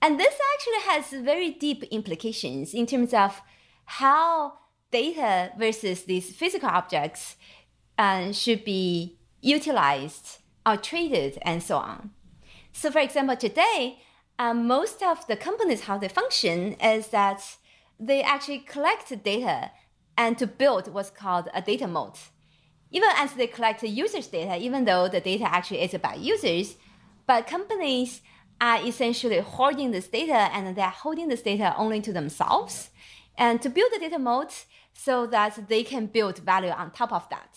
And 0.00 0.18
this 0.18 0.34
actually 0.54 0.92
has 0.92 1.22
very 1.22 1.50
deep 1.50 1.82
implications 1.84 2.72
in 2.72 2.86
terms 2.86 3.12
of 3.12 3.42
how 3.84 4.54
data 4.90 5.52
versus 5.58 6.04
these 6.04 6.34
physical 6.34 6.68
objects 6.68 7.36
uh, 7.98 8.32
should 8.32 8.64
be 8.64 9.18
utilized 9.40 10.38
or 10.64 10.76
traded 10.76 11.38
and 11.42 11.62
so 11.62 11.76
on. 11.76 12.10
So, 12.72 12.90
for 12.90 13.00
example, 13.00 13.36
today, 13.36 13.98
uh, 14.38 14.54
most 14.54 15.02
of 15.02 15.26
the 15.26 15.36
companies, 15.36 15.82
how 15.82 15.98
they 15.98 16.08
function 16.08 16.74
is 16.74 17.08
that 17.08 17.56
they 17.98 18.22
actually 18.22 18.60
collect 18.60 19.22
data 19.24 19.70
and 20.16 20.38
to 20.38 20.46
build 20.46 20.92
what's 20.92 21.10
called 21.10 21.48
a 21.54 21.62
data 21.62 21.86
moat. 21.86 22.18
Even 22.90 23.08
as 23.16 23.34
they 23.34 23.46
collect 23.46 23.82
users' 23.82 24.28
data, 24.28 24.56
even 24.56 24.84
though 24.84 25.08
the 25.08 25.20
data 25.20 25.44
actually 25.44 25.82
is 25.82 25.94
about 25.94 26.18
users, 26.20 26.76
but 27.26 27.46
companies 27.46 28.22
are 28.60 28.80
essentially 28.84 29.38
hoarding 29.38 29.90
this 29.90 30.08
data 30.08 30.48
and 30.52 30.74
they're 30.74 30.88
holding 30.88 31.28
this 31.28 31.42
data 31.42 31.74
only 31.76 32.00
to 32.00 32.12
themselves 32.12 32.90
and 33.38 33.62
to 33.62 33.70
build 33.70 33.92
the 33.94 34.00
data 34.00 34.18
moat 34.18 34.66
so 34.92 35.26
that 35.26 35.68
they 35.68 35.84
can 35.84 36.06
build 36.06 36.38
value 36.38 36.70
on 36.70 36.90
top 36.90 37.12
of 37.12 37.28
that. 37.30 37.56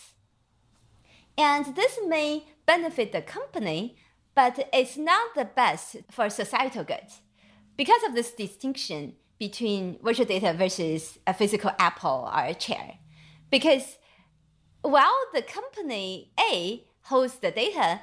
And 1.37 1.75
this 1.75 1.97
may 2.07 2.45
benefit 2.67 3.11
the 3.11 3.21
company, 3.21 3.97
but 4.35 4.69
it's 4.71 4.95
not 4.95 5.33
the 5.35 5.45
best 5.45 5.97
for 6.11 6.29
societal 6.29 6.83
good. 6.83 7.07
Because 7.75 8.03
of 8.03 8.13
this 8.13 8.31
distinction 8.31 9.15
between 9.39 9.97
virtual 10.03 10.25
data 10.25 10.53
versus 10.53 11.17
a 11.25 11.33
physical 11.33 11.71
apple 11.79 12.29
or 12.31 12.43
a 12.45 12.53
chair. 12.53 12.99
Because 13.49 13.97
while 14.83 15.19
the 15.33 15.41
company 15.41 16.31
A 16.39 16.85
holds 17.05 17.39
the 17.39 17.49
data, 17.49 18.01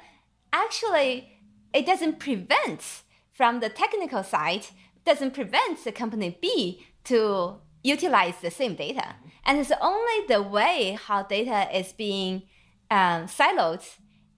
actually 0.51 1.39
it 1.73 1.85
doesn't 1.85 2.19
prevent 2.19 3.03
from 3.31 3.61
the 3.61 3.69
technical 3.69 4.21
side, 4.21 4.65
doesn't 5.05 5.33
prevent 5.33 5.81
the 5.85 5.93
company 5.93 6.37
B 6.41 6.85
to 7.05 7.61
utilize 7.83 8.35
the 8.41 8.51
same 8.51 8.75
data. 8.75 9.15
And 9.45 9.59
it's 9.59 9.71
only 9.81 10.27
the 10.27 10.41
way 10.41 10.97
how 11.01 11.23
data 11.23 11.67
is 11.77 11.93
being 11.93 12.43
um, 12.91 13.25
siloed 13.25 13.85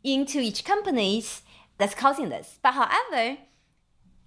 into 0.04 0.40
each 0.40 0.64
companies 0.64 1.42
that's 1.78 1.96
causing 1.96 2.30
this. 2.30 2.60
But 2.62 2.74
however, 2.74 3.38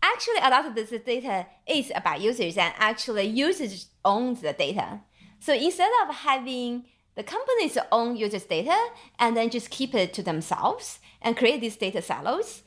actually 0.03 0.39
a 0.43 0.51
lot 0.51 0.67
of 0.67 0.75
this 0.75 0.91
data 1.05 1.47
is 1.67 1.93
about 1.95 2.21
users 2.21 2.57
and 2.57 2.75
actually 2.79 3.25
users 3.27 3.89
owns 4.05 4.41
the 4.41 4.53
data. 4.53 5.01
So 5.41 5.53
instead 5.53 5.91
of 6.03 6.15
having 6.15 6.87
the 7.15 7.23
companies 7.23 7.79
own 7.93 8.17
users' 8.17 8.45
data 8.45 8.77
and 9.19 9.37
then 9.37 9.51
just 9.51 9.71
keep 9.71 9.95
it 9.95 10.13
to 10.15 10.23
themselves 10.23 10.99
and 11.23 11.37
create 11.37 11.61
these 11.61 11.77
data 11.77 12.03
silos, 12.03 12.63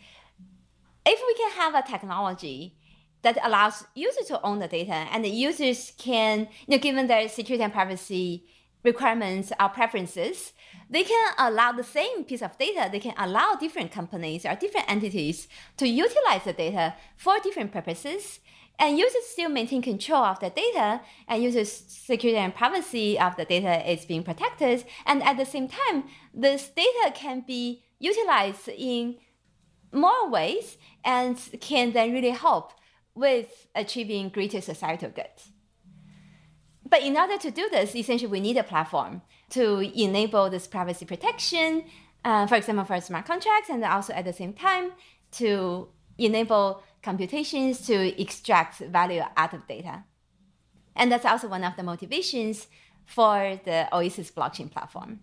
if 1.05 1.19
we 1.25 1.33
can 1.35 1.51
have 1.51 1.75
a 1.75 1.87
technology 1.89 2.76
that 3.33 3.45
allows 3.45 3.85
users 3.93 4.27
to 4.27 4.41
own 4.41 4.59
the 4.59 4.67
data 4.67 4.93
and 5.11 5.23
the 5.23 5.29
users 5.29 5.91
can, 5.97 6.47
you 6.65 6.75
know, 6.75 6.77
given 6.77 7.07
their 7.07 7.27
security 7.27 7.63
and 7.63 7.73
privacy 7.73 8.45
requirements 8.83 9.51
or 9.59 9.67
preferences, 9.69 10.53
they 10.89 11.03
can 11.03 11.33
allow 11.37 11.73
the 11.73 11.83
same 11.83 12.23
piece 12.23 12.41
of 12.41 12.57
data, 12.57 12.87
they 12.89 12.99
can 12.99 13.13
allow 13.17 13.55
different 13.55 13.91
companies 13.91 14.45
or 14.45 14.55
different 14.55 14.89
entities 14.89 15.47
to 15.75 15.87
utilize 15.87 16.45
the 16.45 16.53
data 16.53 16.95
for 17.17 17.37
different 17.43 17.71
purposes. 17.73 18.39
And 18.79 18.97
users 18.97 19.25
still 19.25 19.49
maintain 19.49 19.81
control 19.81 20.23
of 20.23 20.39
the 20.39 20.51
data, 20.51 21.01
and 21.27 21.41
users' 21.41 21.71
security 21.71 22.37
and 22.37 22.53
privacy 22.53 23.19
of 23.19 23.35
the 23.35 23.43
data 23.43 23.91
is 23.91 24.05
being 24.05 24.23
protected. 24.23 24.85
And 25.07 25.23
at 25.23 25.35
the 25.35 25.45
same 25.45 25.67
time, 25.67 26.03
this 26.31 26.69
data 26.69 27.11
can 27.15 27.43
be 27.45 27.83
utilized 27.97 28.69
in 28.69 29.15
more 29.91 30.29
ways 30.29 30.77
and 31.03 31.35
can 31.59 31.91
then 31.93 32.13
really 32.13 32.29
help 32.29 32.73
with 33.17 33.67
achieving 33.73 34.29
greater 34.29 34.61
societal 34.61 35.09
good. 35.09 35.25
But 36.87 37.01
in 37.01 37.17
order 37.17 37.37
to 37.37 37.51
do 37.51 37.67
this, 37.69 37.95
essentially 37.95 38.31
we 38.31 38.39
need 38.39 38.57
a 38.57 38.63
platform 38.63 39.23
to 39.49 39.79
enable 39.99 40.49
this 40.49 40.67
privacy 40.67 41.05
protection, 41.05 41.83
uh, 42.23 42.45
for 42.47 42.55
example, 42.55 42.85
for 42.85 43.01
smart 43.01 43.25
contracts, 43.25 43.69
and 43.69 43.83
also 43.83 44.13
at 44.13 44.25
the 44.25 44.33
same 44.33 44.53
time 44.53 44.91
to 45.31 45.89
enable 46.17 46.83
computations 47.01 47.85
to 47.87 48.21
extract 48.21 48.79
value 48.79 49.23
out 49.35 49.53
of 49.53 49.67
data. 49.67 50.03
And 50.95 51.11
that's 51.11 51.25
also 51.25 51.47
one 51.47 51.63
of 51.63 51.75
the 51.75 51.83
motivations 51.83 52.67
for 53.05 53.59
the 53.65 53.87
Oasis 53.93 54.31
blockchain 54.31 54.71
platform. 54.71 55.21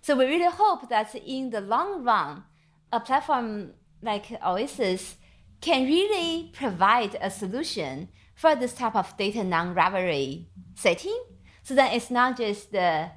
So 0.00 0.16
we 0.16 0.26
really 0.26 0.50
hope 0.50 0.88
that 0.88 1.14
in 1.14 1.50
the 1.50 1.60
long 1.60 2.04
run, 2.04 2.44
a 2.92 3.00
platform 3.00 3.72
like 4.02 4.26
Oasis 4.44 5.16
can 5.62 5.86
really 5.86 6.50
provide 6.52 7.16
a 7.20 7.30
solution 7.30 8.08
for 8.34 8.54
this 8.54 8.74
type 8.74 8.96
of 8.96 9.16
data 9.16 9.42
non-rivalry 9.42 10.48
setting. 10.74 11.18
So 11.62 11.74
that 11.76 11.94
it's 11.94 12.10
not 12.10 12.36
just 12.36 12.72
the 12.72 13.10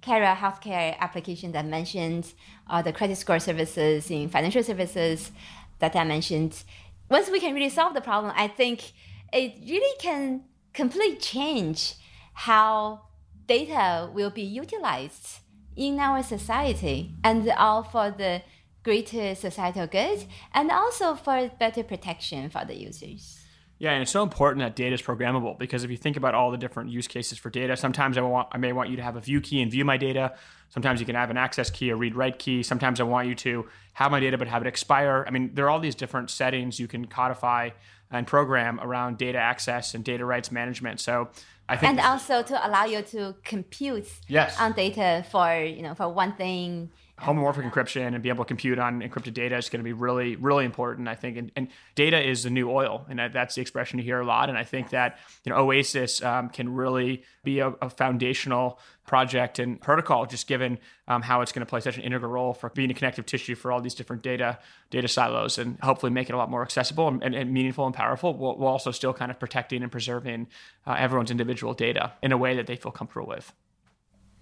Kara 0.00 0.34
healthcare 0.34 0.98
application 0.98 1.52
that 1.52 1.64
mentioned, 1.64 2.34
or 2.68 2.76
uh, 2.76 2.82
the 2.82 2.92
credit 2.92 3.16
score 3.16 3.38
services 3.38 4.10
in 4.10 4.28
financial 4.28 4.64
services 4.64 5.30
that 5.78 5.94
I 5.94 6.02
mentioned. 6.02 6.64
Once 7.08 7.30
we 7.30 7.38
can 7.38 7.54
really 7.54 7.68
solve 7.70 7.94
the 7.94 8.00
problem, 8.00 8.32
I 8.36 8.48
think 8.48 8.92
it 9.32 9.54
really 9.64 9.96
can 10.00 10.42
completely 10.72 11.16
change 11.18 11.94
how 12.32 13.02
data 13.46 14.10
will 14.12 14.30
be 14.30 14.42
utilized 14.42 15.38
in 15.76 16.00
our 16.00 16.22
society 16.22 17.12
and 17.22 17.48
all 17.50 17.84
for 17.84 18.10
the 18.10 18.42
greater 18.82 19.34
societal 19.34 19.86
good 19.86 20.26
and 20.54 20.70
also 20.70 21.14
for 21.14 21.50
better 21.58 21.82
protection 21.82 22.50
for 22.50 22.64
the 22.64 22.76
users. 22.76 23.38
Yeah, 23.78 23.90
and 23.90 24.02
it's 24.02 24.12
so 24.12 24.22
important 24.22 24.60
that 24.60 24.76
data 24.76 24.94
is 24.94 25.02
programmable 25.02 25.58
because 25.58 25.82
if 25.82 25.90
you 25.90 25.96
think 25.96 26.16
about 26.16 26.34
all 26.34 26.52
the 26.52 26.56
different 26.56 26.90
use 26.90 27.08
cases 27.08 27.36
for 27.36 27.50
data, 27.50 27.76
sometimes 27.76 28.16
I 28.16 28.20
want 28.20 28.46
I 28.52 28.58
may 28.58 28.72
want 28.72 28.90
you 28.90 28.96
to 28.96 29.02
have 29.02 29.16
a 29.16 29.20
view 29.20 29.40
key 29.40 29.60
and 29.60 29.72
view 29.72 29.84
my 29.84 29.96
data. 29.96 30.34
Sometimes 30.68 31.00
you 31.00 31.06
can 31.06 31.16
have 31.16 31.30
an 31.30 31.36
access 31.36 31.68
key, 31.68 31.90
a 31.90 31.96
read 31.96 32.14
write 32.14 32.38
key. 32.38 32.62
Sometimes 32.62 33.00
I 33.00 33.02
want 33.02 33.26
you 33.26 33.34
to 33.34 33.66
have 33.94 34.12
my 34.12 34.20
data 34.20 34.38
but 34.38 34.46
have 34.46 34.62
it 34.62 34.68
expire. 34.68 35.24
I 35.26 35.32
mean, 35.32 35.54
there 35.54 35.64
are 35.64 35.70
all 35.70 35.80
these 35.80 35.96
different 35.96 36.30
settings 36.30 36.78
you 36.78 36.86
can 36.86 37.06
codify 37.06 37.70
and 38.08 38.24
program 38.24 38.78
around 38.80 39.18
data 39.18 39.38
access 39.38 39.94
and 39.94 40.04
data 40.04 40.24
rights 40.24 40.52
management. 40.52 41.00
So 41.00 41.30
I 41.68 41.76
think 41.76 41.90
and 41.90 42.00
also 42.00 42.42
to 42.42 42.66
allow 42.66 42.84
you 42.84 43.02
to 43.02 43.34
compute 43.42 44.06
yes. 44.28 44.60
on 44.60 44.74
data 44.74 45.24
for 45.28 45.60
you 45.60 45.82
know 45.82 45.96
for 45.96 46.08
one 46.08 46.34
thing 46.34 46.90
homomorphic 47.20 47.70
encryption 47.70 48.14
and 48.14 48.22
be 48.22 48.30
able 48.30 48.44
to 48.44 48.48
compute 48.48 48.78
on 48.78 49.00
encrypted 49.00 49.34
data 49.34 49.56
is 49.56 49.68
going 49.68 49.78
to 49.80 49.84
be 49.84 49.92
really, 49.92 50.34
really 50.36 50.64
important, 50.64 51.08
I 51.08 51.14
think. 51.14 51.36
And, 51.36 51.52
and 51.54 51.68
data 51.94 52.20
is 52.20 52.42
the 52.42 52.50
new 52.50 52.70
oil, 52.70 53.06
and 53.08 53.18
that's 53.32 53.54
the 53.54 53.60
expression 53.60 53.98
you 53.98 54.04
hear 54.04 54.20
a 54.20 54.24
lot. 54.24 54.48
And 54.48 54.56
I 54.56 54.64
think 54.64 54.90
that 54.90 55.18
you 55.44 55.50
know 55.50 55.58
Oasis 55.58 56.22
um, 56.22 56.48
can 56.48 56.74
really 56.74 57.22
be 57.44 57.60
a, 57.60 57.68
a, 57.82 57.90
foundational 57.90 58.80
project 59.06 59.58
and 59.58 59.80
protocol, 59.80 60.26
just 60.26 60.46
given 60.46 60.78
um, 61.06 61.22
how 61.22 61.42
it's 61.42 61.52
going 61.52 61.64
to 61.64 61.68
play 61.68 61.80
such 61.80 61.96
an 61.96 62.02
integral 62.02 62.32
role 62.32 62.54
for 62.54 62.70
being 62.70 62.90
a 62.90 62.94
connective 62.94 63.26
tissue 63.26 63.54
for 63.54 63.70
all 63.70 63.80
these 63.80 63.94
different 63.94 64.22
data 64.22 64.58
data 64.90 65.06
silos, 65.06 65.58
and 65.58 65.78
hopefully 65.80 66.10
make 66.10 66.28
it 66.28 66.32
a 66.32 66.38
lot 66.38 66.50
more 66.50 66.62
accessible 66.62 67.08
and, 67.08 67.22
and, 67.22 67.34
and 67.34 67.52
meaningful 67.52 67.84
and 67.86 67.94
powerful, 67.94 68.34
while, 68.34 68.56
while, 68.56 68.72
also 68.72 68.90
still 68.90 69.12
kind 69.12 69.30
of 69.30 69.38
protecting 69.38 69.82
and 69.82 69.92
preserving 69.92 70.48
uh, 70.86 70.96
everyone's 70.98 71.30
individual 71.30 71.74
data 71.74 72.14
in 72.22 72.32
a 72.32 72.38
way 72.38 72.56
that 72.56 72.66
they 72.66 72.76
feel 72.76 72.90
comfortable 72.90 73.28
with. 73.28 73.52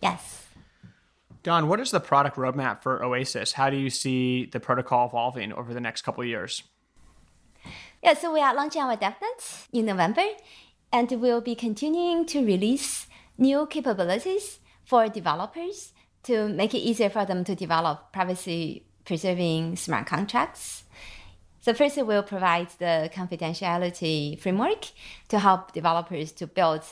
Yes. 0.00 0.49
Dawn, 1.42 1.68
what 1.68 1.80
is 1.80 1.90
the 1.90 2.00
product 2.00 2.36
roadmap 2.36 2.82
for 2.82 3.02
Oasis? 3.02 3.52
How 3.52 3.70
do 3.70 3.76
you 3.76 3.88
see 3.88 4.44
the 4.44 4.60
protocol 4.60 5.06
evolving 5.06 5.52
over 5.54 5.72
the 5.72 5.80
next 5.80 6.02
couple 6.02 6.22
of 6.22 6.28
years? 6.28 6.62
Yeah, 8.02 8.14
so 8.14 8.32
we 8.32 8.40
are 8.40 8.54
launching 8.54 8.82
our 8.82 8.96
DevNet 8.96 9.68
in 9.72 9.86
November, 9.86 10.24
and 10.92 11.10
we'll 11.12 11.40
be 11.40 11.54
continuing 11.54 12.26
to 12.26 12.44
release 12.44 13.06
new 13.38 13.66
capabilities 13.66 14.60
for 14.84 15.08
developers 15.08 15.94
to 16.24 16.48
make 16.48 16.74
it 16.74 16.78
easier 16.78 17.08
for 17.08 17.24
them 17.24 17.42
to 17.44 17.54
develop 17.54 18.12
privacy 18.12 18.84
preserving 19.06 19.76
smart 19.76 20.06
contracts. 20.06 20.84
So 21.62 21.72
first, 21.72 21.96
we'll 22.04 22.22
provide 22.22 22.68
the 22.78 23.10
confidentiality 23.14 24.38
framework 24.38 24.88
to 25.28 25.38
help 25.38 25.72
developers 25.72 26.32
to 26.32 26.46
build 26.46 26.82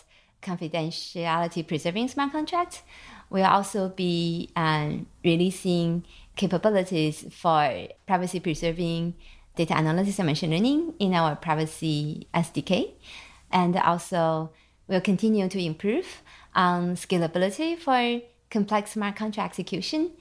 confidentiality 0.43 1.67
preserving 1.67 2.09
smart 2.09 2.33
contracts. 2.33 2.83
We'll 3.31 3.47
also 3.47 3.91
be 3.91 4.51
um, 4.57 5.07
releasing 5.25 6.05
capabilities 6.37 7.27
for 7.31 7.89
privacy 8.07 8.41
preserving 8.41 9.15
data 9.57 9.77
analysis 9.77 10.19
and 10.19 10.27
machine 10.27 10.51
learning 10.51 10.95
in 10.99 11.15
our 11.15 11.37
privacy 11.37 12.29
SDK. 12.33 12.93
And 13.51 13.77
also, 13.77 14.51
we'll 14.87 15.01
continue 15.01 15.49
to 15.49 15.63
improve 15.63 16.23
on 16.55 16.95
scalability 16.97 17.79
for 17.79 18.23
complex 18.51 18.93
smart 18.93 19.17
contract 19.17 19.53
execution. 19.53 20.13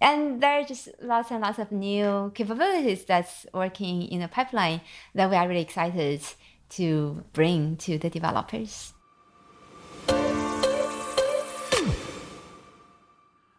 And 0.00 0.42
there 0.42 0.60
are 0.60 0.64
just 0.64 0.88
lots 1.00 1.30
and 1.30 1.40
lots 1.40 1.58
of 1.58 1.70
new 1.70 2.32
capabilities 2.34 3.04
that's 3.04 3.46
working 3.54 4.02
in 4.02 4.20
the 4.20 4.28
pipeline 4.28 4.80
that 5.14 5.30
we 5.30 5.36
are 5.36 5.48
really 5.48 5.62
excited 5.62 6.22
to 6.70 7.24
bring 7.32 7.76
to 7.76 7.98
the 7.98 8.10
developers. 8.10 8.94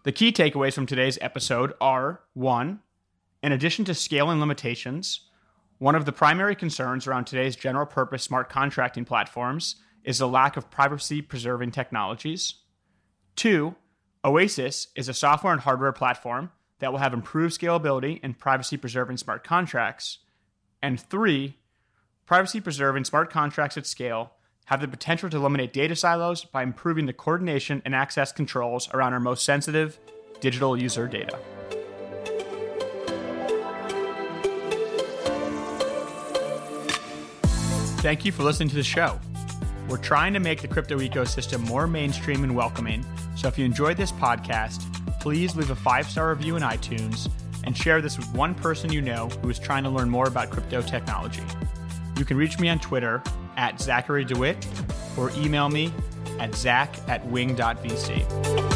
The 0.04 0.12
key 0.12 0.34
takeaways 0.34 0.74
from 0.74 0.86
today's 0.86 1.18
episode 1.22 1.74
are 1.80 2.20
one, 2.34 2.82
in 3.42 3.54
addition 3.54 3.86
to 3.86 3.94
scaling 3.94 4.42
limitations, 4.42 5.30
one 5.78 5.96
of 5.96 6.04
the 6.04 6.12
primary 6.12 6.58
concerns 6.58 7.08
around 7.08 7.24
today's 7.24 7.56
general 7.56 7.86
purpose 7.86 8.22
smart 8.22 8.50
contracting 8.50 9.06
platforms 9.06 9.78
is 10.04 10.18
the 10.18 10.28
lack 10.28 10.58
of 10.58 10.70
privacy 10.70 11.22
preserving 11.22 11.72
technologies. 11.72 12.56
Two, 13.38 13.76
Oasis 14.26 14.90
is 14.94 15.08
a 15.08 15.14
software 15.14 15.54
and 15.54 15.62
hardware 15.62 15.94
platform 15.94 16.52
that 16.80 16.92
will 16.92 17.00
have 17.00 17.14
improved 17.14 17.58
scalability 17.58 18.20
and 18.24 18.38
privacy 18.38 18.76
preserving 18.76 19.16
smart 19.16 19.46
contracts. 19.46 20.20
And 20.82 21.00
three, 21.00 21.60
privacy 22.26 22.60
preserving 22.60 23.06
smart 23.06 23.30
contracts 23.30 23.78
at 23.78 23.88
scale 23.88 24.34
have 24.66 24.82
the 24.82 24.88
potential 24.88 25.30
to 25.30 25.38
eliminate 25.38 25.74
data 25.74 25.96
silos 25.96 26.46
by 26.46 26.64
improving 26.64 27.06
the 27.06 27.14
coordination 27.14 27.82
and 27.86 27.94
access 27.94 28.32
controls 28.32 28.90
around 28.94 29.14
our 29.14 29.20
most 29.20 29.44
sensitive 29.44 30.00
digital 30.40 30.78
user 30.78 31.08
data. 31.08 31.38
Thank 37.98 38.26
you 38.26 38.32
for 38.32 38.44
listening 38.44 38.70
to 38.70 38.76
the 38.76 38.84
show. 38.84 39.20
We're 39.88 39.98
trying 39.98 40.34
to 40.34 40.40
make 40.40 40.62
the 40.62 40.68
crypto 40.68 40.98
ecosystem 41.00 41.66
more 41.68 41.88
mainstream 41.88 42.44
and 42.44 42.56
welcoming, 42.56 43.06
so 43.36 43.48
if 43.48 43.58
you 43.58 43.66
enjoyed 43.66 43.98
this 43.98 44.12
podcast, 44.12 44.82
please 45.20 45.56
leave 45.56 45.70
a 45.70 45.76
five 45.76 46.10
star 46.10 46.30
review 46.30 46.56
in 46.56 46.64
iTunes 46.64 47.30
and 47.64 47.78
share 47.78 48.02
this 48.02 48.18
with 48.18 48.30
one 48.34 48.56
person 48.56 48.92
you 48.92 49.02
know 49.02 49.30
who 49.42 49.50
is 49.50 49.58
trying 49.58 49.84
to 49.84 49.90
learn 49.90 50.10
more 50.10 50.28
about 50.28 50.50
crypto 50.50 50.82
technology. 50.82 51.44
You 52.18 52.26
can 52.26 52.38
reach 52.38 52.60
me 52.60 52.70
on 52.70 52.80
Twitter 52.80 53.24
at 53.58 53.80
Zachary 53.80 54.26
DeWitt 54.26 54.66
or 55.18 55.32
email 55.32 55.70
me 55.70 55.94
at 56.40 56.56
zach 56.56 56.96
at 57.08 57.26
wing.vc. 57.28 58.73